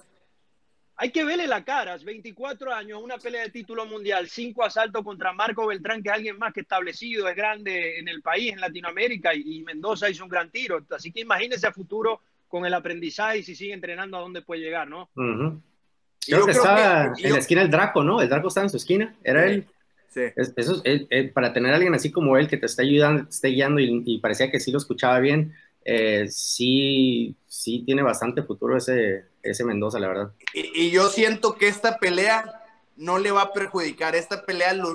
Hay 0.95 1.11
que 1.11 1.25
verle 1.25 1.49
la 1.49 1.65
cara, 1.65 1.97
24 1.97 2.73
años, 2.73 3.03
una 3.03 3.19
pelea 3.19 3.43
de 3.43 3.51
título 3.51 3.85
mundial, 3.87 4.29
cinco 4.29 4.63
asaltos 4.63 5.03
contra 5.03 5.33
Marco 5.33 5.67
Beltrán, 5.67 6.01
que 6.01 6.11
es 6.11 6.15
alguien 6.15 6.39
más 6.39 6.53
que 6.53 6.61
establecido, 6.61 7.27
es 7.29 7.35
grande 7.35 7.99
en 7.99 8.07
el 8.07 8.23
país, 8.23 8.53
en 8.53 8.61
Latinoamérica, 8.61 9.35
y, 9.35 9.63
Mendoza 9.65 10.09
hizo 10.09 10.23
un 10.23 10.31
gran 10.31 10.51
tiro. 10.51 10.85
Así 10.91 11.11
que 11.11 11.23
imagínese 11.23 11.67
a 11.67 11.73
futuro 11.73 12.21
con 12.53 12.67
el 12.67 12.75
aprendizaje 12.75 13.39
y 13.39 13.43
si 13.45 13.57
sigue 13.57 13.73
entrenando 13.73 14.19
a 14.19 14.21
dónde 14.21 14.43
puede 14.43 14.61
llegar, 14.61 14.87
¿no? 14.87 15.09
Creo 15.15 16.45
que 16.45 16.53
estaba 16.53 17.15
en 17.17 17.33
la 17.33 17.39
esquina 17.39 17.63
el 17.63 17.71
Draco, 17.71 18.05
¿no? 18.05 18.21
El 18.21 18.29
Draco 18.29 18.49
estaba 18.49 18.67
en 18.67 18.71
su 18.71 18.77
esquina, 18.77 19.17
era 19.25 19.47
él. 19.47 19.67
Sí. 20.11 20.21
eso 20.37 20.83
para 21.33 21.55
tener 21.55 21.73
a 21.73 21.77
alguien 21.77 21.95
así 21.95 22.13
como 22.13 22.37
él 22.37 22.47
que 22.49 22.59
te 22.59 22.67
está 22.67 22.83
ayudando, 22.83 23.25
te 23.25 23.31
está 23.31 23.49
guiando 23.49 23.81
y 23.81 24.19
parecía 24.19 24.51
que 24.51 24.61
sí 24.61 24.71
lo 24.71 24.77
escuchaba 24.77 25.19
bien, 25.21 25.55
eh, 25.83 26.27
sí, 26.29 27.35
sí 27.49 27.83
tiene 27.87 28.03
bastante 28.03 28.43
futuro 28.43 28.77
ese, 28.77 29.25
ese 29.43 29.65
Mendoza, 29.65 29.99
la 29.99 30.09
verdad. 30.09 30.33
Y, 30.53 30.91
yo 30.91 31.09
siento 31.09 31.55
que 31.55 31.69
esta 31.69 31.97
pelea 31.97 32.63
no 32.97 33.19
le 33.19 33.31
va 33.31 33.43
a 33.45 33.53
perjudicar, 33.55 34.15
esta 34.15 34.45
pelea 34.45 34.75
lo, 34.75 34.95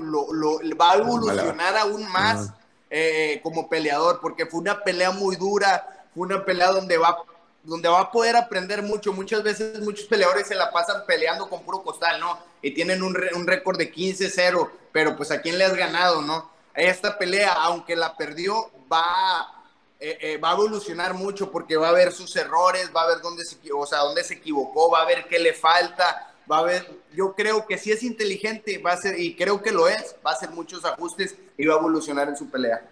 va 0.79 0.91
a 0.91 0.97
evolucionar 0.97 1.75
aún 1.75 2.07
más 2.11 2.53
eh, 2.91 3.39
como 3.41 3.67
peleador, 3.67 4.19
porque 4.21 4.45
fue 4.45 4.59
una 4.59 4.83
pelea 4.83 5.09
muy 5.09 5.35
dura, 5.35 6.05
fue 6.13 6.27
una 6.27 6.45
pelea 6.45 6.67
donde 6.67 6.99
va, 6.99 7.17
donde 7.67 7.89
va 7.89 7.99
a 7.99 8.11
poder 8.11 8.35
aprender 8.35 8.81
mucho. 8.81 9.13
Muchas 9.13 9.43
veces 9.43 9.79
muchos 9.81 10.05
peleadores 10.05 10.47
se 10.47 10.55
la 10.55 10.71
pasan 10.71 11.05
peleando 11.05 11.49
con 11.49 11.63
puro 11.63 11.83
costal, 11.83 12.19
¿no? 12.19 12.39
Y 12.61 12.71
tienen 12.71 13.03
un, 13.03 13.17
un 13.35 13.47
récord 13.47 13.77
de 13.77 13.93
15-0, 13.93 14.69
pero 14.91 15.15
pues 15.15 15.31
a 15.31 15.41
quién 15.41 15.57
le 15.57 15.65
has 15.65 15.75
ganado, 15.75 16.21
¿no? 16.21 16.49
Esta 16.73 17.17
pelea, 17.17 17.53
aunque 17.53 17.95
la 17.95 18.15
perdió, 18.15 18.71
va 18.91 19.57
eh, 19.99 20.17
eh, 20.21 20.37
va 20.37 20.51
a 20.51 20.53
evolucionar 20.53 21.15
mucho 21.15 21.51
porque 21.51 21.75
va 21.75 21.89
a 21.89 21.93
ver 21.93 22.11
sus 22.11 22.35
errores, 22.35 22.91
va 22.95 23.01
a 23.01 23.07
ver 23.07 23.21
dónde 23.21 23.43
se, 23.43 23.57
o 23.73 23.85
sea, 23.87 23.99
dónde 23.99 24.23
se 24.23 24.35
equivocó, 24.35 24.91
va 24.91 25.01
a 25.01 25.07
ver 25.07 25.25
qué 25.27 25.39
le 25.39 25.53
falta, 25.53 26.35
va 26.49 26.59
a 26.59 26.63
ver, 26.63 26.87
yo 27.15 27.33
creo 27.33 27.65
que 27.65 27.79
si 27.79 27.91
es 27.91 28.03
inteligente, 28.03 28.77
va 28.77 28.91
a 28.91 28.97
ser, 28.97 29.19
y 29.19 29.35
creo 29.35 29.61
que 29.63 29.71
lo 29.71 29.87
es, 29.87 30.15
va 30.25 30.31
a 30.31 30.33
hacer 30.35 30.51
muchos 30.51 30.85
ajustes 30.85 31.35
y 31.57 31.65
va 31.65 31.75
a 31.75 31.77
evolucionar 31.79 32.29
en 32.29 32.37
su 32.37 32.47
pelea. 32.47 32.87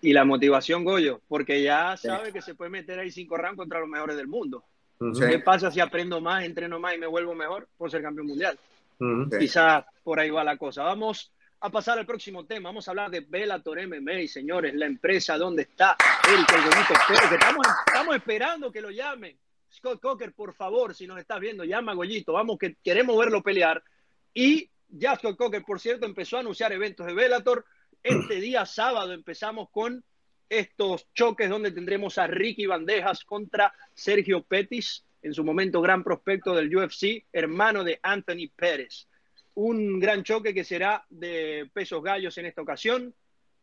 Y 0.00 0.12
la 0.12 0.24
motivación, 0.24 0.84
Goyo, 0.84 1.20
porque 1.28 1.62
ya 1.62 1.96
sabe 1.96 2.32
que 2.32 2.40
se 2.40 2.54
puede 2.54 2.70
meter 2.70 2.98
ahí 2.98 3.10
cinco 3.10 3.36
rounds 3.36 3.56
contra 3.56 3.80
los 3.80 3.88
mejores 3.88 4.16
del 4.16 4.28
mundo. 4.28 4.64
¿Qué 5.18 5.38
pasa 5.38 5.70
si 5.70 5.80
aprendo 5.80 6.20
más, 6.20 6.44
entreno 6.44 6.78
más 6.80 6.94
y 6.94 6.98
me 6.98 7.06
vuelvo 7.06 7.34
mejor 7.34 7.68
por 7.76 7.90
ser 7.90 8.02
campeón 8.02 8.26
mundial? 8.28 8.58
Quizá 9.38 9.86
por 10.02 10.18
ahí 10.18 10.30
va 10.30 10.42
la 10.42 10.56
cosa. 10.56 10.82
Vamos 10.82 11.32
a 11.60 11.70
pasar 11.70 11.98
al 11.98 12.06
próximo 12.06 12.44
tema. 12.46 12.68
Vamos 12.68 12.88
a 12.88 12.90
hablar 12.90 13.10
de 13.10 13.20
Bellator 13.20 13.78
MMA, 13.86 14.26
señores, 14.28 14.74
la 14.74 14.86
empresa 14.86 15.36
donde 15.36 15.62
está 15.62 15.96
el 16.28 16.46
que 16.46 17.34
estamos, 17.34 17.66
estamos 17.86 18.16
esperando 18.16 18.72
que 18.72 18.80
lo 18.80 18.90
llamen. 18.90 19.36
Scott 19.72 20.00
Cocker, 20.00 20.32
por 20.32 20.54
favor, 20.54 20.94
si 20.94 21.06
nos 21.06 21.18
estás 21.18 21.40
viendo, 21.40 21.64
llama 21.64 21.92
a 21.92 21.94
Goyito. 21.94 22.32
Vamos, 22.32 22.58
que 22.58 22.76
queremos 22.82 23.18
verlo 23.18 23.42
pelear. 23.42 23.82
Y 24.32 24.70
ya 24.88 25.16
Scott 25.16 25.36
Cocker, 25.36 25.62
por 25.62 25.78
cierto, 25.78 26.06
empezó 26.06 26.36
a 26.36 26.40
anunciar 26.40 26.72
eventos 26.72 27.06
de 27.06 27.14
Bellator. 27.14 27.64
Este 28.02 28.36
día 28.36 28.64
sábado 28.64 29.12
empezamos 29.12 29.68
con 29.70 30.02
estos 30.48 31.06
choques 31.14 31.50
donde 31.50 31.72
tendremos 31.72 32.18
a 32.18 32.26
Ricky 32.26 32.66
Bandejas 32.66 33.24
contra 33.24 33.72
Sergio 33.94 34.42
Pettis. 34.42 35.04
en 35.20 35.34
su 35.34 35.42
momento 35.42 35.82
gran 35.82 36.04
prospecto 36.04 36.54
del 36.54 36.74
UFC, 36.74 37.24
hermano 37.32 37.82
de 37.82 37.98
Anthony 38.02 38.48
Pérez. 38.54 39.08
Un 39.54 39.98
gran 39.98 40.22
choque 40.22 40.54
que 40.54 40.62
será 40.62 41.04
de 41.10 41.68
pesos 41.72 42.02
gallos 42.02 42.38
en 42.38 42.46
esta 42.46 42.62
ocasión. 42.62 43.12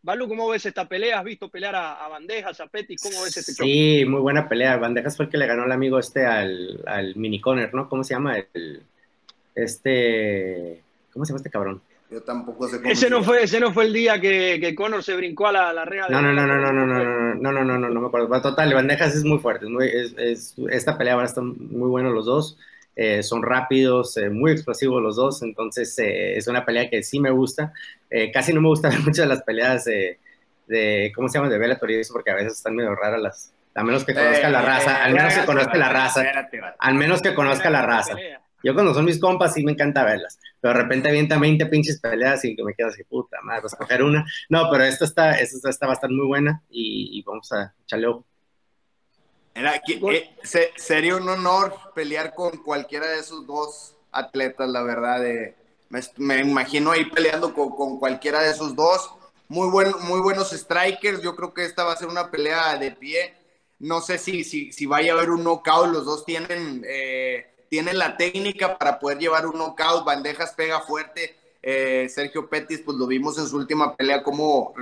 Balu, 0.02 0.28
¿cómo 0.28 0.50
ves 0.50 0.66
esta 0.66 0.88
pelea? 0.88 1.20
¿Has 1.20 1.26
visto 1.26 1.50
pelear 1.50 1.74
a, 1.76 2.08
Bandejas, 2.10 2.60
a 2.60 2.68
Petty? 2.68 2.98
¿Cómo 2.98 3.24
ves 3.24 3.38
este 3.38 3.54
choque? 3.54 3.72
Sí, 3.72 4.06
muy 4.06 4.20
buena 4.20 4.50
pelea. 4.50 4.76
Bandejas 4.76 5.16
fue 5.16 5.26
el 5.26 5.32
que 5.32 5.38
le 5.38 5.48
ganó 5.48 5.64
el 5.64 5.72
amigo 5.72 5.98
este 5.98 6.26
al, 6.26 6.84
al 6.86 7.16
mini 7.16 7.40
Conner, 7.40 7.74
¿no? 7.74 7.88
¿Cómo 7.88 8.04
se 8.04 8.14
llama? 8.14 8.38
El, 8.54 8.84
este. 9.56 10.84
¿Cómo 11.14 11.26
se 11.26 11.32
llama 11.32 11.38
este 11.38 11.50
cabrón? 11.50 11.82
Yo 12.10 12.22
tampoco 12.22 12.68
sé 12.68 12.78
cómo 12.78 12.90
ese 12.90 13.10
no 13.10 13.24
fue 13.24 13.44
Ese 13.44 13.60
no 13.60 13.74
fue 13.74 13.86
el 13.86 13.94
día 13.94 14.22
que, 14.22 14.60
que 14.62 14.76
Conor 14.76 15.04
se 15.04 15.16
brincó 15.16 15.48
a 15.48 15.52
la, 15.52 15.74
la 15.74 15.86
rea. 15.86 16.08
No, 16.10 16.22
no, 16.22 16.32
no, 16.32 16.46
no, 16.46 16.58
no, 16.58 16.72
no, 16.72 16.86
no, 16.86 17.04
no, 17.04 17.36
no, 17.36 17.52
no, 17.52 17.64
no, 17.64 17.78
no, 17.80 17.90
no 17.90 18.02
me 18.02 18.08
acuerdo. 18.08 18.42
Total, 18.42 18.74
Bandejas 18.74 19.16
es 19.16 19.24
muy 19.24 19.40
fuerte. 19.40 19.66
Es 19.82 20.14
es, 20.18 20.56
esta 20.70 20.98
pelea 20.98 21.16
va 21.16 21.24
a 21.24 21.26
estar 21.26 21.44
muy 21.44 21.90
buena 21.90 22.10
los 22.10 22.26
dos. 22.26 22.58
Eh, 22.96 23.24
son 23.24 23.44
rápidos, 23.44 24.16
eh, 24.16 24.30
muy 24.30 24.54
explosivos 24.54 25.04
los 25.04 25.18
dos, 25.18 25.44
entonces 25.44 26.00
eh, 26.00 26.38
es 26.38 26.48
una 26.48 26.64
pelea 26.64 26.90
que 26.90 27.04
sí 27.04 27.20
me 27.20 27.30
gusta. 27.30 27.74
casi 28.34 28.54
no 28.54 28.62
me 28.62 28.70
gustan 28.70 29.04
mucho 29.04 29.24
de 29.24 29.28
las 29.28 29.44
peleas 29.44 29.84
de, 29.84 30.18
de, 30.68 31.12
¿cómo 31.14 31.28
se 31.28 31.38
llama? 31.38 31.50
De 31.50 31.58
Bellator 31.58 31.92
y 31.92 31.96
eso, 31.96 32.14
porque 32.14 32.32
a 32.32 32.36
veces 32.36 32.54
están 32.54 32.74
medio 32.74 32.96
raras 32.96 33.22
las, 33.22 33.54
a 33.74 33.84
menos 33.84 34.06
que 34.06 34.14
conozca 34.14 34.50
la 34.50 34.62
raza, 34.62 35.04
al 35.04 35.14
menos 35.14 35.34
que 35.34 35.46
conozca 35.46 35.78
la 35.78 35.90
raza, 35.90 36.24
al 36.80 36.96
menos 36.96 37.22
que 37.22 37.34
conozca 37.34 37.70
la 37.70 37.82
raza. 37.82 38.16
Yo 38.66 38.74
cuando 38.74 38.96
son 38.96 39.06
mis 39.06 39.20
compas 39.20 39.54
sí 39.54 39.64
me 39.64 39.74
encanta 39.74 40.04
verlas, 40.04 40.40
pero 40.60 40.74
de 40.74 40.82
repente 40.82 41.08
avienta 41.08 41.38
20 41.38 41.68
pinches 41.68 42.00
peleas 42.00 42.44
y 42.46 42.56
que 42.56 42.64
me 42.64 42.74
quedas 42.74 42.96
así, 42.96 43.04
puta 43.04 43.40
madre, 43.44 43.62
vas 43.62 43.76
a 43.76 43.78
coger 43.78 44.02
una. 44.02 44.26
No, 44.50 44.72
pero 44.72 44.86
esta 44.86 45.06
está, 45.06 45.34
esta, 45.34 45.70
esta 45.70 45.86
va 45.86 45.92
a 45.92 45.94
estar 45.94 46.10
muy 46.10 46.26
buena 46.26 46.64
y, 46.68 47.22
vamos 47.22 47.52
a 47.52 47.76
echarle 47.84 48.08
ojo. 48.08 48.26
Eh, 49.54 50.36
sería 50.76 51.16
un 51.16 51.30
honor 51.30 51.76
pelear 51.94 52.34
con 52.34 52.58
cualquiera 52.58 53.06
de 53.06 53.20
esos 53.20 53.46
dos 53.46 53.96
atletas, 54.12 54.68
la 54.68 54.82
verdad. 54.82 55.22
me, 56.18 56.40
imagino 56.40 56.90
ahí 56.90 57.06
peleando 57.06 57.54
con, 57.54 57.70
con, 57.70 58.00
cualquiera 58.00 58.42
de 58.42 58.50
esos 58.50 58.76
dos. 58.76 59.12
Muy, 59.48 59.70
buen, 59.70 59.92
muy 60.02 60.22
buenos 60.22 60.50
strikers. 60.50 61.22
Yo 61.22 61.36
creo 61.36 61.54
que 61.54 61.66
esta 61.66 61.84
va 61.84 61.94
a 61.94 61.98
ser 61.98 62.08
una 62.08 62.32
pelea 62.32 62.78
de 62.78 62.90
pie. 62.90 63.36
No 63.78 64.02
sé 64.02 64.18
si, 64.18 64.44
si, 64.44 64.72
si 64.72 64.88
vaya 64.88 65.14
a 65.14 65.18
haber 65.18 65.30
un 65.30 65.44
knockout. 65.44 65.94
Los 65.94 66.06
dos 66.06 66.26
tienen 66.26 66.84
eh, 66.88 67.52
tiene 67.76 67.92
la 67.92 68.16
técnica 68.16 68.78
para 68.78 68.98
poder 68.98 69.18
llevar 69.18 69.46
un 69.46 69.58
knockout, 69.58 70.06
bandejas 70.06 70.54
pega 70.54 70.80
fuerte. 70.80 71.36
Eh, 71.62 72.08
Sergio 72.08 72.48
Pettis, 72.48 72.80
pues 72.86 72.98
lo 72.98 73.06
vimos 73.06 73.38
en 73.38 73.48
su 73.48 73.58
última 73.58 73.98
pelea 73.98 74.24
como 74.24 74.74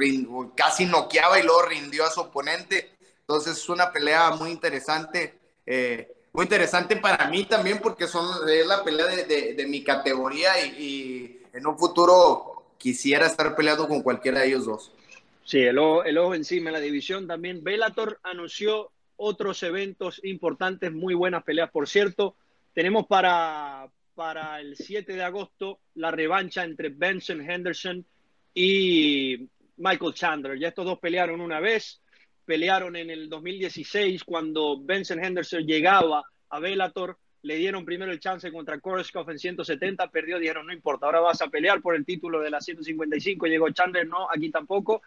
casi 0.56 0.86
noqueaba 0.86 1.39
y 1.39 1.43
luego 1.43 1.63
rindió 1.63 2.06
a 2.06 2.12
su 2.12 2.21
oponente. 2.21 2.91
Entonces 3.21 3.58
es 3.58 3.67
una 3.67 3.91
pelea 3.91 4.29
muy 4.36 4.51
interesante, 4.51 5.34
eh, 5.65 6.08
muy 6.34 6.43
interesante 6.43 6.95
para 6.97 7.27
mí 7.32 7.45
también 7.45 7.79
porque 7.79 8.06
son, 8.06 8.47
es 8.47 8.67
la 8.67 8.84
pelea 8.84 9.08
de, 9.08 9.65
mi 9.67 9.84
categoría 9.84 10.63
y, 10.63 11.41
en 11.51 11.65
un 11.65 11.79
futuro 11.79 12.75
quisiera 12.77 13.25
estar 13.25 13.56
peleando 13.56 13.88
con 13.88 14.03
cualquiera 14.03 14.41
de 14.41 14.49
ellos 14.49 14.65
dos. 14.65 14.91
Sí, 15.45 15.62
el 15.62 15.79
ojo, 15.79 16.03
el 16.03 16.19
ojo 16.19 16.36
encima 16.36 16.69
en 16.69 16.73
la 16.73 16.79
división 16.79 17.25
también. 17.25 17.63
Bellator 17.63 18.19
anunció 18.21 18.91
otros 19.15 19.63
eventos 19.63 20.23
importantes, 20.23 20.91
muy 20.91 21.15
buenas 21.15 21.43
peleas, 21.43 21.71
por 21.71 21.89
cierto. 21.89 22.36
Tenemos 22.74 23.06
para, 23.06 23.88
el 24.60 24.76
7 24.76 25.14
de 25.14 25.24
agosto 25.24 25.80
la 25.96 26.10
revancha 26.10 26.64
entre 26.64 26.90
Benson 26.90 27.48
Henderson 27.48 28.04
y 28.54 29.48
Michael 29.78 30.14
Chandler. 30.14 30.58
Ya 30.58 30.70
estos 30.70 30.86
dos 30.86 31.00
pelearon 31.00 31.40
una 31.40 31.60
vez, 31.60 32.02
pelearon 32.46 32.96
en 32.96 33.12
el 33.12 33.30
2016 33.30 34.24
cuando 34.24 34.82
Benson 34.82 35.24
Henderson 35.24 35.68
llegaba 35.68 36.24
a 36.50 36.60
Bellator, 36.60 37.18
le 37.44 37.58
dieron 37.58 37.86
primero 37.86 38.12
el 38.12 38.20
chance 38.20 38.52
contra 38.52 38.80
Koreskov 38.80 39.30
en 39.30 39.38
170, 39.38 40.10
perdió, 40.10 40.40
dijeron 40.40 40.66
no 40.66 40.74
importa, 40.74 41.06
ahora 41.06 41.20
vas 41.20 41.42
a 41.42 41.50
pelear 41.50 41.80
por 41.82 41.96
el 41.96 42.06
título 42.06 42.40
de 42.40 42.50
la 42.50 42.60
155, 42.60 43.46
llegó 43.46 43.70
Chandler, 43.70 44.08
no, 44.08 44.28
aquí 44.32 44.50
tampoco. 44.50 45.04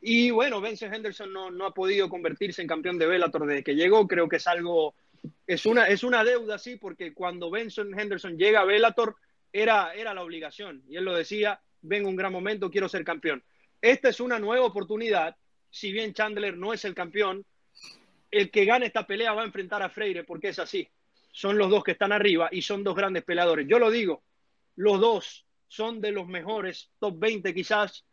Y 0.00 0.30
bueno, 0.30 0.60
Benson 0.60 0.94
Henderson 0.94 1.32
no, 1.32 1.50
no 1.50 1.66
ha 1.66 1.74
podido 1.74 2.08
convertirse 2.08 2.62
en 2.62 2.68
campeón 2.68 2.98
de 2.98 3.06
Bellator 3.06 3.46
desde 3.46 3.62
que 3.62 3.74
llegó, 3.74 4.08
creo 4.08 4.28
que 4.28 4.36
es 4.36 4.46
algo 4.46 4.94
es 5.46 5.66
una, 5.66 5.86
es 5.86 6.02
una 6.02 6.24
deuda, 6.24 6.58
sí, 6.58 6.76
porque 6.76 7.12
cuando 7.12 7.50
Benson 7.50 7.98
Henderson 7.98 8.36
llega 8.36 8.60
a 8.60 8.64
Bellator 8.64 9.16
era, 9.52 9.94
era 9.94 10.14
la 10.14 10.22
obligación. 10.22 10.82
Y 10.88 10.96
él 10.96 11.04
lo 11.04 11.14
decía, 11.14 11.60
vengo 11.82 12.08
un 12.08 12.16
gran 12.16 12.32
momento, 12.32 12.70
quiero 12.70 12.88
ser 12.88 13.04
campeón. 13.04 13.42
Esta 13.80 14.08
es 14.08 14.20
una 14.20 14.38
nueva 14.38 14.64
oportunidad. 14.64 15.36
Si 15.70 15.92
bien 15.92 16.14
Chandler 16.14 16.56
no 16.56 16.72
es 16.72 16.84
el 16.84 16.94
campeón, 16.94 17.44
el 18.30 18.50
que 18.50 18.64
gane 18.64 18.86
esta 18.86 19.06
pelea 19.06 19.32
va 19.32 19.42
a 19.42 19.46
enfrentar 19.46 19.82
a 19.82 19.90
Freire 19.90 20.24
porque 20.24 20.48
es 20.48 20.58
así. 20.58 20.88
Son 21.32 21.58
los 21.58 21.70
dos 21.70 21.82
que 21.84 21.92
están 21.92 22.12
arriba 22.12 22.48
y 22.52 22.62
son 22.62 22.84
dos 22.84 22.94
grandes 22.94 23.24
peleadores. 23.24 23.66
Yo 23.68 23.78
lo 23.78 23.90
digo, 23.90 24.22
los 24.76 25.00
dos 25.00 25.46
son 25.68 26.00
de 26.00 26.12
los 26.12 26.26
mejores, 26.28 26.90
top 26.98 27.18
20 27.18 27.54
quizás, 27.54 28.04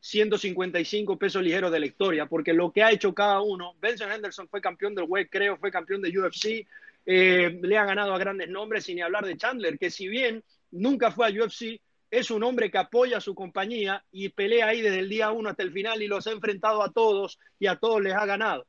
155 0.00 1.18
pesos 1.18 1.42
ligeros 1.42 1.72
de 1.72 1.80
la 1.80 1.86
historia, 1.86 2.26
porque 2.26 2.52
lo 2.52 2.70
que 2.72 2.82
ha 2.82 2.92
hecho 2.92 3.14
cada 3.14 3.40
uno, 3.40 3.74
Benson 3.80 4.12
Henderson 4.12 4.48
fue 4.48 4.60
campeón 4.60 4.94
del 4.94 5.06
WEC, 5.08 5.28
creo, 5.30 5.56
fue 5.56 5.70
campeón 5.70 6.02
de 6.02 6.16
UFC, 6.16 6.66
eh, 7.04 7.58
le 7.62 7.78
ha 7.78 7.84
ganado 7.84 8.14
a 8.14 8.18
grandes 8.18 8.48
nombres, 8.48 8.88
ni 8.88 9.00
hablar 9.00 9.24
de 9.24 9.36
Chandler, 9.36 9.78
que 9.78 9.90
si 9.90 10.08
bien 10.08 10.44
nunca 10.70 11.10
fue 11.10 11.26
a 11.26 11.30
UFC, 11.30 11.80
es 12.10 12.30
un 12.30 12.42
hombre 12.42 12.70
que 12.70 12.78
apoya 12.78 13.18
a 13.18 13.20
su 13.20 13.34
compañía 13.34 14.04
y 14.10 14.30
pelea 14.30 14.68
ahí 14.68 14.80
desde 14.80 15.00
el 15.00 15.08
día 15.08 15.30
uno 15.30 15.50
hasta 15.50 15.62
el 15.62 15.72
final 15.72 16.02
y 16.02 16.06
los 16.06 16.26
ha 16.26 16.32
enfrentado 16.32 16.82
a 16.82 16.92
todos 16.92 17.38
y 17.58 17.66
a 17.66 17.76
todos 17.76 18.00
les 18.02 18.14
ha 18.14 18.24
ganado. 18.24 18.66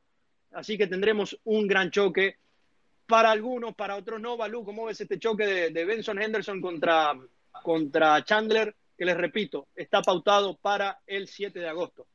Así 0.52 0.76
que 0.76 0.86
tendremos 0.86 1.38
un 1.44 1.66
gran 1.66 1.90
choque. 1.90 2.36
Para 3.06 3.30
algunos, 3.30 3.74
para 3.74 3.96
otros 3.96 4.20
no, 4.20 4.36
Balú, 4.36 4.64
¿cómo 4.64 4.86
ves 4.86 5.00
este 5.00 5.18
choque 5.18 5.46
de, 5.46 5.70
de 5.70 5.84
Benson 5.84 6.20
Henderson 6.20 6.60
contra, 6.60 7.12
contra 7.62 8.24
Chandler? 8.24 8.74
Que 9.00 9.06
les 9.06 9.16
repito, 9.16 9.68
está 9.74 10.02
pautado 10.02 10.58
para 10.58 11.00
el 11.06 11.26
7 11.26 11.58
de 11.58 11.66
agosto. 11.66 12.06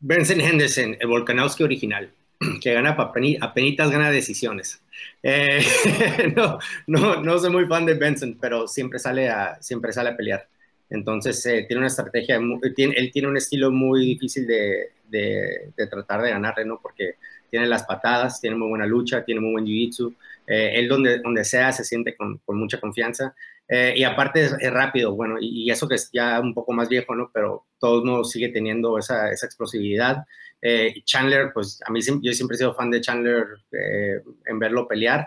Benson 0.00 0.40
Henderson, 0.40 0.96
el 0.98 1.06
Volkanovski 1.06 1.62
original, 1.62 2.10
que 2.60 2.74
gana 2.74 2.96
a 2.98 3.54
penitas 3.54 3.90
gana 3.90 4.10
decisiones. 4.10 4.82
Eh, 5.22 5.64
no, 6.36 6.58
no, 6.86 7.22
no 7.22 7.38
soy 7.38 7.50
muy 7.50 7.64
fan 7.66 7.86
de 7.86 7.94
Benson, 7.94 8.36
pero 8.40 8.68
siempre 8.68 8.98
sale 8.98 9.28
a, 9.28 9.60
siempre 9.60 9.92
sale 9.92 10.10
a 10.10 10.16
pelear. 10.16 10.46
Entonces 10.90 11.44
eh, 11.46 11.64
tiene 11.66 11.78
una 11.78 11.86
estrategia, 11.86 12.38
tiene, 12.76 12.94
él 12.96 13.10
tiene 13.10 13.28
un 13.28 13.36
estilo 13.36 13.70
muy 13.72 14.04
difícil 14.06 14.46
de, 14.46 14.90
de, 15.08 15.72
de, 15.76 15.86
tratar 15.86 16.22
de 16.22 16.30
ganarle, 16.30 16.64
¿no? 16.64 16.78
Porque 16.80 17.14
tiene 17.50 17.66
las 17.66 17.84
patadas, 17.84 18.40
tiene 18.40 18.56
muy 18.56 18.68
buena 18.68 18.86
lucha, 18.86 19.24
tiene 19.24 19.40
muy 19.40 19.52
buen 19.52 19.64
jiu-jitsu. 19.64 20.14
Eh, 20.46 20.72
él 20.74 20.88
donde, 20.88 21.18
donde 21.18 21.44
sea 21.44 21.72
se 21.72 21.84
siente 21.84 22.14
con, 22.16 22.38
con 22.38 22.58
mucha 22.58 22.78
confianza. 22.78 23.34
Eh, 23.74 23.94
y 23.96 24.04
aparte 24.04 24.44
es, 24.44 24.70
rápido, 24.70 25.14
bueno, 25.14 25.36
y, 25.40 25.70
eso 25.70 25.88
que 25.88 25.94
es 25.94 26.10
ya 26.12 26.38
un 26.40 26.52
poco 26.52 26.74
más 26.74 26.90
viejo, 26.90 27.14
¿no? 27.14 27.30
Pero 27.32 27.64
todo 27.78 28.04
no 28.04 28.22
sigue 28.22 28.50
teniendo 28.50 28.98
esa, 28.98 29.30
esa 29.30 29.46
explosividad. 29.46 30.26
Eh, 30.60 31.02
Chandler, 31.04 31.52
pues 31.54 31.80
a 31.86 31.90
mí 31.90 32.00
yo 32.20 32.34
siempre 32.34 32.56
he 32.56 32.58
sido 32.58 32.74
fan 32.74 32.90
de 32.90 33.00
Chandler 33.00 33.46
eh, 33.72 34.20
en 34.44 34.58
verlo 34.58 34.86
pelear. 34.86 35.26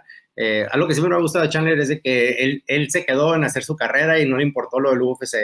algo 0.69 0.87
que 0.87 0.93
siempre 0.93 1.09
me 1.09 1.15
ha 1.15 1.21
gustado 1.21 1.43
de 1.43 1.49
Chandler 1.49 1.79
es 1.79 1.87
de 1.87 2.01
que 2.01 2.29
él, 2.33 2.63
él, 2.67 2.91
se 2.91 3.03
quedó 3.03 3.33
en 3.33 3.45
hacer 3.45 3.63
su 3.63 3.75
carrera 3.75 4.19
y 4.19 4.29
no 4.29 4.37
le 4.37 4.43
importó 4.43 4.79
lo 4.79 4.91
del 4.91 5.01
UFC. 5.01 5.37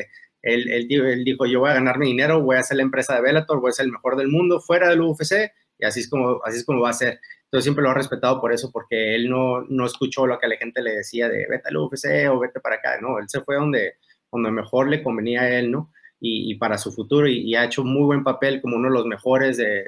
Él, 0.43 0.69
él, 0.69 0.87
él, 0.91 1.23
dijo, 1.23 1.47
yo 1.47 1.61
voy 1.61 1.71
a 1.71 1.75
ganarme 1.75 2.05
dinero, 2.05 2.43
voy 2.43 2.57
a 2.57 2.59
hacer 2.59 2.77
la 2.77 2.83
empresa 2.83 3.15
de 3.15 3.21
Bellator, 3.21 3.59
voy 3.61 3.69
a 3.69 3.73
ser 3.73 3.87
el 3.87 3.93
mejor 3.93 4.15
del 4.15 4.27
mundo 4.27 4.61
fuera 4.61 4.89
del 4.89 5.01
UFC 5.01 5.51
y 5.79 5.85
así 5.85 6.01
es 6.01 6.09
como, 6.09 6.39
así 6.45 6.57
es 6.57 6.65
como 6.65 6.81
va 6.81 6.91
a 6.91 6.93
ser. 6.93 7.19
Entonces 7.51 7.65
siempre 7.65 7.83
lo 7.83 7.91
he 7.91 7.95
respetado 7.95 8.39
por 8.39 8.53
eso, 8.53 8.71
porque 8.71 9.13
él 9.13 9.29
no, 9.29 9.63
no 9.63 9.85
escuchó 9.85 10.25
lo 10.25 10.39
que 10.39 10.47
la 10.47 10.55
gente 10.55 10.81
le 10.81 10.95
decía 10.95 11.27
de 11.27 11.47
vete 11.49 11.67
al 11.67 11.75
UFC 11.75 12.29
o 12.31 12.39
vete 12.39 12.61
para 12.61 12.77
acá, 12.77 13.01
¿no? 13.01 13.19
Él 13.19 13.27
se 13.27 13.41
fue 13.41 13.57
donde, 13.57 13.95
donde 14.31 14.51
mejor 14.51 14.87
le 14.87 15.03
convenía 15.03 15.41
a 15.41 15.59
él, 15.59 15.69
¿no? 15.69 15.91
Y, 16.21 16.55
para 16.55 16.77
su 16.77 16.93
futuro 16.93 17.27
y, 17.27 17.53
ha 17.55 17.65
hecho 17.65 17.83
muy 17.83 18.03
buen 18.03 18.23
papel 18.23 18.61
como 18.61 18.77
uno 18.77 18.87
de 18.87 18.93
los 18.93 19.05
mejores 19.05 19.57
de, 19.57 19.83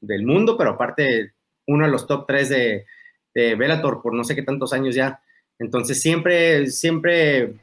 del 0.00 0.24
mundo, 0.24 0.56
pero 0.56 0.70
aparte 0.70 1.34
uno 1.66 1.84
de 1.84 1.90
los 1.90 2.06
top 2.06 2.26
tres 2.26 2.48
de, 2.48 2.86
de 3.34 3.54
Bellator 3.54 4.00
por 4.00 4.14
no 4.14 4.24
sé 4.24 4.34
qué 4.34 4.42
tantos 4.42 4.72
años 4.72 4.94
ya. 4.94 5.20
Entonces 5.58 6.00
siempre, 6.00 6.68
siempre 6.68 7.54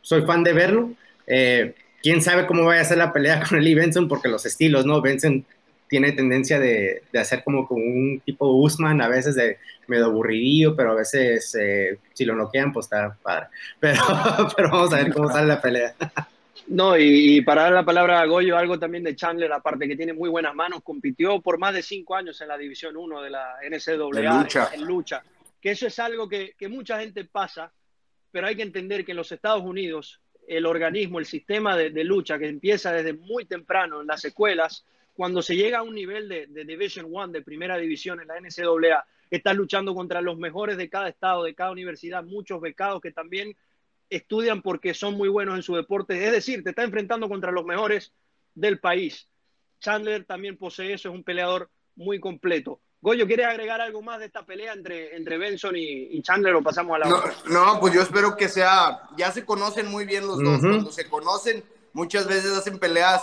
soy 0.00 0.22
fan 0.22 0.42
de 0.42 0.52
verlo. 0.54 0.92
Eh, 1.26 1.74
quién 2.02 2.22
sabe 2.22 2.46
cómo 2.46 2.64
vaya 2.64 2.80
a 2.80 2.84
ser 2.84 2.98
la 2.98 3.12
pelea 3.12 3.42
con 3.48 3.58
Eli 3.58 3.74
Benson, 3.74 4.08
porque 4.08 4.28
los 4.28 4.46
estilos, 4.46 4.86
¿no? 4.86 5.02
Benson 5.02 5.44
tiene 5.88 6.12
tendencia 6.12 6.58
de, 6.58 7.02
de, 7.12 7.18
hacer 7.18 7.44
como, 7.44 7.66
como 7.66 7.84
un 7.84 8.20
tipo 8.24 8.46
Usman, 8.48 9.00
a 9.00 9.08
veces 9.08 9.34
de 9.34 9.58
medio 9.86 10.06
aburridillo, 10.06 10.74
pero 10.74 10.92
a 10.92 10.94
veces 10.94 11.54
eh, 11.60 11.98
si 12.12 12.24
lo 12.24 12.34
noquean, 12.34 12.72
pues 12.72 12.86
está 12.86 13.16
padre. 13.22 13.46
Pero, 13.80 14.00
pero 14.56 14.70
vamos 14.70 14.92
a 14.92 14.96
ver 14.96 15.12
cómo 15.12 15.30
sale 15.30 15.46
la 15.46 15.60
pelea. 15.60 15.94
No, 16.68 16.98
y, 16.98 17.40
para 17.42 17.62
dar 17.62 17.72
la 17.72 17.84
palabra 17.84 18.20
a 18.20 18.26
Goyo, 18.26 18.56
algo 18.56 18.78
también 18.78 19.04
de 19.04 19.14
Chandler, 19.14 19.52
aparte 19.52 19.86
que 19.86 19.96
tiene 19.96 20.12
muy 20.12 20.28
buenas 20.28 20.54
manos, 20.54 20.82
compitió 20.82 21.40
por 21.40 21.58
más 21.58 21.74
de 21.74 21.82
cinco 21.82 22.16
años 22.16 22.40
en 22.40 22.48
la 22.48 22.58
División 22.58 22.96
1 22.96 23.22
de 23.22 23.30
la 23.30 23.56
NCAA 23.62 24.40
lucha. 24.40 24.70
En, 24.72 24.84
lucha. 24.84 25.22
Que 25.60 25.70
eso 25.70 25.86
es 25.86 25.98
algo 25.98 26.28
que, 26.28 26.54
que 26.58 26.68
mucha 26.68 26.98
gente 26.98 27.24
pasa, 27.24 27.72
pero 28.32 28.48
hay 28.48 28.56
que 28.56 28.62
entender 28.62 29.04
que 29.04 29.12
en 29.12 29.18
los 29.18 29.30
Estados 29.30 29.62
Unidos 29.62 30.20
el 30.48 30.66
organismo, 30.66 31.18
el 31.18 31.26
sistema 31.26 31.76
de, 31.76 31.90
de 31.90 32.04
lucha 32.04 32.38
que 32.38 32.48
empieza 32.48 32.92
desde 32.92 33.12
muy 33.12 33.44
temprano 33.44 34.00
en 34.00 34.06
las 34.08 34.24
escuelas, 34.24 34.84
cuando 35.16 35.42
se 35.42 35.56
llega 35.56 35.78
a 35.78 35.82
un 35.82 35.94
nivel 35.94 36.28
de, 36.28 36.46
de 36.46 36.64
Division 36.64 37.08
One, 37.12 37.32
de 37.32 37.42
primera 37.42 37.78
división 37.78 38.20
en 38.20 38.28
la 38.28 38.38
NCAA, 38.38 39.04
estás 39.30 39.56
luchando 39.56 39.94
contra 39.94 40.20
los 40.20 40.38
mejores 40.38 40.76
de 40.76 40.88
cada 40.88 41.08
estado, 41.08 41.44
de 41.44 41.54
cada 41.54 41.72
universidad, 41.72 42.22
muchos 42.22 42.60
becados 42.60 43.00
que 43.00 43.12
también 43.12 43.56
estudian 44.10 44.62
porque 44.62 44.94
son 44.94 45.14
muy 45.14 45.28
buenos 45.28 45.56
en 45.56 45.62
su 45.62 45.74
deporte. 45.74 46.24
Es 46.24 46.32
decir, 46.32 46.62
te 46.62 46.70
está 46.70 46.84
enfrentando 46.84 47.28
contra 47.28 47.50
los 47.50 47.64
mejores 47.64 48.12
del 48.54 48.78
país. 48.78 49.28
Chandler 49.80 50.24
también 50.24 50.56
posee 50.56 50.92
eso, 50.92 51.08
es 51.08 51.14
un 51.14 51.24
peleador 51.24 51.70
muy 51.96 52.20
completo. 52.20 52.80
Goyo, 53.00 53.26
¿quieres 53.26 53.46
agregar 53.46 53.80
algo 53.80 54.02
más 54.02 54.18
de 54.18 54.26
esta 54.26 54.44
pelea 54.44 54.72
entre, 54.72 55.16
entre 55.16 55.38
Benson 55.38 55.74
y, 55.76 56.20
Chandler 56.22 56.54
o 56.54 56.62
pasamos 56.62 56.96
a 56.96 56.98
la 56.98 57.08
no, 57.08 57.22
No, 57.46 57.80
pues 57.80 57.94
yo 57.94 58.02
espero 58.02 58.36
que 58.36 58.48
sea, 58.48 59.02
ya 59.16 59.30
se 59.32 59.44
conocen 59.44 59.86
muy 59.88 60.04
bien 60.06 60.26
los 60.26 60.42
dos, 60.42 60.60
cuando 60.60 60.90
se 60.90 61.08
conocen 61.08 61.62
muchas 61.92 62.26
veces 62.26 62.52
hacen 62.52 62.78
peleas 62.78 63.22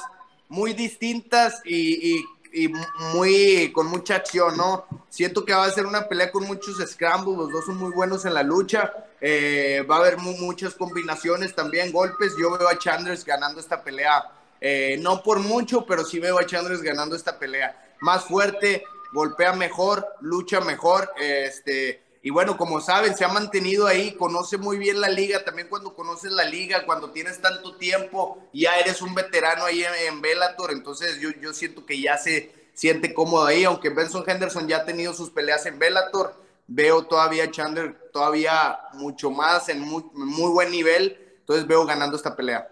muy 0.53 0.73
distintas 0.73 1.61
y, 1.65 2.23
y, 2.53 2.71
muy 3.15 3.71
con 3.73 3.87
mucha 3.87 4.17
acción, 4.17 4.55
¿no? 4.55 4.85
Siento 5.09 5.43
que 5.43 5.53
va 5.53 5.65
a 5.65 5.71
ser 5.71 5.87
una 5.87 6.07
pelea 6.07 6.31
con 6.31 6.45
muchos 6.45 6.77
scrambles, 6.87 7.35
los 7.35 7.51
dos 7.51 7.65
son 7.65 7.77
muy 7.77 7.91
buenos 7.91 8.23
en 8.25 8.35
la 8.35 8.43
lucha, 8.43 8.93
eh, 9.19 9.83
va 9.89 9.95
a 9.95 9.99
haber 9.99 10.17
muchas 10.17 10.75
combinaciones 10.75 11.55
también, 11.55 11.91
golpes, 11.91 12.33
yo 12.39 12.55
veo 12.55 12.69
a 12.69 12.77
Chandler 12.77 13.17
ganando 13.25 13.59
esta 13.59 13.83
pelea, 13.83 14.29
eh, 14.61 14.99
no 15.01 15.23
por 15.23 15.39
mucho, 15.39 15.87
pero 15.87 16.05
sí 16.05 16.19
veo 16.19 16.37
a 16.37 16.45
Chandler 16.45 16.77
ganando 16.83 17.15
esta 17.15 17.39
pelea, 17.39 17.95
más 18.01 18.25
fuerte, 18.25 18.83
golpea 19.11 19.53
mejor, 19.53 20.07
lucha 20.21 20.61
mejor, 20.61 21.09
este, 21.19 22.02
y 22.25 22.29
bueno, 22.29 22.55
como 22.55 22.79
saben, 22.79 23.17
se 23.17 23.25
ha 23.25 23.27
mantenido 23.27 23.85
ahí, 23.85 24.13
conoce 24.13 24.57
muy 24.57 24.77
bien 24.77 25.01
la 25.01 25.09
liga, 25.09 25.43
también 25.43 25.67
cuando 25.67 25.93
conoces 25.93 26.31
la 26.31 26.45
liga, 26.45 26.85
cuando 26.85 27.11
tienes 27.11 27.41
tanto 27.41 27.75
tiempo, 27.75 28.47
ya 28.53 28.79
eres 28.79 29.01
un 29.01 29.13
veterano 29.13 29.65
ahí 29.65 29.83
en, 30.07 30.21
Bellator, 30.21 30.71
entonces 30.71 31.19
yo, 31.19 31.31
yo 31.41 31.51
siento 31.51 31.85
que 31.85 31.99
ya 31.99 32.17
se 32.17 32.49
siente 32.73 33.13
cómodo 33.13 33.45
ahí, 33.45 33.65
aunque 33.65 33.89
Benson 33.89 34.23
Henderson 34.25 34.69
ya 34.69 34.77
ha 34.77 34.85
tenido 34.85 35.13
sus 35.13 35.31
peleas 35.31 35.65
en 35.65 35.77
Bellator, 35.77 36.33
veo 36.65 37.03
todavía 37.03 37.51
Chandler 37.51 37.93
todavía 38.13 38.79
mucho 38.93 39.29
más 39.29 39.67
en 39.67 39.81
muy, 39.81 40.05
muy 40.13 40.49
buen 40.49 40.71
nivel, 40.71 41.17
entonces 41.41 41.67
veo 41.67 41.85
ganando 41.85 42.15
esta 42.15 42.37
pelea. 42.37 42.69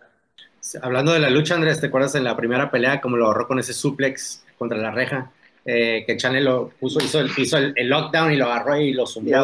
Hablando 0.82 1.12
de 1.12 1.20
la 1.20 1.30
lucha, 1.30 1.56
Andrés, 1.56 1.82
¿te 1.82 1.88
acuerdas 1.88 2.16
en 2.16 2.24
la 2.24 2.38
primera 2.38 2.72
pelea 2.72 3.02
como 3.02 3.18
lo 3.18 3.26
ahorró 3.26 3.50
con 3.50 3.60
ese 3.60 3.74
suplex 3.74 4.46
contra 4.58 4.78
la 4.78 4.92
reja? 4.92 5.30
Eh, 5.64 6.04
que 6.08 6.18
Chanel 6.18 6.46
lo 6.46 6.70
puso, 6.70 7.00
hizo, 7.04 7.20
el, 7.20 7.32
hizo 7.38 7.58
el, 7.58 7.88
lockdown 7.88 8.34
y 8.34 8.36
lo 8.36 8.46
agarró 8.46 8.78
y 8.78 8.94
lo 8.94 9.06
zumbó 9.06 9.44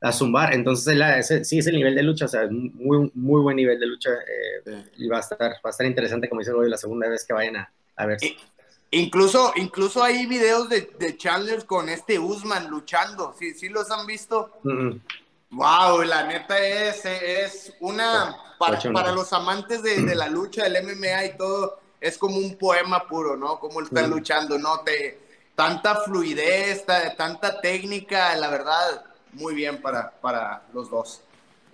a, 0.00 0.12
zumbar. 0.12 0.54
Entonces, 0.54 0.96
la, 0.96 1.18
ese, 1.18 1.44
sí 1.44 1.58
es 1.58 1.66
el 1.66 1.76
nivel 1.76 1.94
de 1.94 2.02
lucha, 2.02 2.24
o 2.24 2.28
sea, 2.28 2.46
muy, 2.50 3.10
muy 3.14 3.42
buen 3.42 3.56
nivel 3.56 3.78
de 3.78 3.86
lucha 3.86 4.10
eh, 4.10 4.84
y 4.96 5.08
va 5.08 5.18
a, 5.18 5.20
estar, 5.20 5.38
va 5.38 5.60
a 5.64 5.70
estar 5.70 5.86
interesante, 5.86 6.28
como 6.28 6.40
dice 6.40 6.52
hoy, 6.52 6.70
la 6.70 6.76
segunda 6.76 7.08
vez 7.08 7.26
que 7.26 7.32
vayan 7.32 7.56
a, 7.56 7.72
a 7.96 8.06
ver. 8.06 8.18
Incluso, 8.90 9.52
incluso 9.56 10.02
hay 10.02 10.26
videos 10.26 10.68
de, 10.68 10.90
de, 10.98 11.16
Chandler 11.16 11.66
con 11.66 11.88
este 11.88 12.18
Usman 12.18 12.68
luchando, 12.68 13.34
¿sí, 13.38 13.52
sí 13.54 13.68
los 13.68 13.90
han 13.90 14.06
visto? 14.06 14.52
Wow, 15.50 16.02
la 16.02 16.26
neta 16.26 16.58
es, 16.58 17.04
es 17.04 17.74
una, 17.80 18.36
para, 18.58 18.78
para 18.92 19.12
los 19.12 19.32
amantes 19.32 19.82
de, 19.82 20.02
de, 20.02 20.14
la 20.14 20.28
lucha, 20.28 20.64
del 20.64 20.84
MMA 20.84 21.24
y 21.24 21.36
todo, 21.36 21.80
es 22.00 22.18
como 22.18 22.36
un 22.36 22.56
poema 22.56 23.06
puro, 23.06 23.36
¿no? 23.36 23.58
Como 23.58 23.80
están 23.80 24.10
luchando, 24.10 24.58
¿no? 24.58 24.80
Te, 24.80 25.23
tanta 25.54 25.96
fluidez, 25.96 26.84
tanta 27.16 27.60
técnica, 27.60 28.34
la 28.36 28.50
verdad, 28.50 29.04
muy 29.32 29.54
bien 29.54 29.80
para, 29.80 30.10
para 30.10 30.62
los 30.72 30.90
dos. 30.90 31.22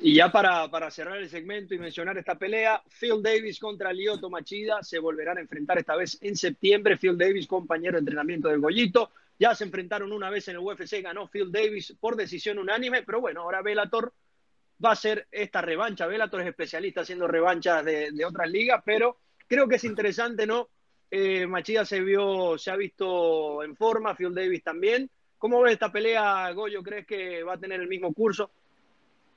Y 0.02 0.14
ya 0.14 0.32
para, 0.32 0.68
para, 0.68 0.90
cerrar 0.90 1.18
el 1.18 1.28
segmento 1.28 1.74
y 1.74 1.78
mencionar 1.78 2.16
esta 2.16 2.34
pelea, 2.34 2.82
Phil 2.98 3.22
Davis 3.22 3.58
contra 3.58 3.92
Lyoto 3.92 4.30
Machida 4.30 4.82
se 4.82 4.98
volverán 4.98 5.36
a 5.36 5.42
enfrentar 5.42 5.78
esta 5.78 5.94
vez 5.94 6.18
en 6.22 6.36
septiembre. 6.36 6.96
Phil 6.96 7.18
Davis, 7.18 7.46
compañero 7.46 7.92
de 7.94 8.00
entrenamiento 8.00 8.48
del 8.48 8.60
Goyito, 8.60 9.10
ya 9.38 9.54
se 9.54 9.64
enfrentaron 9.64 10.12
una 10.12 10.30
vez 10.30 10.48
en 10.48 10.56
el 10.56 10.60
UFC, 10.60 11.02
ganó 11.02 11.28
Phil 11.28 11.52
Davis 11.52 11.94
por 12.00 12.16
decisión 12.16 12.58
unánime, 12.58 13.02
pero 13.02 13.20
bueno, 13.20 13.42
ahora 13.42 13.60
Bellator 13.60 14.14
va 14.82 14.92
a 14.92 14.96
ser 14.96 15.28
esta 15.30 15.60
revancha. 15.60 16.06
Bellator 16.06 16.40
es 16.40 16.48
especialista 16.48 17.02
haciendo 17.02 17.28
revanchas 17.28 17.84
de, 17.84 18.10
de 18.10 18.24
otras 18.24 18.50
ligas, 18.50 18.82
pero 18.82 19.18
creo 19.46 19.68
que 19.68 19.76
es 19.76 19.84
interesante, 19.84 20.46
¿no? 20.46 20.70
Eh, 21.10 21.46
Machida 21.46 21.84
se 21.84 22.00
vio, 22.00 22.56
se 22.56 22.70
ha 22.70 22.76
visto 22.76 23.64
en 23.64 23.74
forma, 23.76 24.14
Phil 24.14 24.34
Davis 24.34 24.62
también. 24.62 25.10
¿Cómo 25.38 25.60
ves 25.62 25.72
esta 25.72 25.90
pelea, 25.90 26.50
Goyo? 26.52 26.82
¿Crees 26.82 27.06
que 27.06 27.42
va 27.42 27.54
a 27.54 27.58
tener 27.58 27.80
el 27.80 27.88
mismo 27.88 28.12
curso? 28.12 28.50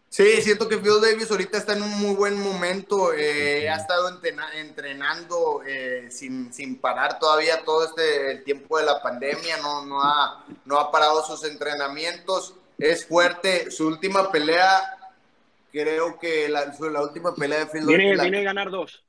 Sí, 0.09 0.43
siento 0.43 0.69
que 0.69 0.77
Phil 0.77 1.01
Davis 1.01 1.31
ahorita 1.31 1.57
está 1.57 1.73
en 1.75 1.81
un 1.81 1.99
muy 1.99 2.13
buen 2.15 2.39
momento. 2.39 3.13
Eh, 3.13 3.67
ha 3.67 3.77
estado 3.77 4.19
entrenando 4.53 5.63
eh, 5.65 6.09
sin, 6.11 6.53
sin, 6.53 6.75
parar 6.75 7.17
todavía 7.17 7.63
todo 7.63 7.85
este 7.85 8.31
el 8.31 8.43
tiempo 8.43 8.77
de 8.77 8.85
la 8.85 9.01
pandemia. 9.01 9.57
No, 9.57 9.83
no, 9.85 10.03
ha, 10.03 10.45
no 10.65 10.77
ha 10.77 10.91
parado 10.91 11.25
sus 11.25 11.43
entrenamientos. 11.45 12.53
Es 12.77 13.07
fuerte. 13.07 13.71
Su 13.71 13.87
última 13.87 14.31
pelea, 14.31 14.83
creo 15.71 16.19
que 16.19 16.47
la, 16.47 16.71
la 16.91 17.01
última 17.01 17.33
pelea 17.33 17.59
de 17.59 17.65
Phil 17.65 17.85
Davis. 17.87 18.21
Viene 18.21 18.39
a 18.39 18.43
ganar 18.43 18.69
dos. 18.69 19.03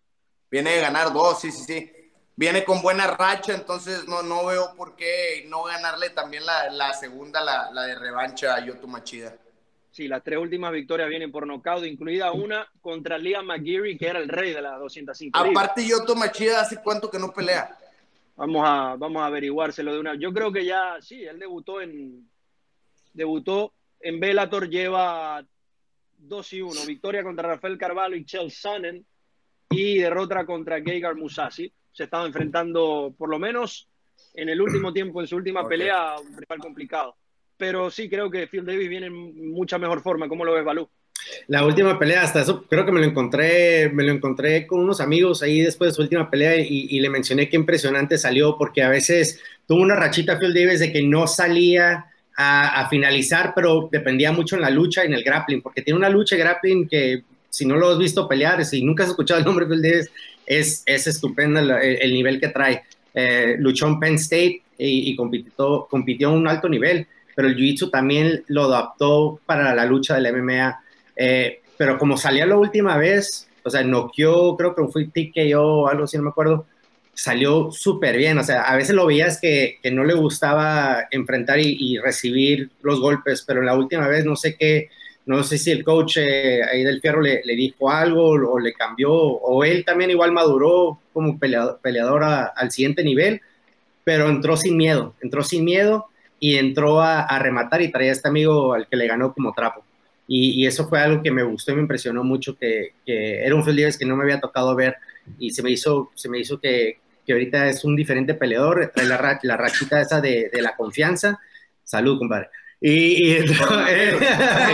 Viene 0.51 0.79
a 0.79 0.81
ganar 0.81 1.13
dos, 1.13 1.41
sí, 1.41 1.53
sí, 1.53 1.65
sí 1.65 2.04
viene 2.37 2.65
con 2.65 2.83
buena 2.83 3.07
racha, 3.07 3.55
entonces 3.55 4.07
no, 4.09 4.23
no 4.23 4.47
veo 4.47 4.75
por 4.77 4.97
qué 4.97 5.45
no 5.49 5.65
ganarle 5.65 6.11
también 6.11 6.45
la, 6.45 6.71
la 6.71 6.93
segunda, 6.93 7.43
la, 7.43 7.71
la, 7.73 7.83
de 7.83 7.95
revancha 7.95 8.55
a 8.55 8.65
Yoto 8.65 8.87
Machida. 8.87 9.37
Sí, 9.91 10.09
las 10.09 10.25
tres 10.25 10.39
últimas 10.39 10.73
victorias 10.73 11.09
vienen 11.09 11.31
por 11.31 11.47
nocaut, 11.47 11.85
incluida 11.85 12.33
una 12.33 12.67
contra 12.81 13.17
Liam 13.17 13.47
McGeary, 13.47 13.97
que 13.97 14.09
era 14.09 14.19
el 14.19 14.29
rey 14.29 14.53
de 14.53 14.61
las 14.61 14.79
205. 14.81 15.39
Aparte, 15.39 15.87
Yoto 15.87 16.17
Machida, 16.17 16.61
¿hace 16.61 16.83
cuánto 16.83 17.09
que 17.09 17.19
no 17.19 17.33
pelea? 17.33 17.79
Vamos 18.35 18.65
a, 18.67 18.97
vamos 18.99 19.23
a 19.23 19.27
averiguárselo 19.27 19.93
de 19.93 20.01
una. 20.01 20.17
Yo 20.17 20.33
creo 20.33 20.51
que 20.51 20.65
ya, 20.65 20.97
sí, 21.01 21.23
él 21.23 21.39
debutó 21.39 21.81
en. 21.81 22.29
Debutó 23.13 23.73
en 24.01 24.19
Bellator, 24.19 24.69
lleva 24.69 25.47
2 26.19 26.53
y 26.55 26.63
1. 26.63 26.87
Victoria 26.87 27.23
contra 27.23 27.51
Rafael 27.51 27.79
Carvalho 27.79 28.17
y 28.17 28.25
Chelsea 28.25 28.73
Sonnen. 28.73 29.07
Y 29.71 29.99
derrota 29.99 30.45
contra 30.45 30.83
Geigar 30.83 31.15
Musasi 31.15 31.73
se 31.95 32.05
estaba 32.05 32.27
enfrentando, 32.27 33.15
por 33.17 33.31
lo 33.31 33.39
menos 33.39 33.89
en 34.35 34.49
el 34.51 34.61
último 34.61 34.93
tiempo, 34.93 35.21
en 35.21 35.27
su 35.27 35.37
última 35.37 35.67
pelea, 35.67 36.17
un 36.19 36.37
rival 36.37 36.59
complicado. 36.59 37.17
Pero 37.57 37.91
sí, 37.91 38.11
creo 38.11 38.31
que 38.31 38.49
Phil 38.49 38.67
Davis 38.67 38.89
viene 38.89 39.07
en 39.07 39.53
mucha 39.53 39.79
mejor 39.79 40.03
forma. 40.03 40.29
¿Cómo 40.29 40.45
lo 40.45 40.53
ves, 40.53 40.65
Balú? 40.65 40.89
La 41.47 41.65
última 41.65 41.99
pelea, 41.99 42.23
hasta 42.23 42.43
eso 42.43 42.65
creo 42.65 42.85
que 42.85 42.93
me 42.93 43.01
lo 43.01 43.07
encontré, 43.07 43.89
me 43.91 44.03
lo 44.03 44.13
encontré 44.13 44.67
con 44.67 44.81
unos 44.81 45.01
amigos 45.01 45.43
ahí 45.43 45.61
después 45.61 45.91
de 45.91 45.95
su 45.95 46.03
última 46.03 46.29
pelea 46.29 46.57
y, 46.57 47.01
le 47.01 47.09
mencioné 47.09 47.49
qué 47.49 47.57
impresionante 47.57 48.19
salió, 48.19 48.59
porque 48.59 48.83
a 48.83 48.89
veces 48.89 49.41
tuvo 49.67 49.81
una 49.81 49.95
rachita 49.95 50.39
Phil 50.39 50.53
Davis 50.53 50.81
de 50.81 50.93
que 50.93 51.03
no 51.03 51.27
salía 51.29 52.07
a, 52.37 52.89
finalizar, 52.91 53.53
pero 53.55 53.89
dependía 53.91 54.33
mucho 54.33 54.57
en 54.57 54.63
la 54.63 54.71
lucha 54.71 55.05
y 55.05 55.07
en 55.07 55.15
el 55.15 55.23
grappling, 55.23 55.63
porque 55.63 55.83
tiene 55.83 55.99
una 55.99 56.09
lucha 56.09 56.37
grappling 56.37 56.89
que 56.89 57.23
si 57.55 57.65
no 57.65 57.77
lo 57.77 57.89
has 57.89 57.99
visto 57.99 58.27
pelear, 58.27 58.65
si 58.65 58.83
nunca 58.83 59.05
has 59.05 59.11
escuchado 59.11 59.39
el 59.39 59.47
nombre 59.47 59.65
de 59.65 59.71
Phil 59.71 59.83
Davis, 59.83 60.11
es, 60.45 60.83
es 60.87 61.07
estupendo 61.07 61.61
el, 61.61 62.13
nivel 62.13 62.41
que 62.41 62.49
trae. 62.49 62.83
Eh, 63.15 63.55
luchó 63.61 63.87
en 63.87 64.01
Penn 64.01 64.17
State 64.17 64.61
y, 64.77 65.15
compitió, 65.15 65.87
compitió 65.89 66.31
a 66.31 66.33
un 66.33 66.49
alto 66.49 66.69
nivel, 66.69 67.07
pero 67.37 67.47
el 67.47 67.55
Jiu-Jitsu 67.55 67.93
también 67.93 68.43
lo 68.49 68.65
adaptó 68.65 69.39
para 69.47 69.73
la 69.73 69.85
lucha 69.85 70.19
del 70.19 70.33
MMA. 70.43 70.81
Eh, 71.15 71.61
pero 71.77 71.97
como 71.97 72.17
salía 72.17 72.45
la 72.45 72.57
última 72.57 72.97
vez, 72.97 73.47
o 73.63 73.71
sea, 73.71 73.85
noqueó, 73.85 74.57
creo 74.57 74.75
que 74.75 74.89
fue 74.89 75.05
TKO 75.05 75.63
o 75.63 75.89
algo 75.89 76.05
así, 76.05 76.17
no 76.17 76.25
me 76.25 76.31
acuerdo, 76.31 76.67
salió 77.13 77.71
súper 77.71 78.17
bien. 78.17 78.37
O 78.37 78.43
sea, 78.43 78.63
a 78.63 78.75
veces 78.75 78.97
lo 78.97 79.07
veías 79.07 79.41
que, 79.41 79.79
que 79.81 79.93
no 79.93 80.03
le 80.03 80.15
gustaba 80.15 81.07
enfrentar 81.13 81.61
y, 81.61 81.77
y, 81.79 81.99
recibir 81.99 82.71
los 82.83 83.01
golpes, 83.01 83.45
pero 83.47 83.63
la 83.63 83.77
última 83.77 84.09
vez 84.09 84.25
no 84.25 84.35
sé 84.35 84.57
qué, 84.57 84.89
no 85.27 85.43
sé 85.43 85.59
si 85.59 85.71
el 85.71 85.85
coach 85.85 86.19
eh, 86.19 86.63
ahí 86.63 86.83
del 86.83 87.01
Fierro 87.01 87.23
le, 87.23 87.43
dijo 87.57 87.91
algo 87.91 88.31
o, 88.31 88.59
le 88.59 88.75
cambió, 88.75 89.13
o 89.13 89.65
él 89.65 89.85
también 89.85 90.11
igual 90.11 90.33
maduró 90.33 91.01
como 91.13 91.39
peleador, 91.39 92.25
al 92.25 92.71
siguiente 92.71 93.03
nivel, 93.03 93.41
pero 94.03 94.29
entró 94.29 94.57
sin 94.57 94.77
miedo, 94.77 95.15
entró 95.23 95.43
sin 95.43 95.65
miedo 95.65 96.07
y 96.39 96.57
entró 96.57 97.01
a, 97.01 97.39
rematar 97.39 97.81
y 97.81 97.91
traía 97.91 98.13
este 98.13 98.29
amigo 98.29 98.75
al 98.75 98.87
que 98.87 98.97
le 98.97 99.07
ganó 99.07 99.33
como 99.33 99.53
trapo. 99.53 99.85
Y, 100.27 100.67
eso 100.67 100.89
fue 100.89 101.01
algo 101.01 101.23
que 101.23 101.31
me 101.31 101.43
gustó 101.43 101.73
y 101.73 101.77
me 101.77 101.83
impresionó 101.83 102.25
mucho, 102.25 102.57
que, 102.57 102.93
era 103.07 103.55
un 103.55 103.65
Phil 103.65 103.87
que 103.99 104.07
no 104.07 104.17
me 104.17 104.25
había 104.25 104.41
tocado 104.41 104.75
ver 104.75 104.97
y 105.39 105.51
se 105.51 105.63
me 105.63 105.71
hizo, 105.71 106.11
se 106.15 106.29
me 106.29 106.39
hizo 106.39 106.61
que, 106.61 106.99
ahorita 107.29 107.69
es 107.69 107.85
un 107.85 107.97
diferente 107.97 108.35
peleador, 108.35 108.93
trae 108.95 109.07
la, 109.07 109.39
la 109.43 109.57
rachita 109.57 110.01
esa 110.01 110.21
de, 110.21 110.51
de 110.53 110.63
la 110.63 110.77
confianza. 110.77 111.41
Salud, 111.83 112.19
compadre. 112.19 112.49
Y, 112.87 113.29
y 113.29 113.33
el 113.33 113.47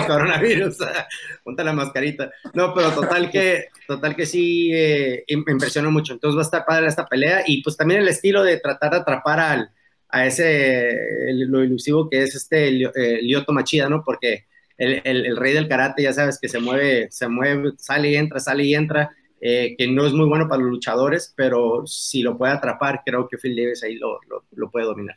coronavirus, 0.05 0.79
ponte 1.45 1.63
la 1.63 1.73
mascarita. 1.73 2.33
No, 2.55 2.75
pero 2.75 2.91
total 2.91 3.31
que, 3.31 3.67
total 3.87 4.17
que 4.17 4.27
sí 4.27 4.73
eh, 4.75 5.25
me 5.47 5.53
impresionó 5.53 5.93
mucho. 5.93 6.15
Entonces 6.15 6.37
va 6.37 6.41
a 6.41 6.45
estar 6.45 6.65
padre 6.67 6.89
esta 6.89 7.07
pelea 7.07 7.45
y 7.47 7.63
pues 7.63 7.77
también 7.77 8.01
el 8.01 8.09
estilo 8.09 8.43
de 8.43 8.59
tratar 8.59 8.91
de 8.91 8.97
atrapar 8.97 9.39
al, 9.39 9.71
a 10.09 10.27
ese, 10.27 10.93
lo 11.35 11.63
ilusivo 11.63 12.11
que 12.11 12.25
es 12.25 12.35
este 12.35 12.73
Lyoto 13.23 13.53
Machida, 13.53 13.89
¿no? 13.89 14.03
Porque 14.05 14.47
el, 14.77 15.03
el, 15.05 15.37
rey 15.37 15.53
del 15.53 15.69
karate, 15.69 16.03
ya 16.03 16.13
sabes 16.13 16.41
que 16.41 16.49
se 16.49 16.59
mueve, 16.59 17.07
se 17.13 17.29
mueve, 17.29 17.75
sale 17.79 18.11
y 18.11 18.17
entra, 18.17 18.41
sale 18.41 18.65
y 18.65 18.75
entra. 18.75 19.11
eh, 19.41 19.77
que 19.79 19.87
no 19.87 20.05
es 20.05 20.13
muy 20.13 20.27
bueno 20.27 20.49
para 20.49 20.63
los 20.63 20.71
luchadores, 20.73 21.33
pero 21.37 21.87
si 21.87 22.23
lo 22.23 22.37
puede 22.37 22.55
atrapar, 22.55 23.03
creo 23.07 23.29
que 23.29 23.39
Phil 23.39 23.55
Davis 23.55 23.85
ahí 23.85 23.95
lo, 23.95 24.19
lo, 24.51 24.71
puede 24.71 24.87
dominar. 24.87 25.17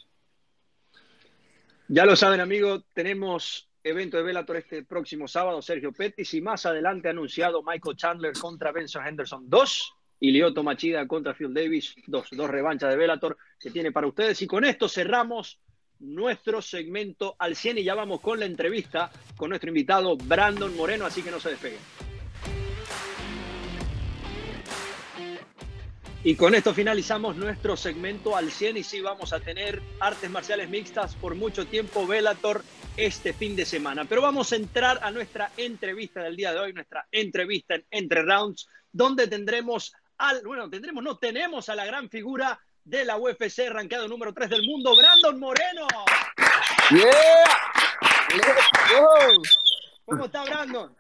Ya 1.96 2.08
lo 2.08 2.16
saben, 2.16 2.40
amigos, 2.40 2.86
tenemos 2.96 3.70
evento 3.84 4.18
de 4.18 4.24
Bellator 4.24 4.58
este 4.58 4.82
próximo 4.82 5.28
sábado, 5.28 5.62
Sergio 5.62 5.92
Pettis, 5.92 6.34
y 6.34 6.42
más 6.42 6.66
adelante 6.66 7.08
anunciado 7.08 7.62
Michael 7.62 7.96
Chandler 7.96 8.34
contra 8.34 8.72
Benson 8.72 9.06
Henderson 9.06 9.48
2 9.48 9.94
y 10.20 10.32
Lioto 10.32 10.64
Machida 10.64 11.08
contra 11.08 11.36
Phil 11.36 11.54
Davis, 11.54 11.94
dos, 12.08 12.30
dos 12.32 12.50
revanchas 12.50 12.90
de 12.90 12.96
Bellator 12.98 13.38
que 13.60 13.70
tiene 13.70 13.92
para 13.92 14.08
ustedes. 14.08 14.42
Y 14.42 14.48
con 14.48 14.66
esto 14.66 14.90
cerramos 14.90 15.60
nuestro 16.00 16.64
segmento 16.64 17.36
al 17.38 17.56
100 17.56 17.78
y 17.78 17.84
ya 17.84 17.94
vamos 17.94 18.22
con 18.22 18.40
la 18.40 18.48
entrevista 18.48 19.12
con 19.38 19.50
nuestro 19.50 19.70
invitado 19.70 20.18
Brandon 20.18 20.76
Moreno, 20.76 21.06
así 21.06 21.22
que 21.22 21.30
no 21.30 21.40
se 21.40 21.52
despeguen. 21.52 22.13
Y 26.26 26.38
con 26.38 26.56
esto 26.56 26.74
finalizamos 26.74 27.36
nuestro 27.36 27.76
segmento 27.76 28.38
al 28.38 28.50
100 28.50 28.78
y 28.78 28.84
sí 28.84 29.02
vamos 29.02 29.34
a 29.34 29.42
tener 29.42 29.82
artes 30.00 30.30
marciales 30.30 30.70
mixtas 30.70 31.16
por 31.16 31.36
mucho 31.36 31.68
tiempo 31.68 32.08
Velator 32.08 32.64
este 32.96 33.34
fin 33.34 33.58
de 33.58 33.66
semana. 33.66 34.06
Pero 34.06 34.22
vamos 34.22 34.54
a 34.54 34.56
entrar 34.56 35.02
a 35.04 35.12
nuestra 35.12 35.52
entrevista 35.58 36.24
del 36.24 36.38
día 36.38 36.54
de 36.54 36.60
hoy, 36.60 36.72
nuestra 36.72 37.06
entrevista 37.12 37.76
en 37.76 37.84
Entre 37.92 38.22
Rounds, 38.22 38.70
donde 38.94 39.28
tendremos 39.28 39.92
al, 40.18 40.42
bueno, 40.44 40.70
tendremos, 40.70 41.04
no, 41.04 41.18
tenemos 41.18 41.68
a 41.68 41.76
la 41.76 41.84
gran 41.84 42.10
figura 42.10 42.58
de 42.86 43.04
la 43.04 43.18
UFC, 43.18 43.68
rankeado 43.70 44.08
número 44.08 44.34
3 44.34 44.50
del 44.50 44.64
mundo, 44.64 44.96
Brandon 44.96 45.38
Moreno. 45.38 45.88
Yeah. 46.90 47.44
¿Cómo 50.06 50.26
está 50.26 50.46
Brandon? 50.46 50.96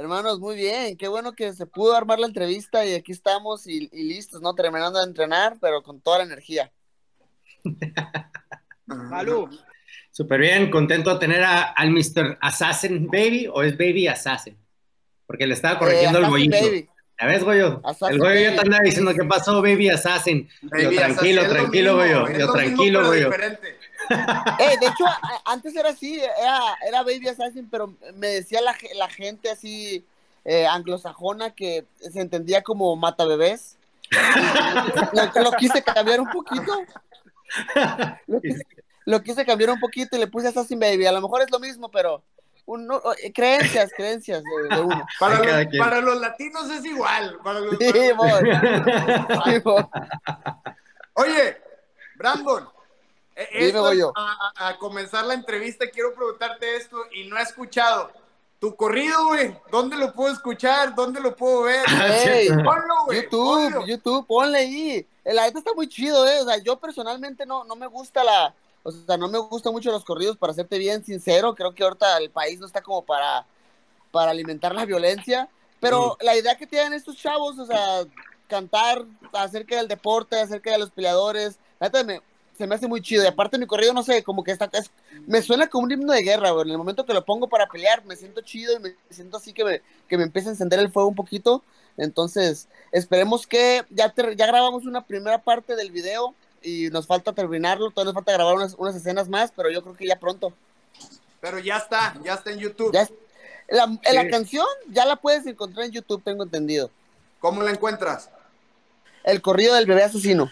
Hermanos, 0.00 0.40
muy 0.40 0.56
bien. 0.56 0.96
Qué 0.96 1.08
bueno 1.08 1.34
que 1.34 1.52
se 1.52 1.66
pudo 1.66 1.94
armar 1.94 2.18
la 2.18 2.26
entrevista 2.26 2.86
y 2.86 2.94
aquí 2.94 3.12
estamos 3.12 3.66
y, 3.66 3.90
listos, 3.92 4.40
¿no? 4.40 4.54
Terminando 4.54 4.98
de 4.98 5.04
entrenar, 5.04 5.58
pero 5.60 5.82
con 5.82 6.00
toda 6.00 6.16
la 6.16 6.24
energía. 6.24 6.72
Malú. 8.86 9.50
Súper 10.10 10.40
bien, 10.40 10.70
contento 10.70 11.12
de 11.12 11.20
tener 11.20 11.42
a, 11.42 11.64
al 11.64 11.90
Mr. 11.90 12.38
Assassin 12.40 13.08
Baby 13.08 13.46
o 13.52 13.62
es 13.62 13.76
Baby 13.76 14.08
Assassin. 14.08 14.56
Porque 15.26 15.46
le 15.46 15.52
estaba 15.52 15.78
corrigiendo 15.78 16.18
el 16.20 16.30
goyito. 16.30 16.56
¿Ya 17.20 17.26
ves, 17.26 17.44
Goyo? 17.44 17.82
el 18.08 18.18
Goyo 18.18 18.40
ya 18.40 18.54
te 18.54 18.60
andaba 18.60 18.82
diciendo, 18.82 19.12
¿qué 19.14 19.24
pasó, 19.24 19.60
Baby 19.60 19.90
Assassin? 19.90 20.48
yo, 20.62 20.90
tranquilo, 20.90 21.48
tranquilo, 21.48 21.96
Goyo. 21.96 22.28
Yo, 22.30 22.52
tranquilo, 22.52 23.06
Goyo. 23.06 23.30
Eh, 24.58 24.76
de 24.80 24.86
hecho, 24.86 25.04
antes 25.44 25.76
era 25.76 25.90
así, 25.90 26.20
era, 26.84 27.02
Baby 27.02 27.28
Assassin, 27.28 27.68
pero 27.70 27.94
me 28.16 28.28
decía 28.28 28.60
la, 28.60 28.74
la 28.96 29.08
gente 29.08 29.50
así 29.50 30.04
eh, 30.44 30.66
anglosajona 30.66 31.54
que 31.54 31.84
se 31.98 32.20
entendía 32.20 32.62
como 32.62 32.96
mata 32.96 33.24
bebés. 33.24 33.76
lo, 35.12 35.52
quise 35.52 35.82
cambiar 35.82 36.20
un 36.20 36.30
poquito. 36.30 36.72
Lo 39.06 39.22
quise, 39.22 39.44
cambiar 39.44 39.70
un 39.70 39.80
poquito 39.80 40.16
y 40.16 40.20
le 40.20 40.28
puse 40.28 40.48
Assassin 40.48 40.78
Baby. 40.78 41.06
A 41.06 41.12
lo 41.12 41.20
mejor 41.20 41.42
es 41.42 41.50
lo 41.50 41.58
mismo, 41.58 41.90
pero 41.90 42.22
eh, 43.22 43.32
creencias, 43.32 43.90
creencias 43.96 44.42
de, 44.42 44.80
uno. 44.80 45.06
Para 45.78 46.00
los, 46.00 46.20
latinos 46.20 46.70
es 46.70 46.84
igual. 46.84 47.38
Oye, 51.14 51.56
Brandon, 52.16 52.68
eh, 53.36 53.72
a, 54.56 54.76
comenzar 54.78 55.24
la 55.24 55.34
entrevista, 55.34 55.88
quiero 55.90 56.14
preguntarte 56.14 56.76
esto 56.76 56.98
y 57.12 57.24
no 57.24 57.38
he 57.38 57.42
escuchado. 57.42 58.10
Tu 58.58 58.76
corrido, 58.76 59.28
güey, 59.28 59.56
¿dónde 59.70 59.96
lo 59.96 60.12
puedo 60.12 60.34
escuchar? 60.34 60.94
¿Dónde 60.94 61.18
lo 61.20 61.34
puedo 61.34 61.62
ver? 61.62 61.82
ponlo, 62.64 63.04
güey. 63.06 63.22
YouTube, 63.22 63.86
YouTube, 63.86 64.26
ponle 64.26 64.58
ahí. 64.58 65.06
La 65.24 65.46
neta 65.46 65.60
está 65.60 65.72
muy 65.74 65.88
chido, 65.88 66.26
eh. 66.26 66.40
O 66.40 66.44
sea, 66.44 66.58
yo 66.58 66.76
personalmente 66.76 67.46
no, 67.46 67.64
no 67.64 67.74
me 67.74 67.86
gusta 67.86 68.22
la. 68.22 68.54
O 68.82 68.90
sea, 68.90 69.16
no 69.16 69.28
me 69.28 69.38
gustan 69.38 69.72
mucho 69.72 69.90
los 69.90 70.04
corridos, 70.04 70.36
para 70.36 70.54
serte 70.54 70.78
bien 70.78 71.04
sincero. 71.04 71.54
Creo 71.54 71.74
que 71.74 71.82
ahorita 71.82 72.18
el 72.18 72.30
país 72.30 72.58
no 72.58 72.66
está 72.66 72.80
como 72.80 73.02
para, 73.02 73.46
para 74.10 74.30
alimentar 74.30 74.74
la 74.74 74.86
violencia. 74.86 75.48
Pero 75.80 76.16
la 76.20 76.36
idea 76.36 76.56
que 76.56 76.66
tienen 76.66 76.92
estos 76.92 77.16
chavos, 77.16 77.58
o 77.58 77.66
sea, 77.66 78.04
cantar 78.48 79.04
acerca 79.32 79.76
del 79.76 79.88
deporte, 79.88 80.38
acerca 80.38 80.72
de 80.72 80.78
los 80.78 80.90
peleadores. 80.90 81.58
Me, 82.04 82.20
se 82.56 82.66
me 82.66 82.74
hace 82.74 82.86
muy 82.86 83.00
chido. 83.00 83.24
Y 83.24 83.26
aparte 83.26 83.58
mi 83.58 83.66
corrido, 83.66 83.94
no 83.94 84.02
sé, 84.02 84.22
como 84.22 84.44
que 84.44 84.50
está, 84.50 84.70
me 85.26 85.40
suena 85.40 85.68
como 85.68 85.84
un 85.84 85.92
himno 85.92 86.12
de 86.12 86.22
guerra, 86.22 86.50
güey. 86.50 86.66
En 86.66 86.72
el 86.72 86.78
momento 86.78 87.06
que 87.06 87.14
lo 87.14 87.24
pongo 87.24 87.48
para 87.48 87.66
pelear, 87.66 88.04
me 88.04 88.16
siento 88.16 88.42
chido 88.42 88.76
y 88.76 88.80
me 88.80 88.94
siento 89.08 89.38
así 89.38 89.54
que 89.54 89.64
me, 89.64 89.82
que 90.08 90.18
me 90.18 90.24
empieza 90.24 90.50
a 90.50 90.52
encender 90.52 90.78
el 90.78 90.92
fuego 90.92 91.08
un 91.08 91.14
poquito. 91.14 91.62
Entonces, 91.96 92.68
esperemos 92.92 93.46
que 93.46 93.84
ya, 93.90 94.12
ya 94.14 94.46
grabamos 94.46 94.84
una 94.84 95.06
primera 95.06 95.38
parte 95.38 95.76
del 95.76 95.90
video 95.90 96.34
y 96.62 96.88
nos 96.90 97.06
falta 97.06 97.32
terminarlo. 97.32 97.90
Todavía 97.90 98.12
nos 98.12 98.14
falta 98.14 98.32
grabar 98.32 98.54
unas, 98.54 98.74
unas 98.74 98.94
escenas 98.94 99.28
más, 99.28 99.52
pero 99.54 99.70
yo 99.70 99.82
creo 99.82 99.94
que 99.96 100.06
ya 100.06 100.18
pronto. 100.18 100.52
Pero 101.40 101.58
ya 101.58 101.78
está, 101.78 102.14
ya 102.22 102.34
está 102.34 102.50
en 102.50 102.58
YouTube. 102.58 102.92
la, 103.68 103.98
la 104.12 104.28
canción 104.28 104.66
ya 104.88 105.06
la 105.06 105.16
puedes 105.16 105.46
encontrar 105.46 105.86
en 105.86 105.92
YouTube, 105.92 106.22
tengo 106.22 106.42
entendido. 106.44 106.90
¿Cómo 107.38 107.62
la 107.62 107.70
encuentras? 107.70 108.30
El 109.24 109.40
corrido 109.42 109.74
del 109.74 109.86
bebé 109.86 110.04
asesino. 110.04 110.50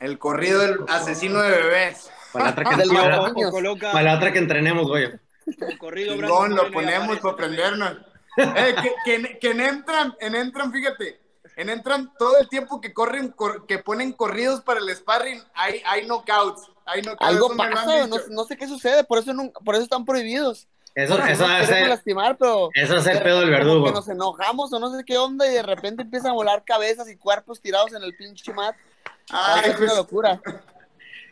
El 0.00 0.18
corrido 0.18 0.60
del 0.60 0.78
asesino 0.88 1.40
de 1.40 1.50
bebés. 1.50 2.10
Para 2.32 2.46
la 2.46 2.50
otra 2.50 2.64
que, 3.34 3.80
para 3.80 4.02
la 4.02 4.16
otra 4.16 4.32
que 4.32 4.38
entrenemos, 4.38 4.86
güey. 4.86 5.10
El 5.46 5.78
corrido 5.78 6.16
lo 6.16 6.70
ponemos 6.72 7.18
para 7.18 7.34
aprendernos. 7.34 7.98
eh, 8.36 8.74
que, 9.04 9.38
que, 9.38 9.50
en 9.50 9.60
entran, 9.60 10.14
en 10.20 10.34
entran, 10.34 10.70
fíjate, 10.72 11.18
en 11.56 11.70
entran 11.70 12.12
todo 12.18 12.38
el 12.38 12.48
tiempo 12.48 12.80
que 12.80 12.92
corren, 12.92 13.34
que 13.66 13.78
ponen 13.78 14.12
corridos 14.12 14.60
para 14.60 14.78
el 14.78 14.94
sparring, 14.94 15.42
hay, 15.54 15.82
hay 15.86 16.06
knockouts. 16.06 16.70
Hay 16.84 17.00
knockouts 17.00 17.26
Algo 17.26 17.56
pasa, 17.56 18.06
no, 18.06 18.44
sé 18.44 18.56
qué 18.56 18.68
sucede, 18.68 19.04
por 19.04 19.18
eso, 19.18 19.32
por 19.64 19.74
eso 19.74 19.84
están 19.84 20.04
prohibidos. 20.04 20.68
Eso, 20.94 21.18
eso, 21.26 21.46
es 21.58 21.68
el, 21.70 21.90
lastimar, 21.90 22.38
pero 22.38 22.70
eso 22.72 22.96
es 22.96 23.06
el 23.06 23.22
pedo 23.22 23.40
del 23.40 23.50
verdugo. 23.50 23.86
Que 23.86 23.92
nos 23.92 24.08
enojamos 24.08 24.72
o 24.72 24.78
no 24.78 24.94
sé 24.94 25.04
qué 25.04 25.18
onda 25.18 25.46
y 25.46 25.52
de 25.52 25.62
repente 25.62 26.02
empiezan 26.02 26.30
a 26.30 26.34
volar 26.34 26.64
cabezas 26.64 27.08
y 27.10 27.16
cuerpos 27.16 27.60
tirados 27.60 27.92
en 27.92 28.02
el 28.02 28.14
pinche 28.16 28.52
mat. 28.54 28.74
Ay, 29.30 29.70
es 29.70 29.76
una 29.76 29.78
pues, 29.78 29.96
locura. 29.96 30.40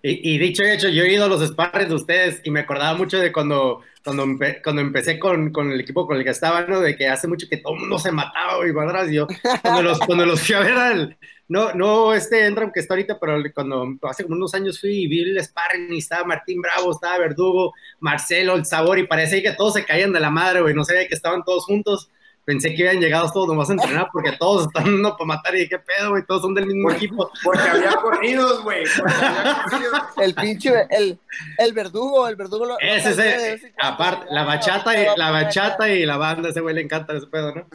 Y, 0.07 0.37
dicho 0.37 0.63
y 0.63 0.69
hecho, 0.69 0.91
yo 0.91 1.03
he 1.03 1.15
ido 1.15 1.25
a 1.25 1.29
los 1.29 1.43
sparring 1.43 1.89
de 1.89 1.95
ustedes 1.95 2.43
y 2.45 2.51
me 2.51 2.61
acordaba 2.61 2.93
mucho 2.93 3.19
de 3.19 3.33
cuando, 3.33 3.81
cuando, 4.05 4.27
cuando 4.63 4.83
empecé 4.83 5.19
con, 5.19 5.51
con, 5.51 5.73
el 5.73 5.81
equipo 5.81 6.07
con 6.07 6.19
el 6.19 6.25
que 6.25 6.31
estaba, 6.31 6.67
¿no? 6.67 6.81
De 6.81 6.95
que 6.95 7.09
hace 7.09 7.27
mucho 7.27 7.47
que 7.49 7.57
todo 7.57 7.75
mundo 7.75 7.99
se 7.99 8.13
mataba 8.13 8.59
y 8.69 8.79
atrás. 8.79 9.11
Yo, 9.11 9.27
cuando 9.63 9.83
los, 9.83 9.99
cuando 10.01 10.27
los 10.27 10.43
fui 10.43 10.57
a 10.57 10.61
ver 10.61 10.73
al, 10.73 11.17
no, 11.49 11.73
no 11.73 12.13
este 12.13 12.45
Entram 12.45 12.71
que 12.71 12.81
está 12.81 12.93
ahorita, 12.93 13.19
pero 13.19 13.43
cuando 13.55 13.97
hace 14.03 14.25
como 14.25 14.37
unos 14.37 14.53
años 14.53 14.79
fui 14.79 14.91
y 14.91 15.07
vi 15.07 15.23
el 15.23 15.43
sparring 15.43 15.95
y 15.95 15.99
estaba 16.01 16.27
Martín 16.27 16.61
Bravo, 16.61 16.93
estaba 16.93 17.17
Verdugo, 17.17 17.73
Marcelo, 18.01 18.57
el 18.57 18.67
Sabor 18.67 18.99
y 18.99 19.07
parecía 19.07 19.41
que 19.41 19.53
todos 19.53 19.73
se 19.73 19.87
caían 19.87 20.13
de 20.13 20.21
la 20.21 20.29
madre, 20.29 20.61
güey, 20.61 20.75
no 20.75 20.85
sabía 20.85 21.09
que 21.09 21.15
estaban 21.15 21.45
todos 21.45 21.65
juntos 21.65 22.11
pensé 22.45 22.75
que 22.75 22.87
habían 22.87 23.03
llegado 23.03 23.31
todos 23.33 23.49
nomás 23.49 23.71
a 23.71 23.73
entrenar 23.73 24.09
porque 24.13 24.33
todos 24.33 24.67
están 24.67 24.85
dando 24.85 25.17
para 25.17 25.27
matar 25.27 25.57
y 25.57 25.69
qué 25.69 25.79
pedo, 25.79 26.11
güey, 26.11 26.25
todos 26.27 26.43
son 26.43 26.55
del 26.55 26.67
mismo 26.67 26.91
equipo. 26.91 27.31
Porque 27.43 27.63
había 27.63 27.97
corridos, 27.97 28.63
güey. 28.63 28.85
El 30.17 30.35
pinche, 30.35 30.87
el, 30.91 31.19
el 31.59 31.73
verdugo, 31.73 32.29
el 32.29 32.37
verdugo. 32.37 32.67
Lo, 32.67 32.79
ese, 32.79 33.11
ese, 33.11 33.75
aparte, 33.81 34.27
la 34.31 34.45
bachata 34.45 35.01
y 35.01 35.07
la 35.17 35.31
bachata 35.31 35.89
y 35.89 36.07
la 36.07 36.17
banda, 36.17 36.51
ese 36.51 36.61
güey 36.61 36.75
le 36.75 36.83
encanta 36.83 37.15
ese 37.15 37.27
pedo, 37.27 37.55
¿no? 37.55 37.67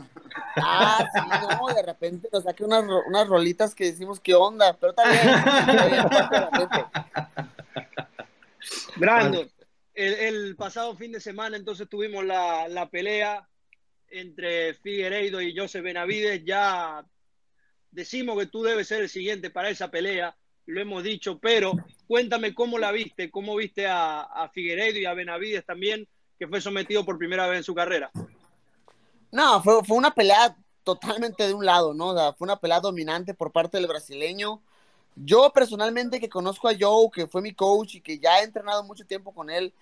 Ah, 0.57 1.05
sí, 1.13 1.19
no, 1.59 1.73
de 1.73 1.83
repente 1.83 2.29
nos 2.31 2.43
saque 2.43 2.63
unas, 2.63 2.83
unas 3.07 3.27
rolitas 3.27 3.75
que 3.75 3.85
decimos 3.85 4.19
qué 4.19 4.35
onda, 4.35 4.77
pero 4.79 4.93
también. 4.93 5.21
Brandon, 8.95 9.49
el, 9.93 10.13
el, 10.13 10.55
pasado 10.55 10.95
fin 10.95 11.11
de 11.11 11.19
semana 11.19 11.57
entonces 11.57 11.87
tuvimos 11.89 12.23
la, 12.25 12.67
la 12.67 12.89
pelea 12.89 13.47
entre 14.11 14.73
Figueiredo 14.75 15.41
y 15.41 15.55
José 15.55 15.81
Benavides, 15.81 16.43
ya 16.45 17.05
decimos 17.91 18.37
que 18.37 18.47
tú 18.47 18.63
debes 18.63 18.87
ser 18.87 19.01
el 19.01 19.09
siguiente 19.09 19.49
para 19.49 19.69
esa 19.69 19.89
pelea, 19.89 20.35
lo 20.65 20.81
hemos 20.81 21.03
dicho, 21.03 21.39
pero 21.39 21.73
cuéntame 22.07 22.53
cómo 22.53 22.77
la 22.77 22.91
viste, 22.91 23.31
cómo 23.31 23.55
viste 23.55 23.87
a, 23.87 24.21
a 24.21 24.49
Figueiredo 24.49 24.99
y 24.99 25.05
a 25.05 25.13
Benavides 25.13 25.65
también, 25.65 26.07
que 26.37 26.47
fue 26.47 26.61
sometido 26.61 27.03
por 27.03 27.17
primera 27.17 27.47
vez 27.47 27.57
en 27.57 27.63
su 27.63 27.73
carrera. 27.73 28.11
No, 29.31 29.61
fue, 29.61 29.83
fue 29.83 29.97
una 29.97 30.13
pelea 30.13 30.55
totalmente 30.83 31.47
de 31.47 31.53
un 31.53 31.65
lado, 31.65 31.93
¿no? 31.93 32.15
fue 32.33 32.45
una 32.45 32.59
pelea 32.59 32.79
dominante 32.79 33.33
por 33.33 33.51
parte 33.51 33.77
del 33.77 33.87
brasileño. 33.87 34.61
Yo 35.15 35.51
personalmente 35.53 36.19
que 36.19 36.29
conozco 36.29 36.67
a 36.67 36.73
Joe, 36.79 37.09
que 37.13 37.27
fue 37.27 37.41
mi 37.41 37.53
coach 37.53 37.95
y 37.95 38.01
que 38.01 38.17
ya 38.17 38.39
he 38.39 38.43
entrenado 38.43 38.83
mucho 38.83 39.05
tiempo 39.05 39.33
con 39.33 39.49
él, 39.49 39.73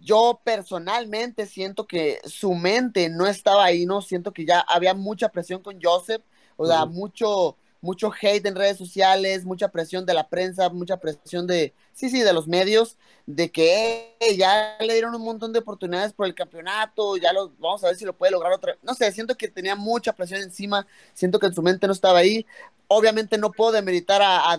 yo 0.00 0.40
personalmente 0.44 1.46
siento 1.46 1.86
que 1.86 2.20
su 2.24 2.54
mente 2.54 3.08
no 3.08 3.26
estaba 3.26 3.64
ahí, 3.64 3.86
¿no? 3.86 4.02
Siento 4.02 4.32
que 4.32 4.44
ya 4.44 4.60
había 4.60 4.94
mucha 4.94 5.28
presión 5.28 5.62
con 5.62 5.78
Joseph, 5.82 6.22
o 6.56 6.66
sea, 6.66 6.86
mucho, 6.86 7.56
mucho 7.80 8.10
hate 8.20 8.46
en 8.46 8.56
redes 8.56 8.78
sociales, 8.78 9.44
mucha 9.44 9.68
presión 9.68 10.06
de 10.06 10.14
la 10.14 10.28
prensa, 10.28 10.68
mucha 10.70 10.96
presión 10.98 11.46
de, 11.46 11.74
sí, 11.92 12.08
sí, 12.10 12.20
de 12.20 12.32
los 12.32 12.48
medios, 12.48 12.96
de 13.26 13.50
que 13.50 14.16
ya 14.36 14.76
le 14.80 14.92
dieron 14.92 15.14
un 15.14 15.22
montón 15.22 15.52
de 15.52 15.58
oportunidades 15.60 16.12
por 16.12 16.26
el 16.26 16.34
campeonato, 16.34 17.16
ya 17.16 17.32
lo, 17.32 17.50
vamos 17.58 17.84
a 17.84 17.88
ver 17.88 17.96
si 17.96 18.04
lo 18.04 18.16
puede 18.16 18.32
lograr 18.32 18.52
otra 18.52 18.76
No 18.82 18.94
sé, 18.94 19.10
siento 19.12 19.36
que 19.36 19.48
tenía 19.48 19.76
mucha 19.76 20.12
presión 20.12 20.40
encima, 20.40 20.86
siento 21.14 21.38
que 21.38 21.46
en 21.46 21.54
su 21.54 21.62
mente 21.62 21.86
no 21.86 21.92
estaba 21.92 22.18
ahí. 22.18 22.46
Obviamente 22.88 23.38
no 23.38 23.50
puedo 23.50 23.72
demeritar 23.72 24.22
a, 24.22 24.52
a 24.52 24.58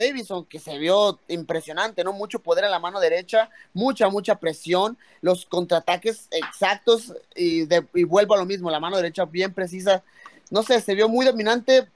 Davison, 0.00 0.46
que 0.46 0.58
se 0.58 0.78
vio 0.78 1.18
impresionante, 1.28 2.02
¿no? 2.02 2.14
Mucho 2.14 2.38
poder 2.38 2.64
en 2.64 2.70
la 2.70 2.78
mano 2.78 2.98
derecha, 2.98 3.50
mucha, 3.74 4.08
mucha 4.08 4.36
presión, 4.36 4.96
los 5.20 5.44
contraataques 5.44 6.26
exactos 6.30 7.12
y, 7.36 7.66
de, 7.66 7.86
y 7.94 8.04
vuelvo 8.04 8.34
a 8.34 8.38
lo 8.38 8.46
mismo, 8.46 8.70
la 8.70 8.80
mano 8.80 8.96
derecha 8.96 9.26
bien 9.26 9.52
precisa. 9.52 10.02
No 10.50 10.62
sé, 10.62 10.80
se 10.80 10.94
vio 10.94 11.08
muy 11.08 11.26
dominante. 11.26 11.86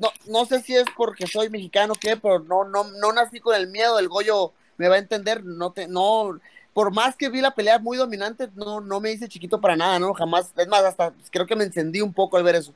No, 0.00 0.08
no 0.26 0.46
sé 0.46 0.60
si 0.62 0.74
es 0.74 0.86
porque 0.96 1.26
soy 1.26 1.50
mexicano 1.50 1.92
o 1.92 1.96
qué, 1.96 2.16
pero 2.16 2.40
no, 2.40 2.64
no, 2.64 2.84
no 2.84 3.12
nací 3.12 3.38
con 3.40 3.54
el 3.54 3.68
miedo. 3.68 3.98
El 3.98 4.08
Goyo 4.08 4.52
me 4.78 4.88
va 4.88 4.96
a 4.96 4.98
entender. 4.98 5.44
No 5.44 5.70
te, 5.70 5.86
no, 5.86 6.40
por 6.72 6.92
más 6.92 7.14
que 7.14 7.28
vi 7.28 7.40
la 7.40 7.54
pelea 7.54 7.78
muy 7.78 7.96
dominante, 7.98 8.48
no, 8.56 8.80
no 8.80 9.00
me 9.00 9.12
hice 9.12 9.28
chiquito 9.28 9.60
para 9.60 9.76
nada, 9.76 9.98
¿no? 9.98 10.14
Jamás. 10.14 10.50
Es 10.56 10.66
más, 10.66 10.82
hasta 10.82 11.12
creo 11.30 11.46
que 11.46 11.54
me 11.54 11.64
encendí 11.64 12.00
un 12.00 12.12
poco 12.12 12.36
al 12.36 12.42
ver 12.42 12.56
eso. 12.56 12.74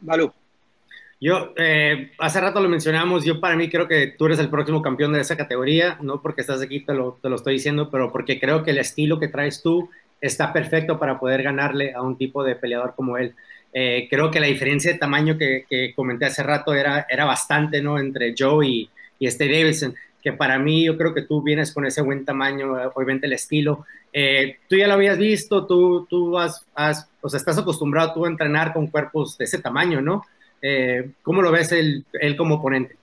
Valú. 0.00 0.32
Yo, 1.20 1.52
eh, 1.56 2.12
hace 2.18 2.40
rato 2.40 2.60
lo 2.60 2.68
mencionamos, 2.70 3.26
yo 3.26 3.40
para 3.40 3.54
mí 3.54 3.68
creo 3.68 3.86
que 3.86 4.06
tú 4.06 4.24
eres 4.24 4.38
el 4.38 4.48
próximo 4.48 4.80
campeón 4.80 5.12
de 5.12 5.20
esa 5.20 5.36
categoría, 5.36 5.98
no 6.00 6.22
porque 6.22 6.40
estás 6.40 6.62
aquí, 6.62 6.80
te 6.80 6.94
lo, 6.94 7.18
te 7.20 7.28
lo 7.28 7.36
estoy 7.36 7.54
diciendo, 7.54 7.90
pero 7.90 8.10
porque 8.10 8.40
creo 8.40 8.62
que 8.62 8.70
el 8.70 8.78
estilo 8.78 9.20
que 9.20 9.28
traes 9.28 9.62
tú 9.62 9.90
está 10.18 10.50
perfecto 10.50 10.98
para 10.98 11.20
poder 11.20 11.42
ganarle 11.42 11.92
a 11.92 12.00
un 12.00 12.16
tipo 12.16 12.42
de 12.42 12.56
peleador 12.56 12.94
como 12.96 13.18
él. 13.18 13.34
Eh, 13.72 14.08
creo 14.10 14.30
que 14.30 14.40
la 14.40 14.46
diferencia 14.46 14.92
de 14.92 14.98
tamaño 14.98 15.36
que, 15.36 15.92
comenté 15.94 16.24
hace 16.24 16.42
rato 16.42 16.72
era, 16.74 17.06
era 17.08 17.26
bastante, 17.26 17.82
¿no? 17.82 17.98
Entre 17.98 18.34
Joe 18.36 18.66
y, 18.66 18.90
y 19.18 19.26
este 19.26 19.44
Davidson, 19.44 19.94
que 20.22 20.32
para 20.32 20.58
mí 20.58 20.84
yo 20.84 20.96
creo 20.96 21.12
que 21.12 21.22
tú 21.22 21.42
vienes 21.42 21.72
con 21.72 21.84
ese 21.84 22.00
buen 22.00 22.24
tamaño, 22.24 22.72
obviamente 22.94 23.26
el 23.26 23.34
estilo. 23.34 23.84
Eh, 24.12 24.56
tú 24.68 24.76
ya 24.76 24.88
lo 24.88 24.94
habías 24.94 25.18
visto, 25.18 25.66
tú, 25.66 26.06
tú 26.08 26.38
has, 26.38 26.66
has, 26.74 27.08
o 27.20 27.28
sea, 27.28 27.38
estás 27.38 27.58
acostumbrado 27.58 28.14
tú 28.14 28.24
a 28.24 28.28
entrenar 28.28 28.72
con 28.72 28.86
cuerpos 28.86 29.36
de 29.36 29.44
ese 29.44 29.58
tamaño, 29.58 30.00
¿no? 30.00 30.24
Eh, 30.62 31.10
¿Cómo 31.22 31.42
lo 31.42 31.50
ves 31.50 31.72
él, 31.72 32.04
él 32.12 32.36
como 32.36 32.56
oponente? 32.56 32.96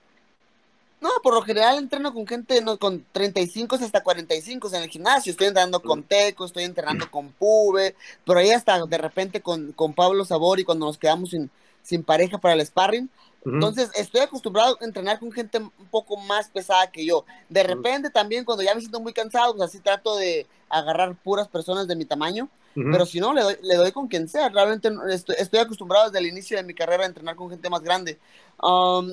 No, 1.00 1.10
por 1.22 1.36
lo 1.36 1.42
general 1.44 1.78
entreno 1.78 2.12
con 2.14 2.26
gente 2.26 2.60
no, 2.62 2.78
con 2.78 3.06
35 3.12 3.76
hasta 3.76 4.02
45 4.02 4.68
en 4.70 4.84
el 4.84 4.90
gimnasio. 4.90 5.32
Estoy 5.32 5.48
entrenando 5.48 5.80
con 5.80 6.04
Teco, 6.04 6.46
estoy 6.46 6.64
entrenando 6.64 7.10
con 7.12 7.30
Pube, 7.30 7.96
pero 8.26 8.40
ahí 8.40 8.50
hasta 8.50 8.84
de 8.84 8.98
repente 8.98 9.42
con, 9.42 9.74
con 9.74 9.94
Pablo 9.94 10.26
Sabor 10.26 10.60
y 10.60 10.64
cuando 10.64 10.88
nos 10.88 10.98
quedamos 10.98 11.30
sin, 11.30 11.52
sin 11.84 12.04
pareja 12.04 12.40
para 12.40 12.56
el 12.56 12.66
sparring. 12.66 13.10
Entonces, 13.46 13.90
estoy 13.96 14.22
acostumbrado 14.22 14.78
a 14.80 14.86
entrenar 14.86 15.20
con 15.20 15.32
gente 15.32 15.58
un 15.60 15.72
poco 15.90 16.18
más 16.18 16.50
pesada 16.50 16.92
que 16.92 17.06
yo. 17.06 17.24
De 17.48 17.64
repente, 17.64 18.10
también 18.10 18.44
cuando 18.44 18.64
ya 18.64 18.76
me 18.76 18.82
siento 18.82 19.00
muy 19.00 19.14
cansado, 19.14 19.56
pues 19.56 19.70
así 19.70 19.80
trato 19.80 20.18
de 20.18 20.46
agarrar 20.70 21.16
puras 21.16 21.48
personas 21.48 21.88
de 21.88 21.96
mi 21.96 22.06
tamaño. 22.06 22.50
Pero 22.76 23.08
si 23.08 23.20
no, 23.20 23.34
le 23.34 23.42
doy, 23.42 23.58
le 23.64 23.76
doy 23.76 23.92
con 23.92 24.08
quien 24.08 24.28
sea. 24.28 24.50
Realmente 24.50 24.92
estoy, 25.40 25.60
acostumbrado 25.60 26.06
desde 26.06 26.20
el 26.20 26.28
inicio 26.28 26.58
de 26.58 26.64
mi 26.64 26.76
carrera 26.76 27.04
a 27.04 27.08
entrenar 27.08 27.36
con 27.36 27.50
gente 27.50 27.72
más 27.72 27.82
grande. 27.82 28.20
Um, 28.62 29.12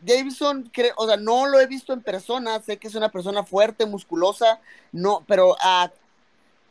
Davison, 0.00 0.70
o 0.96 1.06
sea, 1.06 1.16
no 1.16 1.46
lo 1.46 1.60
he 1.60 1.66
visto 1.66 1.92
en 1.92 2.00
persona. 2.00 2.60
Sé 2.62 2.78
que 2.78 2.88
es 2.88 2.96
una 2.96 3.10
persona 3.10 3.44
fuerte, 3.44 3.86
musculosa, 3.86 4.58
no, 4.90 5.22
pero 5.28 5.56
a, 5.60 5.92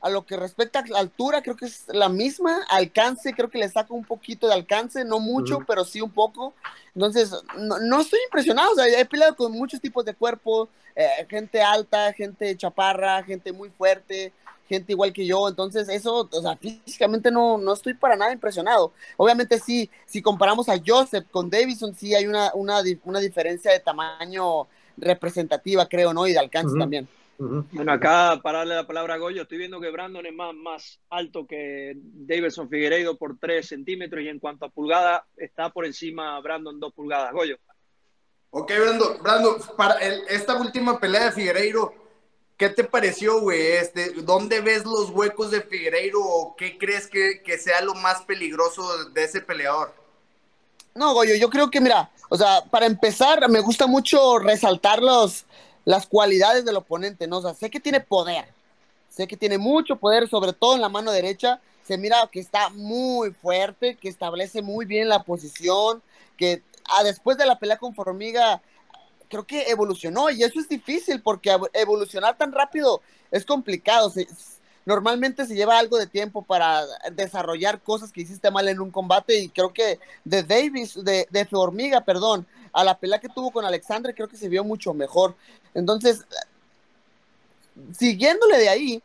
a 0.01 0.09
lo 0.09 0.25
que 0.25 0.37
respecta 0.37 0.79
a 0.79 0.87
la 0.87 0.99
altura, 0.99 1.41
creo 1.41 1.55
que 1.55 1.65
es 1.65 1.85
la 1.87 2.09
misma. 2.09 2.63
Alcance, 2.69 3.33
creo 3.33 3.49
que 3.49 3.57
le 3.57 3.69
saco 3.69 3.95
un 3.95 4.05
poquito 4.05 4.47
de 4.47 4.53
alcance, 4.53 5.03
no 5.03 5.19
mucho, 5.19 5.59
pero 5.67 5.83
sí 5.83 6.01
un 6.01 6.11
poco. 6.11 6.53
Entonces, 6.93 7.31
no, 7.57 8.01
estoy 8.01 8.19
impresionado. 8.25 8.71
O 8.71 8.75
sea, 8.75 8.85
he 8.87 9.05
peleado 9.05 9.35
con 9.35 9.51
muchos 9.51 9.81
tipos 9.81 10.05
de 10.05 10.13
cuerpo, 10.13 10.69
eh, 10.95 11.25
gente 11.29 11.61
alta, 11.61 12.13
gente 12.13 12.55
chaparra, 12.55 13.23
gente 13.23 13.51
muy 13.51 13.69
fuerte 13.69 14.31
gente 14.67 14.93
igual 14.93 15.13
que 15.13 15.25
yo, 15.25 15.47
entonces 15.47 15.87
eso, 15.89 16.27
o 16.31 16.41
sea, 16.41 16.57
físicamente 16.57 17.31
no, 17.31 17.57
no 17.57 17.73
estoy 17.73 17.93
para 17.93 18.15
nada 18.15 18.33
impresionado. 18.33 18.93
Obviamente 19.17 19.59
sí, 19.59 19.89
si 20.05 20.21
comparamos 20.21 20.69
a 20.69 20.79
Joseph 20.85 21.25
con 21.31 21.49
Davison, 21.49 21.95
sí 21.95 22.15
hay 22.15 22.25
una, 22.25 22.51
una, 22.55 22.81
una 23.03 23.19
diferencia 23.19 23.71
de 23.71 23.79
tamaño 23.79 24.67
representativa, 24.97 25.87
creo, 25.87 26.13
¿no? 26.13 26.25
Y 26.27 26.33
de 26.33 26.39
alcance 26.39 26.77
también. 26.77 27.07
Bueno, 27.38 27.91
acá 27.91 28.39
para 28.41 28.59
darle 28.59 28.75
la 28.75 28.88
palabra 28.88 29.15
a 29.15 29.17
Goyo, 29.17 29.41
estoy 29.41 29.57
viendo 29.57 29.81
que 29.81 29.91
Brandon 29.91 30.25
es 30.25 30.33
más, 30.33 30.53
más 30.55 30.99
alto 31.09 31.45
que 31.45 31.93
Davidson 31.95 32.69
Figueiredo 32.69 33.17
por 33.17 33.38
3 33.38 33.67
centímetros 33.67 34.23
y 34.23 34.29
en 34.29 34.39
cuanto 34.39 34.65
a 34.65 34.69
pulgada 34.69 35.25
está 35.36 35.69
por 35.69 35.86
encima 35.86 36.39
Brandon 36.39 36.79
2 36.79 36.93
pulgadas. 36.93 37.33
Goyo. 37.33 37.57
Ok, 38.51 38.71
Brandon, 38.79 39.21
Brandon 39.21 39.55
para 39.75 39.95
esta 39.95 40.55
última 40.55 40.97
pelea 40.97 41.25
de 41.25 41.31
Figueiredo, 41.33 41.93
¿Qué 42.57 42.69
te 42.69 42.86
pareció, 42.86 43.41
güey? 43.41 43.59
Este, 43.73 44.13
¿Dónde 44.21 44.61
ves 44.61 44.86
los 44.86 45.09
huecos 45.09 45.51
de 45.51 45.61
Figueiredo 45.61 46.21
o 46.21 46.55
qué 46.55 46.77
crees 46.77 47.07
que, 47.07 47.41
sea 47.57 47.81
lo 47.81 47.95
más 47.95 48.21
peligroso 48.21 49.09
de 49.09 49.25
ese 49.25 49.41
peleador? 49.41 49.93
No, 50.93 51.13
Goyo, 51.13 51.36
yo 51.36 51.49
creo 51.49 51.69
que, 51.69 51.81
mira, 51.81 52.09
o 52.29 52.38
sea, 52.38 52.63
para 52.71 52.86
empezar, 52.86 53.49
me 53.49 53.59
gusta 53.59 53.88
mucho 53.88 54.39
resaltar 54.39 55.01
los, 55.01 55.45
las 55.86 56.07
cualidades 56.07 56.65
del 56.65 56.75
oponente, 56.75 57.27
¿no? 57.27 57.38
O 57.38 57.41
sea, 57.41 57.53
sé 57.53 57.69
que 57.69 57.79
tiene 57.79 58.01
poder, 58.01 58.45
sé 59.09 59.27
que 59.27 59.38
tiene 59.38 59.57
mucho 59.57 59.95
poder, 59.95 60.27
sobre 60.27 60.53
todo 60.53 60.75
en 60.75 60.81
la 60.81 60.89
mano 60.89 61.11
derecha, 61.11 61.61
se 61.88 61.97
mira 61.97 62.27
que 62.31 62.39
está 62.39 62.69
muy 62.69 63.31
fuerte, 63.31 63.95
que 63.95 64.09
establece 64.09 64.61
muy 64.61 64.86
bien 64.86 65.07
la 65.07 65.23
posición, 65.23 66.01
que 66.36 66.63
ah, 66.89 67.03
después 67.03 67.38
de 67.38 67.45
la 67.45 67.59
pelea 67.59 67.77
con 67.77 67.93
Formiga 67.93 68.61
creo 69.27 69.45
que 69.45 69.69
evolucionó 69.69 70.29
y 70.29 70.43
eso 70.43 70.59
es 70.59 70.67
difícil 70.67 71.21
porque 71.21 71.55
evolucionar 71.73 72.38
tan 72.38 72.51
rápido 72.51 73.01
es 73.31 73.45
complicado. 73.45 74.11
Normalmente 74.86 75.45
se 75.45 75.55
lleva 75.55 75.77
algo 75.77 75.97
de 75.97 76.07
tiempo 76.07 76.41
para 76.41 76.86
desarrollar 77.11 77.81
cosas 77.81 78.11
que 78.11 78.21
hiciste 78.21 78.51
mal 78.51 78.67
en 78.67 78.79
un 78.79 78.91
combate 78.91 79.39
y 79.39 79.49
creo 79.49 79.73
que 79.73 79.99
de 80.23 80.43
Davis, 80.43 81.03
de, 81.03 81.27
de 81.29 81.47
Hormiga, 81.51 82.01
perdón, 82.01 82.45
a 82.71 82.83
la 82.83 82.97
pelea 82.97 83.19
que 83.19 83.29
tuvo 83.29 83.51
con 83.51 83.65
Alexandre 83.65 84.13
creo 84.13 84.27
que 84.27 84.38
se 84.38 84.49
vio 84.49 84.63
mucho 84.63 84.93
mejor. 84.93 85.36
Entonces, 85.73 86.25
siguiéndole 87.97 88.57
de 88.57 88.69
ahí, 88.69 89.03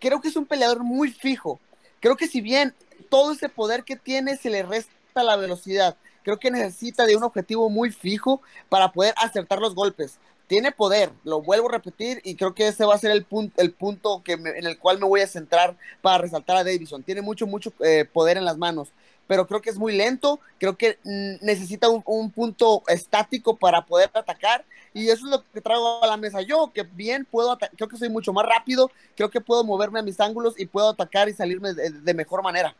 creo 0.00 0.20
que 0.20 0.28
es 0.28 0.36
un 0.36 0.46
peleador 0.46 0.82
muy 0.82 1.12
fijo. 1.12 1.60
Creo 2.00 2.16
que 2.16 2.28
si 2.28 2.40
bien 2.40 2.74
todo 3.08 3.32
ese 3.32 3.48
poder 3.48 3.84
que 3.84 3.96
tiene 3.96 4.36
se 4.36 4.50
le 4.50 4.62
resta 4.62 5.22
la 5.22 5.36
velocidad, 5.36 5.96
creo 6.22 6.38
que 6.38 6.50
necesita 6.50 7.06
de 7.06 7.16
un 7.16 7.22
objetivo 7.22 7.70
muy 7.70 7.90
fijo 7.90 8.42
para 8.68 8.92
poder 8.92 9.14
acertar 9.16 9.60
los 9.60 9.74
golpes. 9.74 10.18
Tiene 10.48 10.72
poder, 10.72 11.12
lo 11.24 11.42
vuelvo 11.42 11.68
a 11.68 11.72
repetir, 11.72 12.20
y 12.24 12.34
creo 12.34 12.54
que 12.54 12.68
ese 12.68 12.86
va 12.86 12.94
a 12.94 12.98
ser 12.98 13.10
el, 13.10 13.24
punto, 13.24 13.60
el 13.60 13.70
punto 13.70 14.22
que 14.24 14.32
en 14.32 14.66
el 14.66 14.78
cual 14.78 14.98
me 14.98 15.06
voy 15.06 15.20
a 15.20 15.26
centrar 15.26 15.76
para 16.00 16.18
resaltar 16.18 16.56
a 16.56 16.64
Davison. 16.64 17.02
Tiene 17.02 17.20
mucho, 17.20 17.46
mucho 17.46 17.70
eh, 17.80 18.06
poder 18.10 18.38
en 18.38 18.46
las 18.46 18.56
manos, 18.56 18.88
pero 19.26 19.46
creo 19.46 19.60
que 19.60 19.68
es 19.68 19.76
muy 19.76 19.94
lento, 19.94 20.40
creo 20.58 20.76
que 20.76 20.98
mm, 21.04 21.44
necesita 21.44 21.88
un, 21.90 22.30
punto 22.30 22.82
estático 22.88 23.56
para 23.56 23.84
poder 23.84 24.10
atacar, 24.14 24.64
y 24.94 25.10
eso 25.10 25.26
es 25.26 25.30
lo 25.30 25.44
que 25.52 25.60
traigo 25.60 26.02
a 26.02 26.06
la 26.06 26.16
mesa 26.16 26.40
yo, 26.40 26.72
que 26.74 26.82
bien 26.82 27.26
puedo, 27.30 27.56
creo 27.76 27.88
que 27.88 27.98
soy 27.98 28.08
mucho 28.08 28.32
más 28.32 28.46
rápido, 28.46 28.90
creo 29.16 29.30
que 29.30 29.42
puedo 29.42 29.64
moverme 29.64 30.00
a 30.00 30.02
mis 30.02 30.18
ángulos 30.18 30.58
y 30.58 30.64
puedo 30.64 30.88
atacar 30.88 31.28
y 31.28 31.34
salirme 31.34 31.74
de 31.74 32.14
mejor 32.14 32.42
manera. 32.42 32.74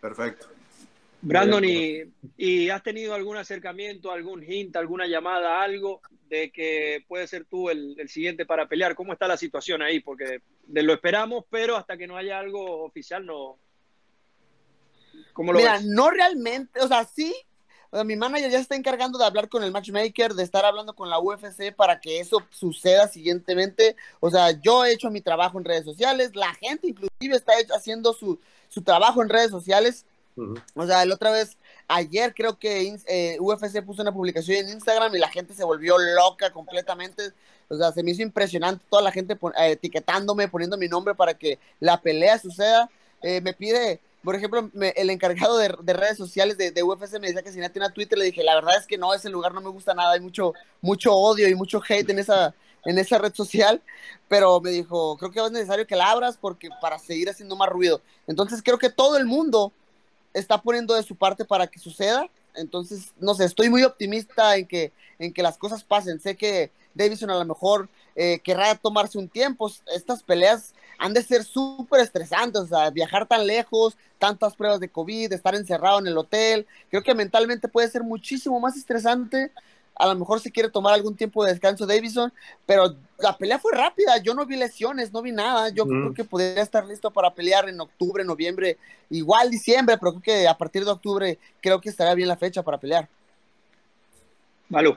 Perfecto. 0.00 0.57
Brandon, 1.20 1.64
y, 2.36 2.70
has 2.70 2.82
tenido 2.82 3.14
algún 3.14 3.36
acercamiento, 3.36 4.12
algún 4.12 4.42
hint, 4.42 4.76
alguna 4.76 5.06
llamada, 5.06 5.62
algo 5.62 6.00
de 6.28 6.50
que 6.52 7.04
puede 7.08 7.26
ser 7.26 7.44
tú 7.44 7.70
el, 7.70 8.08
siguiente 8.08 8.46
para 8.46 8.68
pelear? 8.68 8.94
¿Cómo 8.94 9.12
está 9.12 9.26
la 9.26 9.36
situación 9.36 9.82
ahí? 9.82 10.00
Porque 10.00 10.42
de 10.66 10.82
lo 10.82 10.92
esperamos, 10.92 11.44
pero 11.50 11.76
hasta 11.76 11.96
que 11.96 12.06
no 12.06 12.16
haya 12.16 12.38
algo 12.38 12.84
oficial 12.84 13.26
no. 13.26 13.58
¿Cómo 15.32 15.52
lo 15.52 15.58
Mira, 15.58 15.80
no 15.84 16.10
realmente, 16.10 16.80
o 16.80 16.86
sea, 16.86 17.04
sí. 17.04 17.34
mi 18.04 18.14
manager 18.14 18.50
ya 18.50 18.58
está 18.60 18.76
encargando 18.76 19.18
de 19.18 19.24
hablar 19.24 19.48
con 19.48 19.64
el 19.64 19.72
matchmaker, 19.72 20.34
de 20.34 20.44
estar 20.44 20.64
hablando 20.64 20.94
con 20.94 21.10
la 21.10 21.18
UFC 21.18 21.74
para 21.74 21.98
que 22.00 22.20
eso 22.20 22.44
suceda 22.50 23.08
siguientemente. 23.08 23.96
O 24.20 24.30
sea, 24.30 24.52
yo 24.60 24.84
he 24.84 24.92
hecho 24.92 25.10
mi 25.10 25.20
trabajo 25.20 25.58
en 25.58 25.64
redes 25.64 25.84
sociales, 25.84 26.36
la 26.36 26.54
gente 26.54 26.88
inclusive 26.88 27.34
está 27.34 27.54
haciendo 27.74 28.12
su, 28.12 28.38
su 28.68 28.82
trabajo 28.82 29.20
en 29.22 29.28
redes 29.28 29.50
sociales 29.50 30.06
o 30.74 30.86
sea, 30.86 31.04
la 31.04 31.14
otra 31.14 31.30
vez, 31.30 31.56
ayer 31.88 32.34
creo 32.34 32.58
que 32.58 32.96
eh, 33.06 33.36
UFC 33.40 33.82
puso 33.84 34.02
una 34.02 34.12
publicación 34.12 34.58
en 34.58 34.70
Instagram 34.70 35.14
y 35.14 35.18
la 35.18 35.28
gente 35.28 35.54
se 35.54 35.64
volvió 35.64 35.96
loca 35.98 36.52
completamente. 36.52 37.32
O 37.68 37.76
sea, 37.76 37.92
se 37.92 38.02
me 38.02 38.12
hizo 38.12 38.22
impresionante 38.22 38.84
toda 38.88 39.02
la 39.02 39.12
gente 39.12 39.34
eh, 39.34 39.72
etiquetándome, 39.72 40.48
poniendo 40.48 40.78
mi 40.78 40.88
nombre 40.88 41.14
para 41.14 41.34
que 41.34 41.58
la 41.80 42.00
pelea 42.00 42.38
suceda. 42.38 42.90
Eh, 43.22 43.40
me 43.40 43.52
pide, 43.52 44.00
por 44.22 44.36
ejemplo, 44.36 44.70
el 44.96 45.10
encargado 45.10 45.58
de, 45.58 45.68
redes 45.92 46.16
sociales 46.16 46.56
de, 46.56 46.82
UFC 46.82 47.18
me 47.18 47.26
decía 47.26 47.42
que 47.42 47.52
si 47.52 47.58
no 47.58 47.70
tiene 47.70 47.90
Twitter, 47.90 48.16
le 48.16 48.26
dije, 48.26 48.44
la 48.44 48.54
verdad 48.54 48.76
es 48.78 48.86
que 48.86 48.96
no, 48.96 49.12
ese 49.12 49.28
lugar 49.28 49.52
no 49.52 49.60
me 49.60 49.70
gusta 49.70 49.94
nada, 49.94 50.12
hay 50.12 50.20
mucho, 50.20 50.54
mucho 50.80 51.14
odio 51.14 51.48
y 51.48 51.54
mucho 51.54 51.82
hate 51.86 52.10
en 52.10 52.20
esa, 52.20 52.54
en 52.84 52.98
esa 52.98 53.18
red 53.18 53.34
social, 53.34 53.82
pero 54.28 54.60
me 54.60 54.70
dijo, 54.70 55.16
creo 55.18 55.30
que 55.30 55.44
es 55.44 55.50
necesario 55.50 55.86
que 55.86 55.96
la 55.96 56.10
abras 56.10 56.38
porque 56.40 56.68
para 56.80 56.98
seguir 56.98 57.28
haciendo 57.28 57.56
más 57.56 57.68
ruido. 57.68 58.00
Entonces 58.26 58.62
creo 58.62 58.78
que 58.78 58.90
todo 58.90 59.16
el 59.16 59.26
mundo 59.26 59.72
está 60.38 60.60
poniendo 60.60 60.94
de 60.94 61.02
su 61.02 61.16
parte 61.16 61.44
para 61.44 61.66
que 61.66 61.78
suceda. 61.78 62.28
Entonces, 62.54 63.12
no 63.18 63.34
sé, 63.34 63.44
estoy 63.44 63.68
muy 63.68 63.84
optimista 63.84 64.56
en 64.56 64.66
que, 64.66 64.92
en 65.18 65.32
que 65.32 65.42
las 65.42 65.58
cosas 65.58 65.84
pasen. 65.84 66.20
Sé 66.20 66.36
que 66.36 66.70
Davison 66.94 67.30
a 67.30 67.38
lo 67.38 67.44
mejor 67.44 67.88
eh, 68.16 68.40
querrá 68.40 68.74
tomarse 68.74 69.18
un 69.18 69.28
tiempo. 69.28 69.70
Estas 69.94 70.22
peleas 70.22 70.74
han 70.98 71.14
de 71.14 71.22
ser 71.22 71.44
súper 71.44 72.00
estresantes, 72.00 72.62
o 72.62 72.66
sea, 72.66 72.90
viajar 72.90 73.26
tan 73.26 73.46
lejos, 73.46 73.96
tantas 74.18 74.56
pruebas 74.56 74.80
de 74.80 74.88
COVID, 74.88 75.32
estar 75.32 75.54
encerrado 75.54 76.00
en 76.00 76.08
el 76.08 76.18
hotel. 76.18 76.66
Creo 76.90 77.02
que 77.02 77.14
mentalmente 77.14 77.68
puede 77.68 77.88
ser 77.88 78.02
muchísimo 78.02 78.58
más 78.58 78.76
estresante. 78.76 79.52
A 79.98 80.06
lo 80.06 80.14
mejor 80.14 80.40
se 80.40 80.52
quiere 80.52 80.70
tomar 80.70 80.94
algún 80.94 81.16
tiempo 81.16 81.44
de 81.44 81.50
descanso 81.50 81.86
Davison, 81.86 82.32
pero 82.64 82.94
la 83.18 83.36
pelea 83.36 83.58
fue 83.58 83.72
rápida. 83.72 84.18
Yo 84.22 84.32
no 84.32 84.46
vi 84.46 84.56
lesiones, 84.56 85.12
no 85.12 85.22
vi 85.22 85.32
nada. 85.32 85.70
Yo 85.70 85.86
creo 85.86 86.14
que 86.14 86.24
podría 86.24 86.62
estar 86.62 86.86
listo 86.86 87.10
para 87.10 87.34
pelear 87.34 87.68
en 87.68 87.80
octubre, 87.80 88.24
noviembre, 88.24 88.78
igual 89.10 89.50
diciembre, 89.50 89.98
pero 89.98 90.12
creo 90.12 90.22
que 90.22 90.48
a 90.48 90.56
partir 90.56 90.84
de 90.84 90.92
octubre 90.92 91.38
creo 91.60 91.80
que 91.80 91.88
estará 91.88 92.14
bien 92.14 92.28
la 92.28 92.36
fecha 92.36 92.62
para 92.62 92.78
pelear. 92.78 93.08
Malú. 94.68 94.96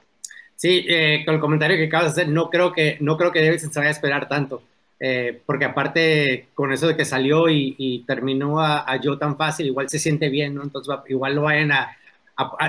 Sí, 0.56 0.86
eh, 0.88 1.24
con 1.26 1.34
el 1.34 1.42
comentario 1.42 1.78
que 1.78 1.86
acabas 1.86 2.14
de 2.14 2.22
hacer, 2.22 2.32
no 2.32 2.52
creo 2.52 2.72
que, 2.72 2.98
no 3.00 3.18
creo 3.18 3.32
que 3.32 3.44
Davidson 3.44 3.74
se 3.74 3.80
vaya 3.80 3.90
a 3.90 3.94
esperar 3.94 4.28
tanto. 4.28 4.62
Eh, 5.00 5.42
porque 5.48 5.66
aparte 5.66 6.50
con 6.54 6.72
eso 6.72 6.88
de 6.88 6.96
que 6.96 7.06
salió 7.06 7.50
y, 7.50 8.04
terminó 8.06 8.60
a, 8.60 8.82
a, 8.82 9.00
Joe 9.04 9.18
tan 9.18 9.36
fácil, 9.36 9.66
igual 9.66 9.90
se 9.90 9.98
siente 9.98 10.30
bien, 10.30 10.54
¿no? 10.54 10.62
Entonces 10.62 10.94
igual 11.08 11.34
lo 11.34 11.42
vayan 11.42 11.72
a, 11.72 11.98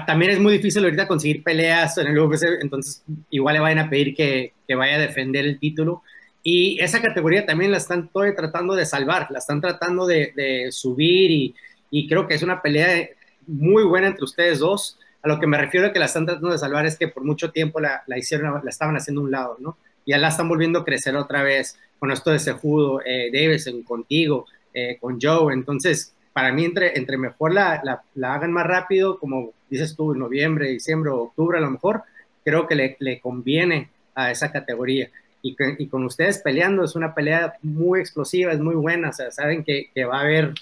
También 0.07 0.33
es 0.33 0.41
muy 0.41 0.55
difícil 0.55 0.85
ahorita 0.85 1.07
conseguir 1.07 1.43
peleas 1.43 1.97
en 1.99 2.09
el 2.09 2.19
UFC, 2.19 2.45
entonces 2.61 3.03
igual 3.31 3.55
le 3.55 3.61
vayan 3.61 3.79
a 3.79 3.91
pedir 3.91 4.15
que, 4.15 4.53
vaya 4.75 4.97
a 4.97 5.01
defender 5.01 5.45
el 5.45 5.59
título. 5.59 6.03
Y 6.43 6.81
esa 6.81 7.01
categoría 7.01 7.47
también 7.47 7.71
la 7.71 7.77
están 7.77 8.09
todavía 8.09 8.35
tratando 8.35 8.75
de 8.75 8.87
salvar, 8.87 9.29
la 9.31 9.39
están 9.39 9.61
tratando 9.61 10.07
de, 10.07 10.69
subir 10.71 11.55
y, 11.91 12.09
creo 12.09 12.27
que 12.27 12.35
es 12.35 12.43
una 12.43 12.63
pelea 12.63 13.09
muy 13.47 13.85
buena 13.85 14.09
entre 14.09 14.25
ustedes 14.25 14.59
dos. 14.59 14.99
A 15.23 15.29
lo 15.29 15.39
que 15.39 15.47
me 15.47 15.59
refiero 15.59 15.93
que 15.93 15.99
la 15.99 16.07
están 16.07 16.27
tratando 16.27 16.51
de 16.51 16.59
salvar 16.59 16.87
es 16.87 16.97
que 16.97 17.07
por 17.09 17.23
mucho 17.23 17.53
tiempo 17.53 17.79
la, 17.81 18.03
la 18.07 18.19
hicieron, 18.19 18.61
la 18.65 18.71
estaban 18.71 18.97
haciendo 18.97 19.21
a 19.21 19.25
un 19.25 19.31
lado, 19.31 19.57
¿no? 19.61 19.77
Ya 20.05 20.19
la 20.19 20.29
están 20.29 20.49
volviendo 20.49 20.81
a 20.81 20.85
crecer 20.85 21.15
otra 21.17 21.43
vez 21.43 21.79
con 21.99 22.11
esto 22.11 22.33
de 22.33 22.41
Sejudo, 22.41 23.01
eh, 23.05 23.31
Davidson, 23.33 23.83
contigo, 23.85 24.47
eh, 24.75 24.97
con 25.01 25.21
Joe. 25.21 25.55
Entonces, 25.55 26.13
para 26.33 26.53
mí, 26.53 26.65
entre, 26.65 26.99
entre 26.99 27.17
mejor 27.17 27.53
la, 27.53 27.81
la, 28.15 28.35
hagan 28.35 28.53
más 28.53 28.67
rápido, 28.67 29.19
como 29.19 29.53
dices 29.73 29.97
tú, 29.97 30.13
en 30.13 30.19
noviembre, 30.19 30.69
diciembre 30.69 31.11
o 31.11 31.23
octubre 31.23 31.59
a 31.59 31.61
lo 31.61 31.71
mejor, 31.71 32.03
creo 32.45 32.67
que 32.67 32.75
le, 32.75 32.97
le 33.01 33.21
conviene 33.21 33.89
a 34.15 34.31
esa 34.31 34.53
categoría. 34.53 35.11
Y, 35.43 35.57
y, 35.79 35.89
con 35.89 36.05
ustedes 36.05 36.39
peleando, 36.39 36.85
es 36.85 36.95
una 36.95 37.15
pelea 37.15 37.55
muy 37.63 38.01
explosiva, 38.01 38.53
es 38.53 38.61
muy 38.61 38.77
buena, 38.77 39.09
o 39.09 39.13
sea, 39.13 39.31
saben 39.33 39.65
que, 39.65 39.91
que 39.93 40.05
va 40.05 40.19
a 40.19 40.23
haber 40.23 40.55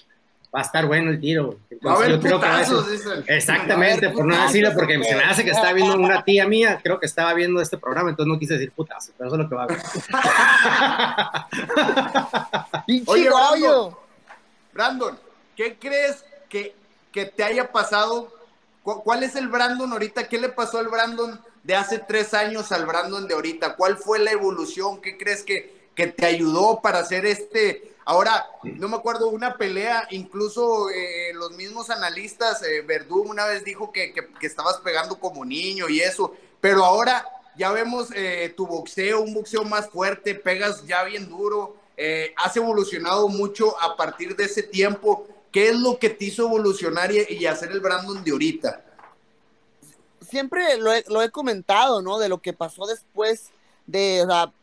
va 0.53 0.59
a 0.59 0.63
estar 0.63 0.85
bueno 0.85 1.11
el 1.11 1.19
tiro. 1.19 1.57
yo 1.69 2.19
creo 2.19 2.41
que 2.41 2.47
Exactamente, 3.35 4.09
por 4.09 4.25
no 4.25 4.35
decirlo, 4.43 4.73
porque 4.73 5.01
se 5.01 5.15
me 5.15 5.23
hace 5.23 5.45
que 5.45 5.51
está 5.51 5.71
viendo 5.71 5.95
una 5.95 6.23
tía 6.23 6.45
mía, 6.45 6.79
creo 6.83 6.99
que 6.99 7.05
estaba 7.05 7.33
viendo 7.33 7.61
este 7.61 7.77
programa, 7.77 8.09
entonces 8.09 8.31
no 8.31 8.37
quise 8.37 8.55
decir 8.55 8.71
putazo, 8.71 9.13
pero 9.17 9.29
eso 9.29 9.37
es 9.37 9.43
lo 9.43 9.49
que 9.49 9.55
va 9.55 9.63
a 9.63 9.67
ver. 9.67 9.77
Oye, 13.07 13.29
Brandon, 13.29 13.95
Brandon, 14.73 15.19
¿qué 15.55 15.77
crees 15.79 16.25
que, 16.49 16.75
que 17.11 17.25
te 17.25 17.43
haya 17.43 17.71
pasado? 17.71 18.40
¿Cuál 18.83 19.23
es 19.23 19.35
el 19.35 19.47
Brandon 19.47 19.91
ahorita? 19.91 20.27
¿Qué 20.27 20.39
le 20.39 20.49
pasó 20.49 20.79
al 20.79 20.87
Brandon 20.87 21.39
de 21.63 21.75
hace 21.75 21.99
tres 21.99 22.33
años 22.33 22.71
al 22.71 22.85
Brandon 22.85 23.27
de 23.27 23.35
ahorita? 23.35 23.75
¿Cuál 23.75 23.97
fue 23.97 24.19
la 24.19 24.31
evolución? 24.31 25.01
¿Qué 25.01 25.17
crees 25.17 25.43
que, 25.43 25.89
que 25.93 26.07
te 26.07 26.25
ayudó 26.25 26.81
para 26.81 26.99
hacer 26.99 27.25
este 27.25 27.91
Ahora, 28.03 28.47
no 28.63 28.89
me 28.89 28.97
acuerdo 28.97 29.29
una 29.29 29.57
pelea, 29.57 30.07
incluso 30.09 30.89
eh, 30.89 31.31
los 31.35 31.51
mismos 31.51 31.89
analistas, 31.89 32.63
eh, 32.63 32.81
Verdú 32.81 33.21
una 33.21 33.45
vez 33.45 33.63
dijo 33.63 33.91
que, 33.91 34.13
estabas 34.41 34.79
pegando 34.79 35.19
como 35.19 35.45
niño 35.45 35.87
y 35.87 36.01
eso, 36.01 36.33
pero 36.59 36.83
ahora 36.83 37.25
ya 37.55 37.71
vemos 37.71 38.09
eh, 38.15 38.53
tu 38.57 38.65
boxeo, 38.65 39.21
un 39.21 39.33
boxeo 39.33 39.63
más 39.63 39.89
fuerte, 39.89 40.33
pegas 40.33 40.85
ya 40.85 41.03
bien 41.03 41.29
duro, 41.29 41.77
has 42.35 42.57
evolucionado 42.57 43.27
mucho 43.27 43.79
a 43.79 43.95
partir 43.95 44.35
de 44.35 44.45
ese 44.45 44.63
tiempo. 44.63 45.27
¿Qué 45.51 45.69
es 45.69 45.79
lo 45.79 45.99
que 45.99 46.09
te 46.09 46.25
hizo 46.25 46.43
evolucionar 46.43 47.11
y, 47.11 47.45
hacer 47.45 47.71
el 47.71 47.81
Brandon 47.81 48.23
de 48.23 48.31
ahorita? 48.31 48.85
Siempre 50.21 50.77
lo 50.77 50.93
he, 50.93 51.03
lo 51.09 51.21
he 51.21 51.29
comentado, 51.29 52.01
¿no? 52.01 52.19
De 52.19 52.29
lo 52.29 52.41
que 52.41 52.53
pasó 52.53 52.85
después 52.85 53.49
de, 53.85 54.23
o 54.23 54.27
sea, 54.27 54.53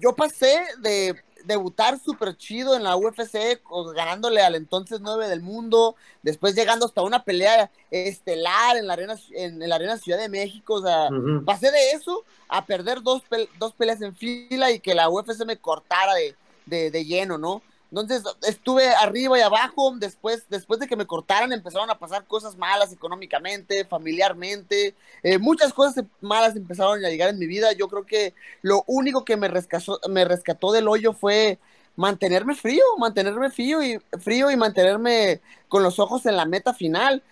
yo 0.00 0.14
pasé 0.14 0.60
de 0.80 1.22
debutar 1.44 1.98
súper 1.98 2.36
chido 2.36 2.76
en 2.76 2.82
la 2.82 2.96
UFC, 2.96 3.60
ganándole 3.94 4.42
al 4.42 4.54
entonces 4.54 5.00
9 5.00 5.28
del 5.28 5.40
mundo, 5.40 5.96
después 6.22 6.54
llegando 6.54 6.86
hasta 6.86 7.02
una 7.02 7.24
pelea 7.24 7.70
estelar 7.90 8.76
en 8.76 8.86
la 8.86 8.92
arena, 8.92 9.18
en, 9.32 9.66
la 9.66 9.76
arena 9.76 9.96
Ciudad 9.96 10.18
de 10.18 10.28
México, 10.28 10.74
o 10.74 10.82
sea, 10.82 11.08
pasé 11.46 11.70
de 11.70 11.92
eso 11.92 12.24
a 12.48 12.66
perder 12.66 13.02
dos, 13.02 13.22
dos 13.58 13.72
peleas 13.72 14.02
en 14.02 14.14
fila 14.14 14.70
y 14.70 14.80
que 14.80 14.94
la 14.94 15.08
UFC 15.08 15.44
me 15.46 15.56
cortara 15.56 16.12
de, 16.14 16.90
de 16.90 17.04
lleno, 17.04 17.38
¿no? 17.38 17.62
Entonces 17.90 18.22
estuve 18.46 18.88
arriba 18.88 19.36
y 19.38 19.42
abajo, 19.42 19.92
después, 19.96 20.44
después 20.48 20.78
de 20.78 20.86
que 20.86 20.94
me 20.94 21.06
cortaran 21.06 21.52
empezaron 21.52 21.90
a 21.90 21.98
pasar 21.98 22.24
cosas 22.24 22.56
malas 22.56 22.92
económicamente, 22.92 23.84
familiarmente, 23.84 24.94
eh, 25.24 25.38
muchas 25.38 25.72
cosas 25.72 26.04
malas 26.20 26.54
empezaron 26.54 27.04
a 27.04 27.08
llegar 27.08 27.30
en 27.30 27.38
mi 27.38 27.46
vida. 27.46 27.72
Yo 27.72 27.88
creo 27.88 28.06
que 28.06 28.34
lo 28.62 28.84
único 28.86 29.24
que 29.24 29.36
me 29.36 29.48
rescató, 29.48 30.00
me 30.08 30.24
rescató 30.24 30.70
del 30.70 30.86
hoyo 30.86 31.12
fue 31.12 31.58
mantenerme 31.96 32.54
frío, 32.54 32.84
mantenerme 32.98 33.50
frío 33.50 33.82
y, 33.82 33.98
frío 34.20 34.50
y 34.50 34.56
mantenerme 34.56 35.40
con 35.68 35.82
los 35.82 35.98
ojos 35.98 36.26
en 36.26 36.36
la 36.36 36.44
meta 36.44 36.72
final. 36.72 37.22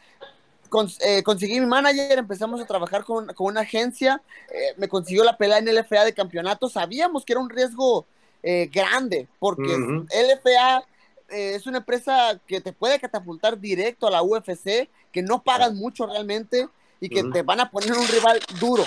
Eh, 1.01 1.23
conseguí 1.23 1.61
mi 1.61 1.67
manager, 1.67 2.19
empezamos 2.19 2.61
a 2.61 2.67
trabajar 2.67 3.05
con, 3.05 3.33
una 3.39 3.61
agencia, 3.61 4.21
eh, 4.51 4.75
me 4.77 4.89
consiguió 4.89 5.25
la 5.25 5.39
pelea 5.39 5.59
en 5.59 5.75
LFA 5.75 6.05
de 6.05 6.13
campeonato, 6.13 6.69
sabíamos 6.69 7.25
que 7.25 7.33
era 7.33 7.41
un 7.41 7.49
riesgo 7.49 8.07
eh, 8.43 8.69
grande, 8.73 9.29
porque 9.39 9.77
LFA 9.77 10.85
eh, 11.29 11.55
es 11.55 11.67
una 11.67 11.79
empresa 11.79 12.41
que 12.47 12.61
te 12.61 12.73
puede 12.73 12.99
catapultar 12.99 13.59
directo 13.59 14.07
a 14.07 14.11
la 14.11 14.23
UFC, 14.23 14.89
que 15.13 15.23
no 15.23 15.43
pagan 15.43 15.77
mucho 15.77 16.07
realmente 16.07 16.69
y 17.01 17.09
que 17.09 17.25
te 17.25 17.43
van 17.43 17.61
a 17.61 17.71
poner 17.71 17.93
un 17.93 18.07
rival 18.09 18.41
duro. 18.61 18.85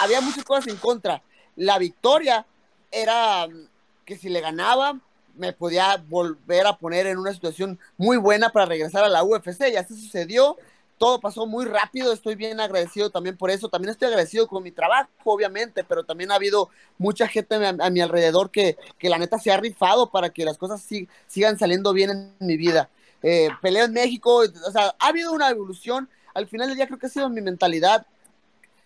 Había 0.00 0.20
muchas 0.20 0.44
cosas 0.44 0.68
en 0.68 0.76
contra. 0.76 1.22
La 1.56 1.78
victoria 1.78 2.46
era 2.90 3.46
mm, 3.46 3.68
que 4.04 4.16
si 4.16 4.28
le 4.28 4.40
ganaba, 4.40 4.98
me 5.36 5.52
podía 5.52 6.02
volver 6.08 6.66
a 6.66 6.76
poner 6.76 7.06
en 7.06 7.18
una 7.18 7.32
situación 7.32 7.78
muy 7.96 8.16
buena 8.16 8.50
para 8.50 8.66
regresar 8.66 9.04
a 9.04 9.08
la 9.08 9.24
UFC 9.24 9.68
y 9.72 9.76
así 9.76 9.94
sucedió 9.94 10.56
todo 11.00 11.18
pasó 11.18 11.46
muy 11.46 11.64
rápido, 11.64 12.12
estoy 12.12 12.34
bien 12.34 12.60
agradecido 12.60 13.08
también 13.08 13.34
por 13.34 13.50
eso, 13.50 13.70
también 13.70 13.90
estoy 13.90 14.08
agradecido 14.08 14.46
con 14.46 14.62
mi 14.62 14.70
trabajo, 14.70 15.08
obviamente, 15.24 15.82
pero 15.82 16.04
también 16.04 16.30
ha 16.30 16.34
habido 16.34 16.68
mucha 16.98 17.26
gente 17.26 17.54
a, 17.54 17.88
mi 17.88 18.02
alrededor 18.02 18.50
que, 18.50 18.76
que, 18.98 19.08
la 19.08 19.16
neta 19.16 19.38
se 19.38 19.50
ha 19.50 19.56
rifado 19.56 20.10
para 20.10 20.28
que 20.28 20.44
las 20.44 20.58
cosas 20.58 20.86
sigan 21.26 21.58
saliendo 21.58 21.94
bien 21.94 22.10
en 22.10 22.46
mi 22.46 22.58
vida. 22.58 22.90
Eh, 23.22 23.48
peleo 23.62 23.86
en 23.86 23.94
México, 23.94 24.42
o 24.66 24.70
sea, 24.70 24.94
ha 24.98 25.08
habido 25.08 25.32
una 25.32 25.48
evolución, 25.48 26.06
al 26.34 26.46
final 26.48 26.68
del 26.68 26.76
día 26.76 26.86
creo 26.86 26.98
que 26.98 27.06
ha 27.06 27.10
sido 27.10 27.30
mi 27.30 27.40
mentalidad, 27.40 28.06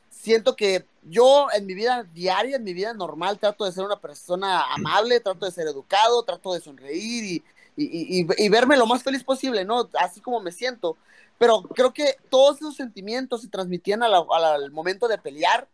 siento 0.08 0.54
que 0.54 0.86
yo 1.02 1.48
en 1.52 1.66
mi 1.66 1.74
vida 1.74 2.06
diaria, 2.14 2.58
en 2.58 2.64
mi 2.64 2.74
vida 2.74 2.94
normal, 2.94 3.40
trato 3.40 3.64
de 3.64 3.72
ser 3.72 3.84
una 3.84 3.98
persona 3.98 4.72
amable, 4.72 5.18
trato 5.18 5.46
de 5.46 5.52
ser 5.52 5.66
educado, 5.66 6.22
trato 6.22 6.54
de 6.54 6.60
sonreír 6.60 7.24
y, 7.24 8.24
y, 8.38 8.48
verme 8.50 8.76
lo 8.76 8.86
más 8.86 9.02
feliz 9.02 9.24
posible, 9.24 9.64
¿no? 9.64 9.90
Así 9.98 10.20
como 10.20 10.40
me 10.40 10.52
siento 10.52 10.96
pero 11.38 11.62
creo 11.62 11.92
que 11.92 12.16
todos 12.30 12.56
esos 12.56 12.76
sentimientos 12.76 13.42
se 13.42 13.48
transmitían 13.48 14.02
al 14.02 14.70
momento 14.70 15.08
de 15.08 15.18
pelear. 15.18 15.68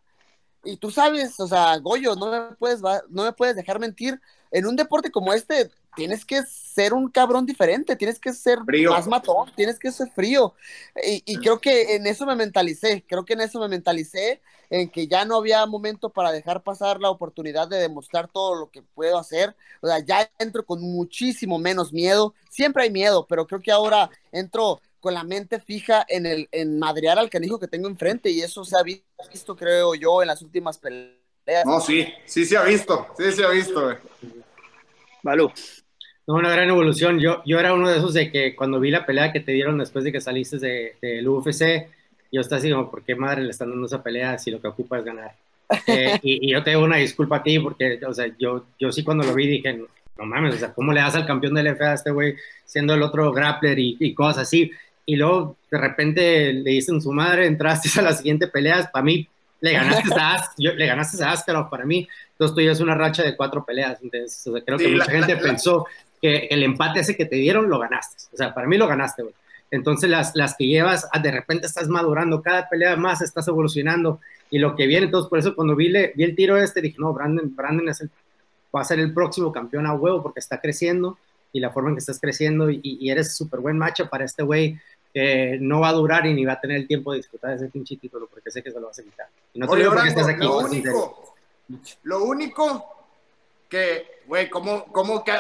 Y 0.63 0.77
tú 0.77 0.91
sabes, 0.91 1.41
o 1.41 1.47
sea, 1.47 1.77
Goyo, 1.79 2.15
no 2.17 2.31
me 2.31 2.55
puedes, 2.57 2.81
no 2.83 3.25
me 3.25 3.33
puedes 3.33 3.57
dejar 3.57 3.79
mentir. 3.79 4.21
En 4.51 4.67
un 4.67 4.77
deporte 4.77 5.11
como 5.11 5.33
este, 5.33 5.71
tienes 5.95 6.25
que 6.25 6.43
ser 6.43 6.93
un 6.93 7.09
cabrón 7.09 7.47
diferente, 7.47 7.97
tienes 7.97 8.19
que 8.19 8.33
ser 8.33 8.59
más 8.89 9.07
matón, 9.07 9.51
tienes 9.55 9.79
que 9.79 9.93
ser 9.93 10.11
frío. 10.11 10.55
Y, 11.07 11.23
y, 11.25 11.37
creo 11.37 11.61
que 11.61 11.95
en 11.95 12.07
eso 12.07 12.27
me 12.27 12.35
mentalicé, 12.35 13.05
creo 13.07 13.25
que 13.25 13.35
en 13.35 13.43
eso 13.43 13.61
me 13.61 13.69
mentalicé, 13.69 14.41
en 14.71 14.89
que 14.89 15.07
ya 15.07 15.25
no 15.25 15.37
había 15.37 15.65
momento 15.67 16.11
para 16.11 16.33
dejar 16.33 16.63
pasar 16.63 17.01
la 17.01 17.11
oportunidad 17.11 17.69
de 17.69 17.79
demostrar 17.79 18.29
todo 18.29 18.55
lo 18.55 18.71
que 18.71 18.83
puedo 18.83 19.19
hacer. 19.19 19.55
O 19.81 19.87
sea, 19.87 19.99
ya 19.99 20.31
entro 20.39 20.65
con 20.65 20.81
muchísimo 20.81 21.59
menos 21.59 21.93
miedo. 21.93 22.35
Siempre 22.49 22.85
hay 22.85 22.91
miedo, 22.91 23.27
pero 23.29 23.47
creo 23.47 23.61
que 23.61 23.73
ahora 23.73 24.11
entro 24.31 24.81
con 25.01 25.15
la 25.15 25.25
mente 25.25 25.61
fija 25.61 26.05
en 26.09 26.27
el 26.27 26.49
en 26.53 26.79
madrear 26.79 27.19
al 27.19 27.31
canijo 27.31 27.59
que 27.59 27.69
tengo 27.69 27.89
enfrente 27.89 28.31
y 28.31 28.43
eso 28.43 28.65
se 28.65 28.77
ha 28.77 28.83
visto, 28.83 29.57
creo 29.57 29.95
yo, 29.95 30.23
en 30.23 30.29
las 30.29 30.43
últimas 30.43 30.79
peleas. 30.79 31.65
No, 31.65 31.81
sí, 31.81 32.07
sí 32.27 32.45
se 32.45 32.57
ha 32.57 32.63
visto, 32.63 33.07
sí 33.19 33.33
se 33.33 33.45
ha 33.45 33.49
visto. 33.51 33.97
Malú. 35.23 35.51
No, 36.27 36.35
una 36.35 36.51
gran 36.51 36.69
evolución. 36.69 37.19
Yo, 37.19 37.43
yo 37.45 37.59
era 37.59 37.75
uno 37.75 37.89
de 37.89 37.99
esos 37.99 38.15
de 38.15 38.31
que 38.31 38.55
cuando 38.55 38.79
vi 38.79 38.91
la 38.91 39.07
pelea 39.07 39.33
que 39.33 39.41
te 39.41 39.53
dieron 39.53 39.79
después 39.79 40.05
de 40.05 40.13
que 40.13 40.21
saliste 40.21 40.59
del 40.59 40.95
de, 41.01 41.29
UFC, 41.29 41.89
yo 42.31 42.41
estaba 42.41 42.59
así 42.59 42.71
como, 42.71 42.91
¿por 42.91 43.03
qué 43.03 43.17
madre 43.17 43.43
le 43.43 43.51
están 43.51 43.71
dando 43.71 43.87
esa 43.87 44.03
pelea 44.03 44.39
si 44.39 44.51
lo 44.51 44.61
que 44.61 44.69
ocupa 44.69 44.99
es 44.99 45.05
ganar? 45.05 45.35
Eh, 45.87 46.19
y, 46.23 46.51
yo 46.51 46.65
te 46.65 46.73
doy 46.73 46.83
una 46.83 46.97
disculpa 46.97 47.37
a 47.37 47.43
ti 47.45 47.61
porque, 47.61 48.01
o 48.05 48.13
sea, 48.13 48.27
yo, 48.39 48.67
yo 48.79 48.91
sí 48.91 49.05
cuando 49.05 49.25
lo 49.25 49.33
vi 49.35 49.47
dije, 49.47 49.73
no, 49.73 50.27
mames, 50.27 50.57
o 50.57 50.59
sea, 50.59 50.73
¿cómo 50.73 50.93
le 50.93 51.01
das 51.01 51.15
al 51.15 51.27
campeón 51.27 51.55
del 51.55 51.73
LFA 51.73 51.93
a 51.93 51.95
este 51.95 52.11
güey 52.11 52.35
siendo 52.65 52.93
el 52.95 53.03
otro 53.03 53.31
grappler 53.33 53.79
y, 53.79 53.97
y 54.01 54.13
cosas 54.13 54.39
así? 54.39 54.73
Y 55.11 55.17
luego 55.17 55.57
de 55.69 55.77
repente 55.77 56.53
le 56.53 56.71
dicen 56.71 57.03
su 57.03 57.11
madre, 57.11 57.45
entraste 57.47 57.89
a 57.99 58.03
la 58.03 58.13
siguiente 58.13 58.47
pelea, 58.47 58.91
para 58.93 59.05
mí 59.05 59.29
le 59.61 59.73
ganaste 59.73 60.09
a, 60.17 60.37
le 60.57 60.87
ganaste 60.87 61.25
a 61.25 61.33
Askarov, 61.33 61.69
para 61.69 61.85
mí, 61.85 62.07
entonces 62.31 62.55
tú 62.55 62.61
ya 62.61 62.71
es 62.71 62.79
una 62.79 62.95
racha 62.95 63.25
de 63.25 63.35
cuatro 63.37 63.65
peleas, 63.65 63.99
entonces 64.01 64.41
creo 64.65 64.79
que 64.79 64.87
mucha 64.87 65.11
gente 65.11 65.37
pensó 65.37 65.85
que 66.23 66.47
el 66.49 66.63
empate 66.63 67.01
ese 67.01 67.17
que 67.17 67.27
te 67.27 67.35
dieron 67.35 67.69
lo 67.69 67.81
ganaste, 67.81 68.23
o 68.33 68.37
sea, 68.37 68.55
para 68.55 68.69
mí 68.69 68.79
lo 68.79 68.87
ganaste, 68.87 69.23
güey. 69.23 69.35
Entonces 69.73 70.09
las, 70.09 70.37
las 70.37 70.57
que 70.57 70.69
llevas, 70.69 71.09
ah, 71.13 71.19
de 71.19 71.33
repente 71.33 71.67
estás 71.67 71.89
madurando, 71.89 72.41
cada 72.41 72.69
pelea 72.69 72.95
más 72.95 73.21
estás 73.21 73.49
evolucionando 73.49 74.21
y 74.49 74.61
lo 74.61 74.77
que 74.77 74.87
viene, 74.87 75.07
entonces 75.07 75.29
por 75.29 75.41
eso 75.41 75.57
cuando 75.57 75.75
vi, 75.75 75.93
vi 76.15 76.23
el 76.23 76.37
tiro 76.37 76.57
este 76.57 76.81
dije, 76.81 76.99
no, 77.01 77.13
Brandon, 77.13 77.53
Brandon 77.57 77.89
es 77.89 78.01
el, 78.01 78.11
va 78.75 78.83
a 78.83 78.85
ser 78.85 79.01
el 79.01 79.13
próximo 79.13 79.51
campeón 79.51 79.89
a 79.89 79.93
huevo 79.95 80.23
porque 80.23 80.39
está 80.39 80.61
creciendo 80.61 81.19
y 81.53 81.59
la 81.59 81.71
forma 81.71 81.89
en 81.89 81.97
que 81.97 82.01
estás 82.01 82.21
creciendo 82.21 82.71
y, 82.71 82.81
y 82.81 83.11
eres 83.11 83.37
súper 83.37 83.59
buen 83.59 83.77
macho 83.77 84.09
para 84.09 84.25
este 84.25 84.45
güey 84.45 84.79
que 85.13 85.59
no 85.61 85.81
va 85.81 85.89
a 85.89 85.93
durar 85.93 86.27
y 86.27 86.35
ni 86.35 86.45
va 86.45 86.55
a 86.55 86.61
tener 86.61 86.77
el 86.77 86.87
tiempo 86.87 87.13
de 87.13 87.19
disfrutar 87.19 87.51
de 87.51 87.57
ese 87.57 87.69
pinche 87.69 87.97
título 87.97 88.29
porque 88.29 88.51
sé 88.51 88.63
que 88.63 88.71
se 88.71 88.81
lo 88.81 88.87
vas 88.87 88.99
a 88.99 89.03
quitar. 89.03 89.29
Y 89.53 89.59
no 89.59 89.69
te 89.69 89.77
digo 89.77 89.93
porque 89.93 90.09
estés 90.09 90.29
aquí. 90.29 90.45
Lo 90.45 90.59
único, 90.59 91.35
lo 92.05 92.25
único 92.25 93.07
que, 93.69 94.23
güey, 94.27 94.49
¿cómo, 94.49 94.85
cómo 94.87 95.25
que 95.25 95.33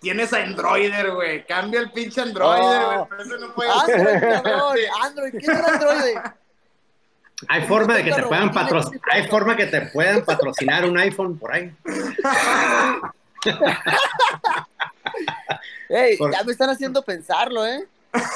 Tienes 0.00 0.32
a 0.32 0.38
Androider, 0.38 1.10
güey. 1.10 1.44
Cambia 1.44 1.80
el 1.80 1.90
pinche 1.90 2.20
Androider, 2.20 2.84
güey. 2.84 2.98
Oh. 2.98 3.08
eso 3.18 3.36
no 3.38 3.52
puede 3.52 3.68
Android, 3.70 4.84
Android, 5.02 5.32
¿qué 5.32 5.38
es 5.38 5.48
Android? 5.48 6.18
Hay 7.48 7.62
forma 7.62 7.96
de 7.96 8.04
que 8.04 8.12
te 8.12 8.22
puedan 8.22 8.52
patrocinar, 8.52 9.00
hay 9.12 9.26
forma 9.28 9.56
que 9.56 9.66
te 9.66 9.80
puedan 9.82 10.24
patrocinar 10.24 10.84
un 10.84 10.98
iPhone 10.98 11.38
por 11.38 11.52
ahí. 11.52 11.72
Ey, 15.88 16.18
ya 16.18 16.42
me 16.44 16.52
están 16.52 16.70
haciendo 16.70 17.02
pensarlo, 17.02 17.64
¿eh? 17.64 17.86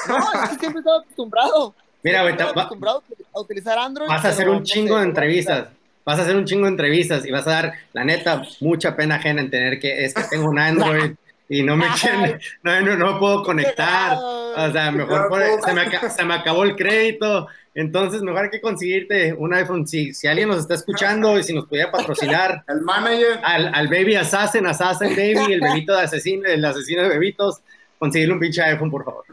No, 0.07 0.17
es 0.17 0.49
que 0.49 0.59
siempre 0.59 0.79
he 0.79 0.79
estado 0.79 0.99
acostumbrado. 0.99 1.75
Mira, 2.03 2.21
güey, 2.23 2.33
acostumbrado 2.33 3.03
a 3.33 3.39
utilizar 3.39 3.77
Android. 3.77 4.07
Vas 4.07 4.25
a 4.25 4.29
hacer 4.29 4.49
un 4.49 4.63
chingo 4.63 4.97
de 4.97 5.03
entrevistas. 5.03 5.67
Vas 6.05 6.19
a 6.19 6.23
hacer 6.23 6.35
un 6.35 6.45
chingo 6.45 6.65
de 6.65 6.71
entrevistas 6.71 7.25
y 7.25 7.31
vas 7.31 7.47
a 7.47 7.51
dar, 7.51 7.73
la 7.93 8.03
neta, 8.03 8.41
mucha 8.59 8.95
pena 8.95 9.15
ajena 9.15 9.41
en 9.41 9.49
tener 9.49 9.79
que, 9.79 10.03
es 10.03 10.13
que 10.13 10.23
tengo 10.23 10.49
un 10.49 10.59
Android 10.59 11.13
y 11.47 11.63
no 11.63 11.77
me 11.77 11.85
quieren, 12.01 12.39
no, 12.61 12.81
no, 12.81 12.95
no, 12.97 13.19
puedo 13.19 13.43
conectar. 13.43 14.17
O 14.17 14.71
sea, 14.71 14.91
mejor 14.91 15.29
se, 15.63 15.73
me, 15.73 16.09
se, 16.09 16.25
me, 16.25 16.33
acabó 16.33 16.63
el 16.63 16.75
crédito. 16.75 17.47
Entonces, 17.75 18.21
mejor 18.21 18.45
hay 18.45 18.49
que 18.49 18.61
conseguirte 18.61 19.33
un 19.33 19.53
iPhone. 19.53 19.87
Si, 19.87 20.13
si 20.13 20.27
alguien 20.27 20.49
nos 20.49 20.59
está 20.59 20.75
escuchando 20.75 21.39
y 21.39 21.43
si 21.43 21.53
nos 21.53 21.67
pudiera 21.67 21.91
patrocinar. 21.91 22.63
el 22.67 22.81
manager. 22.81 23.39
Al, 23.43 23.73
al 23.73 23.87
Baby 23.87 24.15
Assassin, 24.15 24.65
Assassin 24.67 25.09
Baby, 25.09 25.53
el 25.53 25.61
bebito 25.61 25.93
de 25.93 26.01
asesino, 26.01 26.47
el 26.47 26.63
asesino 26.63 27.03
de 27.03 27.09
bebitos, 27.09 27.61
conseguirle 27.99 28.33
un 28.33 28.39
pinche 28.39 28.61
iPhone, 28.61 28.91
por 28.91 29.05
favor. 29.05 29.25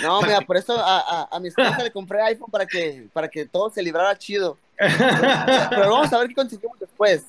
No, 0.00 0.22
mira, 0.22 0.40
por 0.42 0.56
eso 0.56 0.76
a, 0.78 1.28
a, 1.30 1.40
mi 1.40 1.48
esposa 1.48 1.82
le 1.82 1.90
compré 1.90 2.22
iPhone 2.22 2.50
para 2.50 2.64
que, 2.64 3.08
para 3.12 3.28
que 3.28 3.46
todo 3.46 3.68
se 3.68 3.82
librara 3.82 4.16
chido. 4.16 4.56
Pero 4.76 5.90
vamos 5.90 6.12
a 6.12 6.18
ver 6.20 6.28
qué 6.28 6.34
conseguimos 6.34 6.78
después 6.78 7.24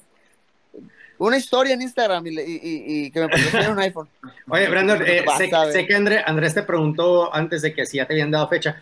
una 1.20 1.38
historia 1.38 1.74
en 1.74 1.82
Instagram 1.82 2.26
y, 2.28 2.40
y, 2.40 3.12
que 3.12 3.20
me 3.20 3.30
pareció 3.30 3.72
un 3.72 3.80
iPhone. 3.80 4.08
Oye, 4.48 4.70
Brandon, 4.70 5.02
eh, 5.06 5.24
sé, 5.72 5.86
que 5.86 5.96
Andrés 6.26 6.54
te 6.54 6.64
preguntó 6.64 7.34
antes 7.34 7.62
de 7.62 7.74
que 7.74 7.86
si 7.86 7.98
ya 7.98 8.06
te 8.06 8.14
habían 8.14 8.32
dado 8.32 8.48
fecha. 8.48 8.82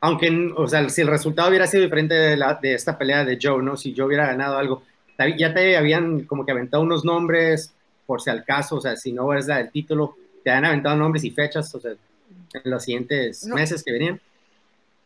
Aunque, 0.00 0.52
o 0.56 0.66
sea, 0.66 0.88
si 0.88 1.02
el 1.02 1.08
resultado 1.08 1.48
hubiera 1.48 1.66
sido 1.66 1.82
diferente 1.82 2.14
de, 2.14 2.36
la, 2.36 2.54
de 2.54 2.74
esta 2.74 2.96
pelea 2.96 3.24
de 3.24 3.38
Joe, 3.40 3.62
¿no? 3.62 3.76
Si 3.76 3.92
yo 3.92 4.06
hubiera 4.06 4.26
ganado 4.26 4.56
algo, 4.56 4.82
ya 5.36 5.52
te 5.52 5.76
habían 5.76 6.24
como 6.24 6.44
que 6.44 6.52
aventado 6.52 6.82
unos 6.82 7.04
nombres, 7.04 7.74
por 8.06 8.22
si 8.22 8.30
al 8.30 8.44
caso, 8.44 8.76
o 8.76 8.80
sea, 8.80 8.96
si 8.96 9.12
no 9.12 9.34
es 9.34 9.46
la 9.46 9.58
del 9.58 9.70
título, 9.70 10.16
te 10.44 10.50
han 10.50 10.64
aventado 10.64 10.96
nombres 10.96 11.24
y 11.24 11.30
fechas, 11.30 11.74
o 11.74 11.80
sea, 11.80 11.92
en 11.92 12.70
los 12.70 12.84
siguientes 12.84 13.44
meses 13.46 13.82
que 13.82 13.92
venían. 13.92 14.20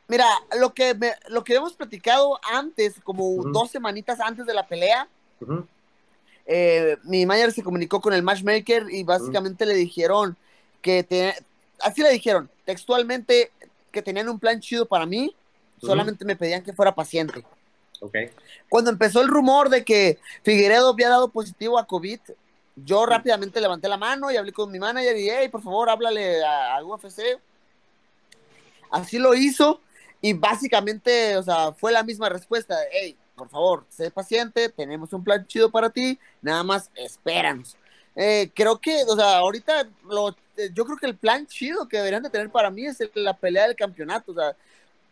Mira, 0.09 0.27
lo 0.59 0.75
que, 0.75 0.97
lo 1.29 1.45
que 1.45 1.55
hemos 1.55 1.75
platicado 1.75 2.39
antes, 2.51 2.95
como 3.05 3.43
dos 3.45 3.71
semanitas 3.71 4.21
antes 4.21 4.45
de 4.45 4.55
la 4.55 4.67
pelea, 4.67 5.09
eh, 6.47 6.97
mi 7.05 7.25
manager 7.27 7.53
se 7.53 7.63
comunicó 7.63 8.01
con 8.01 8.13
el 8.13 8.23
matchmaker 8.23 8.87
y 8.91 9.05
básicamente 9.05 9.65
le 9.65 9.75
dijeron 9.75 10.37
que, 10.83 11.35
así 11.81 12.03
le 12.03 12.11
dijeron, 12.11 12.51
textualmente, 12.65 13.53
que 13.93 14.03
tenían 14.03 14.29
un 14.29 14.39
plan 14.39 14.61
chido 14.61 14.87
para 14.87 15.07
mí, 15.07 15.35
solamente 15.81 16.25
me 16.25 16.37
pedían 16.37 16.63
que 16.63 16.73
fuera 16.73 16.95
paciente. 16.95 17.45
Cuando 18.69 18.91
empezó 18.91 19.21
el 19.21 19.29
rumor 19.29 19.69
de 19.69 19.85
que 19.85 20.19
Figueredo 20.43 20.91
había 20.91 21.09
dado 21.09 21.29
positivo 21.29 21.79
a 21.79 21.87
COVID, 21.87 22.21
yo 22.85 23.07
rápidamente 23.07 23.61
levanté 23.61 23.89
la 23.89 23.97
mano 23.97 24.31
y 24.31 24.37
hablé 24.37 24.53
con 24.53 24.71
mi 24.71 24.79
manager 24.79 25.17
y, 25.17 25.31
hey, 25.31 25.49
por 25.49 25.63
favor, 25.63 25.91
háblale 25.91 26.45
a, 26.45 26.83
UFC. 26.85 27.39
Así 28.91 29.19
lo 29.19 29.35
hizo 29.35 29.81
y 30.21 30.33
básicamente, 30.33 31.37
o 31.37 31.43
sea, 31.43 31.73
fue 31.73 31.93
la 31.93 32.03
misma 32.03 32.29
respuesta. 32.29 32.77
Hey, 32.93 33.17
por 33.37 33.49
favor, 33.49 33.85
sé 33.89 34.11
paciente, 34.11 34.69
tenemos 34.69 35.13
un 35.13 35.25
plan 35.25 35.47
chido 35.47 35.71
para 35.71 35.91
ti, 35.91 36.19
nada 36.43 36.63
más 36.63 36.91
espéranos. 36.95 37.77
Eh, 38.17 38.51
creo 38.55 38.79
que, 38.79 39.05
o 39.09 39.17
sea, 39.17 39.39
ahorita 39.39 39.89
lo, 40.05 40.31
eh, 40.57 40.71
yo 40.75 40.85
creo 40.85 40.99
que 40.99 41.07
el 41.07 41.17
plan 41.17 41.47
chido 41.47 41.89
que 41.89 41.97
deberían 41.97 42.23
de 42.23 42.31
tener 42.31 42.51
para 42.51 42.71
mí 42.71 42.85
es 42.85 42.99
la 43.15 43.35
pelea 43.35 43.67
del 43.67 43.77
campeonato, 43.77 44.33
o 44.33 44.35
sea, 44.35 44.55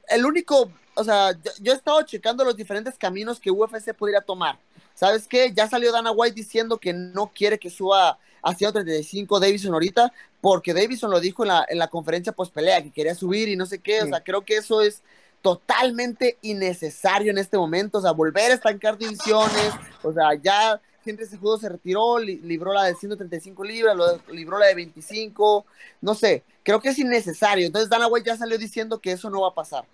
el 0.09 0.25
único, 0.27 0.71
o 0.95 1.05
sea, 1.05 1.33
yo, 1.61 1.73
he 1.73 1.77
estado 1.77 2.03
checando 2.03 2.45
los 2.45 2.57
diferentes 2.57 2.97
caminos 2.97 3.39
que 3.39 3.51
UFC 3.51 3.95
podría 3.95 4.21
tomar. 4.21 4.59
¿Sabes 4.99 5.29
qué? 5.29 5.53
Ya 5.55 5.69
salió 5.69 5.93
Dana 5.93 6.11
White 6.11 6.35
diciendo 6.35 6.79
que 6.79 6.93
no 6.93 7.29
quiere 7.29 7.57
que 7.57 7.71
suba 7.71 8.19
a 8.43 8.53
135 8.53 9.39
Davison 9.39 9.73
ahorita, 9.73 10.13
porque 10.41 10.75
Davison 10.75 11.09
lo 11.09 11.21
dijo 11.21 11.45
en 11.45 11.51
la, 11.51 11.65
en 11.69 11.79
la 11.79 11.87
conferencia 11.87 12.33
post 12.33 12.53
pelea, 12.53 12.83
que 12.83 12.91
quería 12.91 13.15
subir 13.15 13.49
y 13.49 13.55
no 13.55 13.65
sé 13.65 13.79
qué, 13.79 14.03
o 14.03 14.09
sea, 14.09 14.25
creo 14.25 14.45
que 14.45 14.57
eso 14.57 14.83
es 14.83 15.03
totalmente 15.41 16.37
innecesario 16.43 17.31
en 17.31 17.39
este 17.39 17.57
momento, 17.57 17.99
o 17.99 18.01
sea, 18.03 18.11
volver 18.11 18.51
a 18.51 18.55
estancar 18.55 18.99
divisiones, 18.99 19.73
o 20.03 20.13
sea, 20.13 20.35
ya 20.35 20.81
Henry 21.07 21.27
juego 21.29 21.59
se 21.59 21.69
retiró, 21.69 22.19
libró 22.19 22.73
la 22.73 22.87
de 22.87 22.97
135 22.97 23.63
libras, 23.63 23.97
libró 24.33 24.59
la 24.59 24.67
de 24.67 24.75
25, 24.75 25.65
no 26.01 26.17
sé, 26.17 26.43
creo 26.65 26.81
que 26.81 26.89
es 26.89 26.99
innecesario, 26.99 27.69
entonces 27.69 27.89
Dana 27.89 28.09
White 28.09 28.31
ya 28.31 28.37
salió 28.37 28.59
diciendo 28.59 28.99
que 28.99 29.13
eso 29.13 29.31
no 29.31 29.43
va 29.43 29.51
a 29.51 29.55
pasar. 29.55 29.85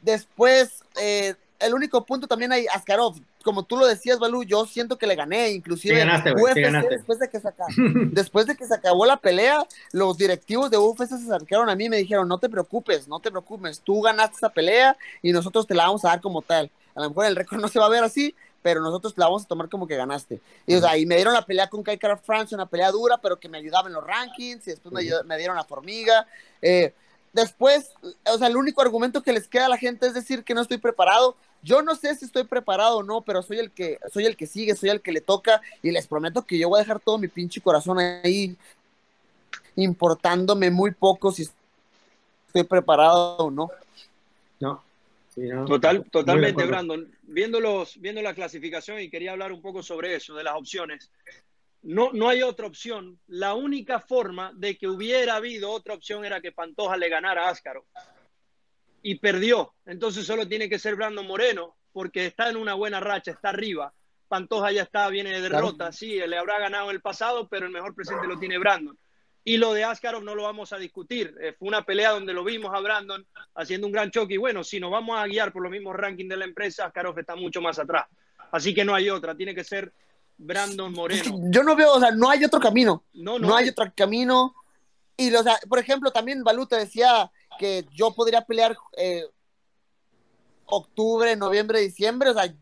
Después, 0.00 0.82
eh, 0.98 1.34
el 1.62 1.74
único 1.74 2.04
punto 2.04 2.26
también 2.26 2.52
hay 2.52 2.66
Askarov. 2.66 3.16
Como 3.42 3.64
tú 3.64 3.76
lo 3.76 3.86
decías, 3.86 4.18
Balú, 4.18 4.44
yo 4.44 4.66
siento 4.66 4.98
que 4.98 5.06
le 5.06 5.14
gané, 5.14 5.50
inclusive 5.50 6.04
después 6.88 7.18
de 7.18 7.28
que 7.28 7.40
se 7.40 7.48
acabó, 7.48 7.70
después 8.12 8.46
de 8.46 8.56
que 8.56 8.66
se 8.66 8.74
acabó 8.74 9.06
la 9.06 9.16
pelea, 9.16 9.66
los 9.92 10.16
directivos 10.16 10.70
de 10.70 10.78
UFC 10.78 11.08
se 11.08 11.14
acercaron 11.14 11.68
a 11.68 11.74
mí 11.74 11.86
y 11.86 11.88
me 11.88 11.96
dijeron, 11.96 12.28
no 12.28 12.38
te 12.38 12.48
preocupes, 12.48 13.08
no 13.08 13.20
te 13.20 13.30
preocupes, 13.30 13.80
tú 13.80 14.00
ganaste 14.02 14.36
esa 14.36 14.48
pelea 14.50 14.96
y 15.22 15.32
nosotros 15.32 15.66
te 15.66 15.74
la 15.74 15.86
vamos 15.86 16.04
a 16.04 16.08
dar 16.08 16.20
como 16.20 16.42
tal. 16.42 16.70
A 16.94 17.02
lo 17.02 17.08
mejor 17.08 17.26
el 17.26 17.36
récord 17.36 17.60
no 17.60 17.68
se 17.68 17.78
va 17.78 17.86
a 17.86 17.90
ver 17.90 18.04
así, 18.04 18.34
pero 18.62 18.80
nosotros 18.80 19.14
la 19.16 19.26
vamos 19.26 19.44
a 19.44 19.48
tomar 19.48 19.68
como 19.68 19.86
que 19.86 19.96
ganaste. 19.96 20.40
Y, 20.66 20.76
o 20.76 20.80
sea, 20.80 20.96
y 20.96 21.04
me 21.06 21.16
dieron 21.16 21.34
la 21.34 21.44
pelea 21.44 21.68
con 21.68 21.82
Kai 21.82 21.98
Kara 21.98 22.16
France, 22.16 22.54
una 22.54 22.66
pelea 22.66 22.90
dura, 22.90 23.18
pero 23.18 23.38
que 23.38 23.48
me 23.48 23.58
ayudaba 23.58 23.88
en 23.88 23.94
los 23.94 24.06
rankings, 24.06 24.66
y 24.68 24.70
después 24.70 24.92
me, 24.92 25.02
me, 25.24 25.36
dieron 25.36 25.56
la 25.56 25.64
formiga. 25.64 26.26
Eh, 26.60 26.94
después, 27.32 27.90
o 28.26 28.38
sea, 28.38 28.48
el 28.48 28.56
único 28.56 28.82
argumento 28.82 29.22
que 29.22 29.32
les 29.32 29.48
queda 29.48 29.66
a 29.66 29.70
la 29.70 29.78
gente 29.78 30.06
es 30.06 30.14
decir 30.14 30.44
que 30.44 30.54
no 30.54 30.60
estoy 30.60 30.78
preparado. 30.78 31.36
Yo 31.62 31.82
no 31.82 31.94
sé 31.94 32.14
si 32.16 32.24
estoy 32.24 32.44
preparado 32.44 32.98
o 32.98 33.02
no, 33.02 33.20
pero 33.20 33.42
soy 33.42 33.58
el 33.58 33.70
que 33.70 33.98
soy 34.12 34.26
el 34.26 34.36
que 34.36 34.46
sigue, 34.46 34.74
soy 34.74 34.90
el 34.90 35.00
que 35.00 35.12
le 35.12 35.20
toca 35.20 35.60
y 35.82 35.90
les 35.90 36.06
prometo 36.06 36.42
que 36.42 36.58
yo 36.58 36.68
voy 36.68 36.78
a 36.78 36.82
dejar 36.82 37.00
todo 37.00 37.18
mi 37.18 37.28
pinche 37.28 37.60
corazón 37.60 37.98
ahí 37.98 38.56
importándome 39.76 40.70
muy 40.70 40.90
poco 40.90 41.30
si 41.32 41.48
estoy 42.46 42.64
preparado 42.64 43.36
o 43.36 43.50
no. 43.50 43.70
No. 44.60 44.82
Total, 45.66 46.04
totalmente, 46.10 46.64
Brandon. 46.66 47.10
Viendo, 47.22 47.86
viendo 47.96 48.20
la 48.20 48.34
clasificación 48.34 49.00
y 49.00 49.08
quería 49.08 49.32
hablar 49.32 49.52
un 49.52 49.62
poco 49.62 49.82
sobre 49.82 50.14
eso, 50.14 50.34
de 50.34 50.44
las 50.44 50.54
opciones. 50.56 51.10
No, 51.82 52.10
no 52.12 52.28
hay 52.28 52.42
otra 52.42 52.66
opción. 52.66 53.18
La 53.26 53.54
única 53.54 54.00
forma 54.00 54.52
de 54.54 54.76
que 54.78 54.88
hubiera 54.88 55.36
habido 55.36 55.70
otra 55.70 55.94
opción 55.94 56.24
era 56.24 56.40
que 56.40 56.52
Pantoja 56.52 56.96
le 56.96 57.08
ganara 57.08 57.46
a 57.46 57.50
Áscaro 57.50 57.86
y 59.02 59.16
perdió. 59.16 59.74
Entonces 59.84 60.24
solo 60.24 60.46
tiene 60.46 60.68
que 60.68 60.78
ser 60.78 60.94
Brandon 60.94 61.26
Moreno, 61.26 61.76
porque 61.92 62.26
está 62.26 62.48
en 62.48 62.56
una 62.56 62.74
buena 62.74 63.00
racha, 63.00 63.32
está 63.32 63.50
arriba. 63.50 63.92
Pantoja 64.28 64.72
ya 64.72 64.82
está, 64.82 65.08
viene 65.08 65.30
de 65.30 65.42
derrota, 65.42 65.92
sí, 65.92 66.18
le 66.26 66.38
habrá 66.38 66.58
ganado 66.58 66.88
en 66.88 66.96
el 66.96 67.02
pasado, 67.02 67.48
pero 67.48 67.66
el 67.66 67.72
mejor 67.72 67.94
presente 67.94 68.26
lo 68.26 68.38
tiene 68.38 68.58
Brandon. 68.58 68.96
Y 69.44 69.56
lo 69.56 69.74
de 69.74 69.82
Askarov 69.82 70.22
no 70.22 70.36
lo 70.36 70.44
vamos 70.44 70.72
a 70.72 70.78
discutir. 70.78 71.34
Eh, 71.40 71.52
fue 71.58 71.66
una 71.66 71.84
pelea 71.84 72.12
donde 72.12 72.32
lo 72.32 72.44
vimos 72.44 72.72
a 72.72 72.80
Brandon 72.80 73.26
haciendo 73.56 73.88
un 73.88 73.92
gran 73.92 74.10
choque. 74.10 74.34
Y 74.34 74.36
bueno, 74.36 74.62
si 74.62 74.78
nos 74.78 74.92
vamos 74.92 75.18
a 75.18 75.26
guiar 75.26 75.52
por 75.52 75.62
los 75.62 75.72
mismos 75.72 75.96
rankings 75.96 76.30
de 76.30 76.36
la 76.36 76.44
empresa, 76.44 76.86
Askarov 76.86 77.18
está 77.18 77.34
mucho 77.34 77.60
más 77.60 77.78
atrás. 77.80 78.06
Así 78.52 78.72
que 78.72 78.84
no 78.84 78.94
hay 78.94 79.10
otra, 79.10 79.34
tiene 79.34 79.54
que 79.54 79.64
ser 79.64 79.92
Brandon 80.42 80.92
Moreno. 80.92 81.38
Yo 81.50 81.62
no 81.62 81.76
veo, 81.76 81.94
o 81.94 82.00
sea, 82.00 82.10
no 82.10 82.28
hay 82.28 82.44
otro 82.44 82.60
camino. 82.60 83.04
No, 83.14 83.38
no, 83.38 83.56
hay 83.56 83.68
otro 83.68 83.92
camino. 83.94 84.54
Y, 85.16 85.34
o 85.34 85.42
sea, 85.42 85.58
por 85.68 85.78
ejemplo, 85.78 86.10
también 86.10 86.42
Baluta 86.42 86.76
decía, 86.76 87.30
que 87.58 87.86
yo 87.92 88.12
podría 88.12 88.44
pelear 88.44 88.76
eh, 88.96 89.24
octubre, 90.66 91.36
noviembre, 91.36 91.80
diciembre, 91.80 92.30
o 92.30 92.34
sea, 92.34 92.54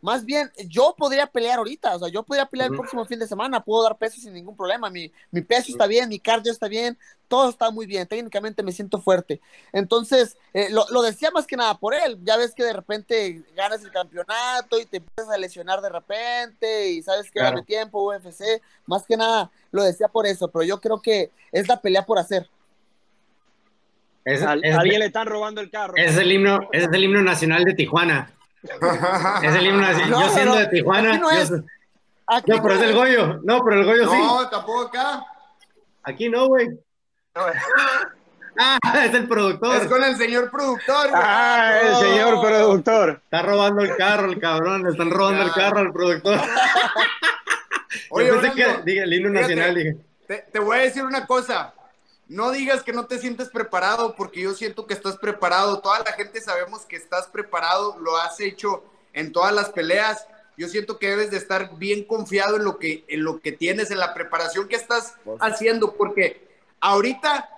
más 0.00 0.24
bien, 0.24 0.50
yo 0.68 0.94
podría 0.96 1.26
pelear 1.26 1.58
ahorita, 1.58 1.96
o 1.96 1.98
sea, 1.98 2.08
yo 2.08 2.22
podría 2.22 2.46
pelear 2.46 2.70
el 2.70 2.76
próximo 2.76 3.04
fin 3.04 3.18
de 3.18 3.26
semana, 3.26 3.64
puedo 3.64 3.82
dar 3.82 3.96
peso 3.96 4.20
sin 4.20 4.32
ningún 4.32 4.56
problema, 4.56 4.90
mi, 4.90 5.10
mi 5.30 5.40
peso 5.40 5.72
está 5.72 5.86
bien, 5.86 6.08
mi 6.08 6.20
cardio 6.20 6.52
está 6.52 6.68
bien, 6.68 6.96
todo 7.26 7.50
está 7.50 7.70
muy 7.70 7.84
bien, 7.86 8.06
técnicamente 8.06 8.62
me 8.62 8.72
siento 8.72 9.00
fuerte. 9.00 9.40
Entonces, 9.72 10.36
eh, 10.54 10.68
lo, 10.70 10.84
lo, 10.90 11.02
decía 11.02 11.30
más 11.32 11.46
que 11.46 11.56
nada 11.56 11.78
por 11.78 11.94
él, 11.94 12.18
ya 12.22 12.36
ves 12.36 12.54
que 12.54 12.62
de 12.62 12.72
repente 12.72 13.42
ganas 13.56 13.82
el 13.82 13.90
campeonato 13.90 14.78
y 14.78 14.86
te 14.86 14.98
empiezas 14.98 15.32
a 15.32 15.38
lesionar 15.38 15.80
de 15.80 15.88
repente 15.88 16.90
y 16.90 17.02
sabes 17.02 17.30
que 17.30 17.40
claro. 17.40 17.62
tiempo, 17.62 18.06
UFC, 18.08 18.62
más 18.86 19.04
que 19.04 19.16
nada 19.16 19.50
lo 19.72 19.82
decía 19.82 20.08
por 20.08 20.26
eso, 20.26 20.48
pero 20.48 20.64
yo 20.64 20.80
creo 20.80 21.02
que 21.02 21.30
es 21.50 21.66
la 21.66 21.80
pelea 21.80 22.06
por 22.06 22.18
hacer. 22.18 22.48
Es, 24.24 24.42
alguien 24.42 25.00
le 25.00 25.06
están 25.06 25.26
robando 25.26 25.60
el 25.60 25.70
carro. 25.70 25.94
Es 25.96 26.16
el 26.18 26.30
himno, 26.30 26.68
es 26.72 26.86
el 26.92 27.04
himno 27.04 27.22
nacional 27.22 27.64
de 27.64 27.72
Tijuana 27.72 28.37
es 28.62 29.54
el 29.54 29.66
himno 29.66 29.86
así. 29.86 30.02
yo 30.08 30.28
siendo 30.28 30.56
de 30.56 30.66
Tijuana. 30.66 31.18
No, 31.18 31.30
es. 31.30 31.50
no 31.50 31.62
pero 32.46 32.72
es 32.72 32.82
el 32.82 32.94
Goyo. 32.94 33.40
No, 33.42 33.64
pero 33.64 33.80
el 33.80 33.86
Goyo 33.86 34.10
sí. 34.10 34.18
No, 34.18 34.48
tampoco 34.48 34.82
acá. 34.82 35.24
Aquí 36.02 36.28
no, 36.28 36.46
güey. 36.46 36.68
Ah, 38.60 38.80
es 39.04 39.14
el 39.14 39.28
productor. 39.28 39.76
Es 39.76 39.86
con 39.86 40.02
el 40.02 40.16
señor 40.16 40.50
productor. 40.50 41.10
Güey. 41.10 41.22
Ah, 41.24 41.78
el 41.80 41.94
señor 41.94 42.40
productor. 42.40 43.20
Está 43.22 43.42
robando 43.42 43.82
el 43.82 43.94
carro, 43.94 44.32
el 44.32 44.40
cabrón. 44.40 44.82
Le 44.82 44.90
están 44.90 45.12
robando 45.12 45.44
el 45.44 45.52
carro 45.52 45.78
al 45.78 45.92
productor. 45.92 46.40
Oye, 48.10 48.32
pensé 48.32 48.52
que, 48.52 48.66
dije, 48.84 49.02
el 49.04 49.12
himno 49.12 49.30
nacional, 49.30 49.76
dije. 49.76 49.96
Te, 50.26 50.44
te 50.52 50.58
voy 50.58 50.76
a 50.76 50.80
decir 50.80 51.04
una 51.04 51.24
cosa 51.24 51.72
no 52.28 52.50
digas 52.50 52.82
que 52.82 52.92
no 52.92 53.06
te 53.06 53.18
sientes 53.18 53.48
preparado, 53.48 54.14
porque 54.14 54.42
yo 54.42 54.54
siento 54.54 54.86
que 54.86 54.92
estás 54.92 55.16
preparado. 55.16 55.80
Toda 55.80 56.00
la 56.00 56.12
gente 56.12 56.40
sabemos 56.40 56.82
que 56.82 56.96
estás 56.96 57.26
preparado, 57.26 57.98
lo 57.98 58.16
has 58.18 58.38
hecho 58.40 58.84
en 59.14 59.32
todas 59.32 59.54
las 59.54 59.70
peleas. 59.70 60.26
Yo 60.56 60.68
siento 60.68 60.98
que 60.98 61.08
debes 61.08 61.30
de 61.30 61.38
estar 61.38 61.76
bien 61.78 62.04
confiado 62.04 62.56
en 62.56 62.64
lo 62.64 62.78
que, 62.78 63.04
en 63.08 63.24
lo 63.24 63.40
que 63.40 63.52
tienes, 63.52 63.90
en 63.90 63.98
la 63.98 64.12
preparación 64.12 64.68
que 64.68 64.76
estás 64.76 65.14
haciendo, 65.40 65.94
porque 65.94 66.46
ahorita 66.80 67.48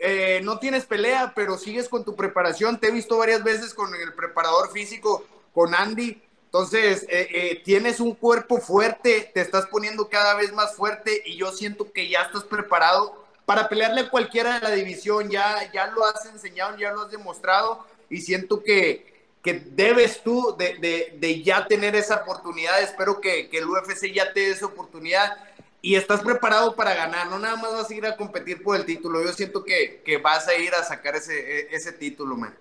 eh, 0.00 0.40
no 0.42 0.58
tienes 0.58 0.84
pelea, 0.84 1.32
pero 1.36 1.56
sigues 1.56 1.88
con 1.88 2.04
tu 2.04 2.16
preparación. 2.16 2.80
Te 2.80 2.88
he 2.88 2.90
visto 2.90 3.18
varias 3.18 3.44
veces 3.44 3.72
con 3.72 3.94
el 3.94 4.14
preparador 4.14 4.72
físico, 4.72 5.24
con 5.54 5.76
Andy. 5.76 6.20
Entonces, 6.46 7.04
eh, 7.08 7.28
eh, 7.30 7.62
tienes 7.64 8.00
un 8.00 8.14
cuerpo 8.14 8.58
fuerte, 8.58 9.30
te 9.32 9.40
estás 9.40 9.66
poniendo 9.66 10.08
cada 10.08 10.34
vez 10.34 10.52
más 10.52 10.74
fuerte 10.74 11.22
y 11.24 11.36
yo 11.36 11.52
siento 11.52 11.92
que 11.92 12.08
ya 12.08 12.22
estás 12.22 12.44
preparado 12.44 13.21
para 13.44 13.68
pelearle 13.68 14.02
a 14.02 14.10
cualquiera 14.10 14.54
de 14.54 14.60
la 14.60 14.70
división. 14.70 15.30
Ya, 15.30 15.70
ya 15.72 15.86
lo 15.88 16.04
has 16.04 16.26
enseñado, 16.26 16.76
ya 16.76 16.92
lo 16.92 17.02
has 17.02 17.10
demostrado 17.10 17.84
y 18.08 18.20
siento 18.20 18.62
que, 18.62 19.26
que 19.42 19.54
debes 19.54 20.22
tú 20.22 20.54
de, 20.58 20.74
de, 20.78 21.16
de, 21.18 21.42
ya 21.42 21.66
tener 21.66 21.96
esa 21.96 22.16
oportunidad. 22.16 22.80
Espero 22.82 23.20
que, 23.20 23.48
que, 23.48 23.58
el 23.58 23.68
UFC 23.68 24.12
ya 24.12 24.32
te 24.32 24.40
dé 24.40 24.50
esa 24.50 24.66
oportunidad 24.66 25.36
y 25.80 25.96
estás 25.96 26.20
preparado 26.20 26.76
para 26.76 26.94
ganar. 26.94 27.28
No 27.28 27.38
nada 27.38 27.56
más 27.56 27.72
vas 27.72 27.90
a 27.90 27.94
ir 27.94 28.06
a 28.06 28.16
competir 28.16 28.62
por 28.62 28.76
el 28.76 28.84
título. 28.84 29.22
Yo 29.22 29.32
siento 29.32 29.64
que, 29.64 30.02
que 30.04 30.18
vas 30.18 30.46
a 30.46 30.54
ir 30.54 30.74
a 30.74 30.84
sacar 30.84 31.16
ese, 31.16 31.74
ese 31.74 31.92
título, 31.92 32.36
man. 32.36 32.54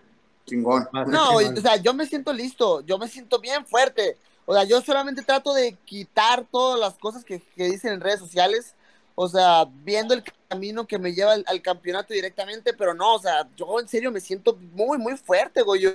Chingón. 0.45 0.87
No, 1.07 1.35
o 1.35 1.61
sea, 1.61 1.75
yo 1.75 1.93
me 1.93 2.07
siento 2.07 2.33
listo, 2.33 2.81
yo 2.81 2.97
me 2.97 3.07
siento 3.07 3.39
bien 3.39 3.65
fuerte. 3.65 4.17
O 4.45 4.55
sea, 4.55 4.63
yo 4.63 4.81
solamente 4.81 5.21
trato 5.21 5.53
de 5.53 5.77
quitar 5.85 6.45
todas 6.51 6.79
las 6.79 6.95
cosas 6.95 7.23
que, 7.23 7.39
que 7.55 7.65
dicen 7.65 7.93
en 7.93 8.01
redes 8.01 8.19
sociales 8.19 8.73
o 9.23 9.27
sea, 9.29 9.67
viendo 9.83 10.15
el 10.15 10.23
camino 10.49 10.87
que 10.87 10.97
me 10.97 11.13
lleva 11.13 11.33
al, 11.33 11.61
campeonato 11.61 12.11
directamente, 12.11 12.73
pero 12.73 12.95
no, 12.95 13.15
o 13.15 13.19
sea, 13.19 13.47
yo 13.55 13.79
en 13.79 13.87
serio 13.87 14.11
me 14.11 14.19
siento 14.19 14.57
muy, 14.73 14.97
muy 14.97 15.15
fuerte, 15.15 15.61
güey. 15.61 15.85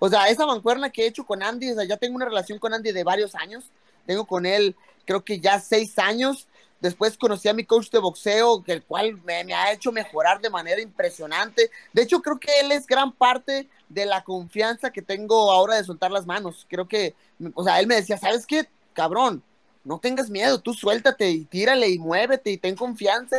o 0.00 0.08
sea, 0.08 0.26
esa 0.26 0.46
mancuerna 0.46 0.90
que 0.90 1.04
he 1.04 1.06
hecho 1.06 1.24
con 1.24 1.44
Andy, 1.44 1.70
o 1.70 1.74
sea, 1.76 1.84
ya 1.84 1.96
tengo 1.96 2.16
una 2.16 2.24
relación 2.24 2.58
con 2.58 2.74
Andy 2.74 2.90
de 2.90 3.04
varios 3.04 3.36
años, 3.36 3.70
tengo 4.04 4.26
con 4.26 4.46
él 4.46 4.74
creo 5.04 5.24
que 5.24 5.38
ya 5.38 5.60
seis 5.60 5.96
años, 5.98 6.48
después 6.80 7.16
conocí 7.16 7.48
a 7.48 7.52
mi 7.52 7.64
coach 7.64 7.90
de 7.90 8.00
boxeo, 8.00 8.64
el 8.66 8.82
cual 8.82 9.20
me, 9.24 9.44
me, 9.44 9.54
ha 9.54 9.72
hecho 9.72 9.92
mejorar 9.92 10.40
de 10.40 10.50
manera 10.50 10.80
impresionante. 10.80 11.70
De 11.92 12.02
hecho, 12.02 12.20
creo 12.20 12.40
que 12.40 12.50
él 12.60 12.72
es 12.72 12.86
gran 12.86 13.12
parte 13.12 13.68
de 13.88 14.06
la 14.06 14.24
confianza 14.24 14.90
que 14.90 15.02
tengo 15.02 15.52
ahora 15.52 15.76
de 15.76 15.84
soltar 15.84 16.10
las 16.10 16.26
manos. 16.26 16.66
Creo 16.68 16.88
que, 16.88 17.14
o 17.54 17.62
sea, 17.62 17.78
él 17.80 17.86
me 17.86 17.96
decía, 17.96 18.18
¿sabes 18.18 18.44
qué? 18.44 18.68
Cabrón, 18.92 19.42
no 19.90 19.98
tengas 19.98 20.30
miedo, 20.30 20.60
tú 20.60 20.72
suéltate 20.72 21.28
y 21.28 21.44
tírale 21.44 21.88
y 21.88 21.98
muévete 21.98 22.52
y 22.52 22.58
ten 22.58 22.76
confianza, 22.76 23.36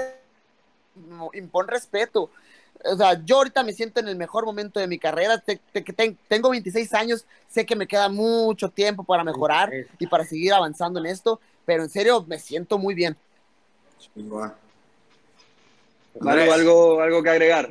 impon 1.32 1.66
respeto. 1.66 2.30
O 2.84 2.97
sea, 2.97 3.24
yo 3.24 3.38
ahorita 3.38 3.64
me 3.64 3.72
siento 3.72 4.02
en 4.02 4.10
el 4.10 4.18
mejor 4.18 4.43
momento 4.43 4.78
de 4.78 4.88
mi 4.88 4.99
carrera, 4.99 5.41
tengo 6.28 6.49
26 6.49 6.93
años, 6.93 7.26
sé 7.47 7.66
que 7.66 7.78
me 7.78 7.88
queda 7.88 8.10
mucho 8.10 8.68
tiempo 8.68 9.06
para 9.06 9.24
mejorar 9.24 9.72
y 9.97 10.08
para 10.08 10.26
seguir 10.26 10.52
avanzando 10.52 10.99
en 10.99 11.06
esto, 11.06 11.39
pero 11.66 11.84
en 11.84 11.89
serio 11.89 12.26
me 12.28 12.38
siento 12.38 12.78
muy 12.78 12.95
bien. 12.95 13.16
¿Algo, 14.18 14.43
algo, 16.54 17.02
algo 17.02 17.24
que 17.24 17.30
agregar? 17.30 17.70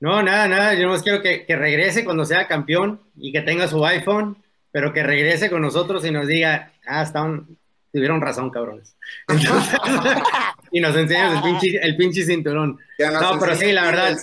No, 0.00 0.22
nada, 0.22 0.48
nada, 0.48 0.74
yo 0.74 0.88
más 0.88 1.02
quiero 1.02 1.20
que, 1.20 1.44
que 1.44 1.56
regrese 1.56 2.06
cuando 2.06 2.24
sea 2.24 2.48
campeón 2.48 3.02
y 3.16 3.32
que 3.32 3.42
tenga 3.42 3.68
su 3.68 3.84
iPhone 3.84 4.42
pero 4.76 4.92
que 4.92 5.02
regrese 5.02 5.48
con 5.48 5.62
nosotros 5.62 6.04
y 6.04 6.10
nos 6.10 6.26
diga, 6.26 6.70
ah, 6.86 7.02
estaban, 7.02 7.56
tuvieron 7.96 8.20
razón, 8.20 8.50
cabrones. 8.50 8.96
y 10.72 10.80
nos 10.80 10.94
enseñan 10.94 11.36
el 11.36 11.42
pinche, 11.42 11.80
el 11.82 11.96
pinche 11.96 12.24
cinturón. 12.24 12.78
No, 12.98 13.38
pero 13.40 13.56
sí, 13.56 13.72
la 13.72 13.84
verdad, 13.86 14.16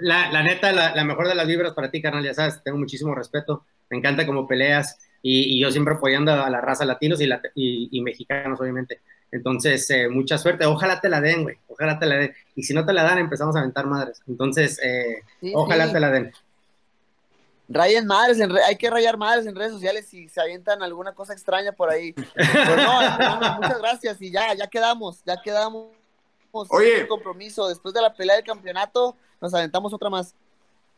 la, 0.00 0.30
la, 0.30 0.42
neta, 0.42 0.72
la, 0.72 0.94
la, 0.94 1.04
mejor 1.04 1.28
de 1.28 1.34
las 1.34 1.46
vibras 1.46 1.72
para 1.72 1.90
ti, 1.90 2.02
carnal, 2.02 2.24
ya 2.24 2.34
sabes, 2.34 2.62
tengo 2.62 2.78
muchísimo 2.78 3.14
respeto, 3.14 3.64
me 3.90 3.98
encanta 3.98 4.26
cómo 4.26 4.46
peleas 4.46 4.98
y, 5.22 5.56
y 5.56 5.60
yo 5.60 5.70
siempre 5.70 5.94
apoyando 5.94 6.32
a 6.32 6.50
la 6.50 6.60
raza 6.60 6.84
latinos 6.84 7.20
y, 7.20 7.24
y, 7.54 7.88
y 7.90 8.00
mexicanos, 8.02 8.60
obviamente. 8.60 9.00
Entonces, 9.34 9.90
eh, 9.90 10.08
mucha 10.08 10.38
suerte, 10.38 10.64
ojalá 10.64 11.00
te 11.00 11.08
la 11.08 11.20
den, 11.20 11.42
güey, 11.42 11.56
ojalá 11.66 11.98
te 11.98 12.06
la 12.06 12.16
den. 12.16 12.32
Y 12.54 12.62
si 12.62 12.72
no 12.72 12.86
te 12.86 12.92
la 12.92 13.02
dan, 13.02 13.18
empezamos 13.18 13.56
a 13.56 13.60
aventar 13.60 13.84
madres. 13.86 14.22
Entonces, 14.28 14.78
eh, 14.80 15.22
sí, 15.40 15.50
ojalá 15.54 15.88
sí. 15.88 15.92
te 15.92 16.00
la 16.00 16.10
den. 16.10 16.32
Rayen 17.68 18.06
madres, 18.06 18.40
en 18.40 18.54
hay 18.58 18.76
que 18.76 18.90
rayar 18.90 19.16
madres 19.16 19.46
en 19.46 19.56
redes 19.56 19.72
sociales 19.72 20.06
si 20.06 20.28
se 20.28 20.40
avientan 20.40 20.82
alguna 20.82 21.14
cosa 21.14 21.32
extraña 21.32 21.72
por 21.72 21.88
ahí. 21.88 22.12
Pero 22.12 22.76
no, 22.76 23.54
muchas 23.56 23.78
gracias 23.78 24.20
y 24.20 24.30
ya, 24.30 24.52
ya 24.54 24.66
quedamos, 24.66 25.22
ya 25.24 25.40
quedamos. 25.40 25.88
Oye, 26.52 27.08
compromiso. 27.08 27.68
Después 27.68 27.94
de 27.94 28.02
la 28.02 28.12
pelea 28.12 28.36
del 28.36 28.44
campeonato, 28.44 29.16
nos 29.40 29.52
aventamos 29.54 29.92
otra 29.92 30.10
más. 30.10 30.34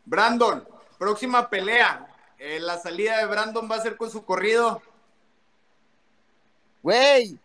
Brandon, 0.05 0.67
próxima 0.99 1.49
pelea. 1.49 2.07
Eh, 2.39 2.59
la 2.61 2.79
salida 2.79 3.19
de 3.19 3.27
Brandon 3.27 3.69
va 3.71 3.77
a 3.77 3.81
ser 3.81 3.97
con 3.97 4.11
su 4.11 4.25
corrido. 4.25 4.83
Güey, 6.83 7.39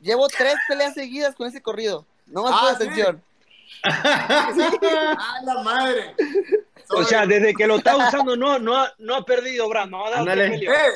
llevo 0.00 0.26
tres 0.28 0.54
peleas 0.66 0.94
seguidas 0.94 1.34
con 1.34 1.46
ese 1.46 1.60
corrido. 1.60 2.06
No 2.26 2.44
más 2.44 2.52
ah, 2.54 2.70
atención. 2.72 3.22
¡Ah, 3.84 5.40
la 5.44 5.62
madre! 5.62 6.14
O 6.90 7.04
sea, 7.04 7.26
desde 7.26 7.54
que 7.54 7.66
lo 7.66 7.76
está 7.76 7.96
usando 8.08 8.36
no, 8.36 8.58
no, 8.58 8.76
ha, 8.76 8.92
no 8.98 9.14
ha 9.16 9.24
perdido 9.24 9.68
Brandon. 9.68 10.24
No 10.24 10.30
ha 10.30 10.34
eh, 10.34 10.90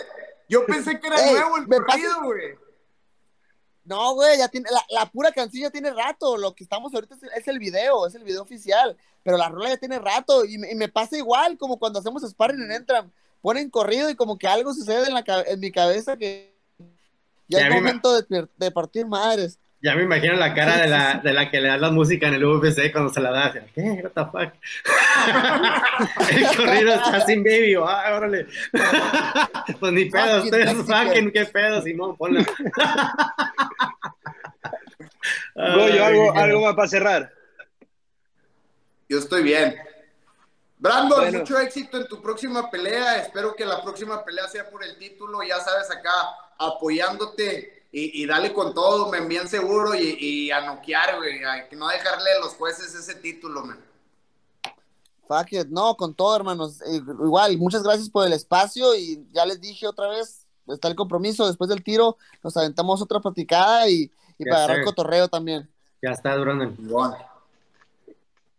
yo 0.48 0.66
pensé 0.66 0.98
que 0.98 1.06
era 1.06 1.24
Ey, 1.24 1.34
nuevo 1.34 1.58
el 1.58 1.66
partido, 1.66 2.22
güey. 2.24 2.54
No, 3.84 4.14
güey, 4.14 4.38
ya 4.38 4.48
tiene, 4.48 4.70
la, 4.70 4.84
la, 4.90 5.06
pura 5.06 5.32
canción 5.32 5.62
ya 5.62 5.70
tiene 5.70 5.90
rato. 5.90 6.36
Lo 6.36 6.54
que 6.54 6.62
estamos 6.62 6.94
ahorita 6.94 7.16
es, 7.16 7.22
es, 7.22 7.48
el 7.48 7.58
video, 7.58 8.06
es 8.06 8.14
el 8.14 8.22
video 8.22 8.42
oficial. 8.42 8.96
Pero 9.22 9.36
la 9.36 9.48
rola 9.48 9.70
ya 9.70 9.76
tiene 9.76 9.98
rato. 9.98 10.44
Y 10.44 10.58
me, 10.58 10.70
y 10.70 10.74
me 10.74 10.88
pasa 10.88 11.16
igual, 11.16 11.58
como 11.58 11.78
cuando 11.78 11.98
hacemos 11.98 12.22
sparring 12.22 12.62
en 12.62 12.72
Entram. 12.72 13.10
Ponen 13.40 13.70
corrido 13.70 14.08
y 14.08 14.14
como 14.14 14.38
que 14.38 14.46
algo 14.46 14.72
sucede 14.72 15.08
en, 15.08 15.14
la, 15.14 15.24
en 15.46 15.58
mi 15.58 15.72
cabeza 15.72 16.16
que 16.16 16.56
ya, 17.48 17.58
ya 17.58 17.68
es 17.68 17.74
momento 17.74 18.22
me... 18.28 18.42
de, 18.42 18.48
de 18.56 18.70
partir 18.70 19.06
madres. 19.06 19.58
Ya 19.82 19.96
me 19.96 20.04
imagino 20.04 20.34
la 20.34 20.54
cara 20.54 20.76
de 20.76 20.86
la, 20.86 21.14
de 21.14 21.32
la 21.32 21.50
que 21.50 21.60
le 21.60 21.66
da 21.66 21.76
la 21.76 21.90
música 21.90 22.28
en 22.28 22.34
el 22.34 22.44
UFC 22.44 22.92
cuando 22.92 23.12
se 23.12 23.20
la 23.20 23.32
da. 23.32 23.52
¿Qué? 23.74 23.82
What 23.82 24.12
the 24.12 24.24
fuck? 24.26 24.52
el 26.30 26.56
corrido 26.56 26.94
está 26.94 27.26
sin 27.26 27.42
baby. 27.42 27.74
Ah, 27.74 28.14
órale. 28.16 28.46
pues 29.80 29.92
ni 29.92 30.04
pedo, 30.04 30.44
ustedes 30.44 30.86
saquen 30.86 31.32
qué 31.32 31.46
pedo, 31.46 31.82
Simón, 31.82 32.16
ponla. 32.16 32.46
Goyo, 35.56 36.04
algo, 36.04 36.32
algo 36.32 36.60
más 36.64 36.76
para 36.76 36.88
cerrar. 36.88 37.32
Yo 39.08 39.18
estoy 39.18 39.42
bien. 39.42 39.74
Brandon, 40.78 41.22
bueno. 41.22 41.40
mucho 41.40 41.58
éxito 41.58 41.96
en 41.96 42.06
tu 42.06 42.22
próxima 42.22 42.70
pelea. 42.70 43.16
Espero 43.16 43.56
que 43.56 43.64
la 43.64 43.82
próxima 43.82 44.24
pelea 44.24 44.46
sea 44.46 44.70
por 44.70 44.84
el 44.84 44.96
título. 44.96 45.42
Ya 45.42 45.58
sabes, 45.58 45.90
acá 45.90 46.12
apoyándote 46.56 47.81
y, 47.92 48.22
y, 48.22 48.26
dale 48.26 48.54
con 48.54 48.72
todo, 48.72 49.10
me 49.10 49.18
envían 49.18 49.46
seguro 49.46 49.94
y, 49.94 50.16
y 50.18 50.50
a 50.50 50.62
noquear, 50.62 51.18
güey, 51.18 51.44
a 51.44 51.68
no 51.72 51.88
dejarle 51.88 52.32
a 52.32 52.40
los 52.40 52.54
jueces 52.54 52.94
ese 52.94 53.16
título, 53.16 53.66
man. 53.66 53.78
Fuck 55.28 55.52
it. 55.52 55.68
no, 55.68 55.94
con 55.96 56.14
todo, 56.14 56.34
hermanos. 56.34 56.80
Igual, 56.86 57.58
muchas 57.58 57.82
gracias 57.82 58.08
por 58.08 58.26
el 58.26 58.32
espacio 58.32 58.94
y 58.96 59.26
ya 59.32 59.44
les 59.44 59.60
dije 59.60 59.86
otra 59.86 60.08
vez, 60.08 60.46
está 60.68 60.88
el 60.88 60.94
compromiso, 60.94 61.46
después 61.46 61.68
del 61.68 61.84
tiro 61.84 62.16
nos 62.42 62.56
aventamos 62.56 63.02
otra 63.02 63.20
platicada 63.20 63.88
y, 63.88 64.10
y 64.38 64.44
para 64.44 64.64
agarrar 64.64 64.84
cotorreo 64.84 65.28
también. 65.28 65.70
Ya 66.02 66.10
está 66.10 66.34
durando. 66.34 66.72
Bueno. 66.78 67.31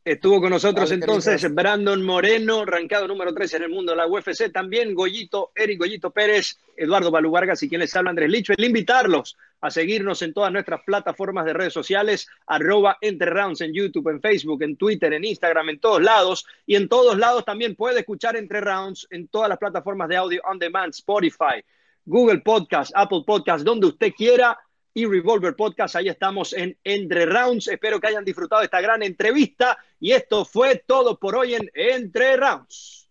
Estuvo 0.06 0.42
con 0.42 0.50
nosotros 0.50 0.92
entonces 0.92 1.50
Brandon 1.54 2.04
Moreno, 2.04 2.66
rancado 2.66 3.08
número 3.08 3.34
3 3.34 3.54
en 3.54 3.64
el 3.64 3.70
mundo 3.70 3.94
de 3.94 4.00
la 4.00 4.08
UFC. 4.08 4.52
También 4.52 4.94
Goyito, 4.94 5.54
Eric 5.56 5.80
Goyito 5.80 6.12
Pérez, 6.12 6.60
Eduardo 6.76 7.10
Balú 7.10 7.32
Vargas 7.32 7.64
y 7.64 7.70
quien 7.70 7.80
les 7.80 7.96
habla 7.96 8.10
Andrés 8.10 8.30
Licho. 8.30 8.52
El 8.52 8.66
invitarlos 8.66 9.38
a 9.62 9.72
seguirnos 9.72 10.22
en 10.22 10.34
todas 10.34 10.52
nuestras 10.52 10.82
plataformas 10.84 11.46
de 11.46 11.54
redes 11.54 11.72
sociales, 11.72 12.28
arroba 12.48 12.98
Entre 13.00 13.30
Rounds 13.30 13.62
en 13.62 13.74
YouTube, 13.74 14.10
en 14.10 14.20
Facebook, 14.20 14.62
en 14.64 14.76
Twitter, 14.76 15.14
en 15.14 15.24
Instagram, 15.24 15.70
en 15.70 15.80
todos 15.80 16.02
lados. 16.02 16.46
Y 16.66 16.76
en 16.76 16.90
todos 16.90 17.18
lados 17.18 17.46
también 17.46 17.78
puede 17.78 18.02
escuchar 18.02 18.36
Entre 18.36 18.60
Rounds 18.60 19.08
en 19.10 19.30
todas 19.30 19.48
las 19.48 19.58
plataformas 19.58 20.10
de 20.10 20.18
audio 20.18 20.42
on 20.44 20.60
demand, 20.60 20.94
Spotify, 20.94 21.64
Google 22.04 22.40
Podcast, 22.40 22.92
Apple 22.94 23.24
Podcast, 23.26 23.64
donde 23.64 23.88
usted 23.88 24.12
quiera 24.12 24.60
y 24.94 25.06
Revolver 25.06 25.56
Podcast. 25.56 25.96
Ahí 25.96 26.10
estamos 26.10 26.54
en 26.54 26.78
Entre 26.84 27.26
Rounds. 27.26 27.68
Espero 27.68 28.00
que 28.00 28.08
hayan 28.08 28.26
disfrutado 28.26 28.62
esta 28.62 28.82
gran 28.82 29.04
entrevista. 29.04 29.78
Y 30.00 30.12
esto 30.12 30.46
fue 30.46 30.84
todo 30.86 31.18
por 31.18 31.36
hoy 31.36 31.56
en 31.56 31.70
Entre 31.74 32.38
Rounds. 32.38 33.10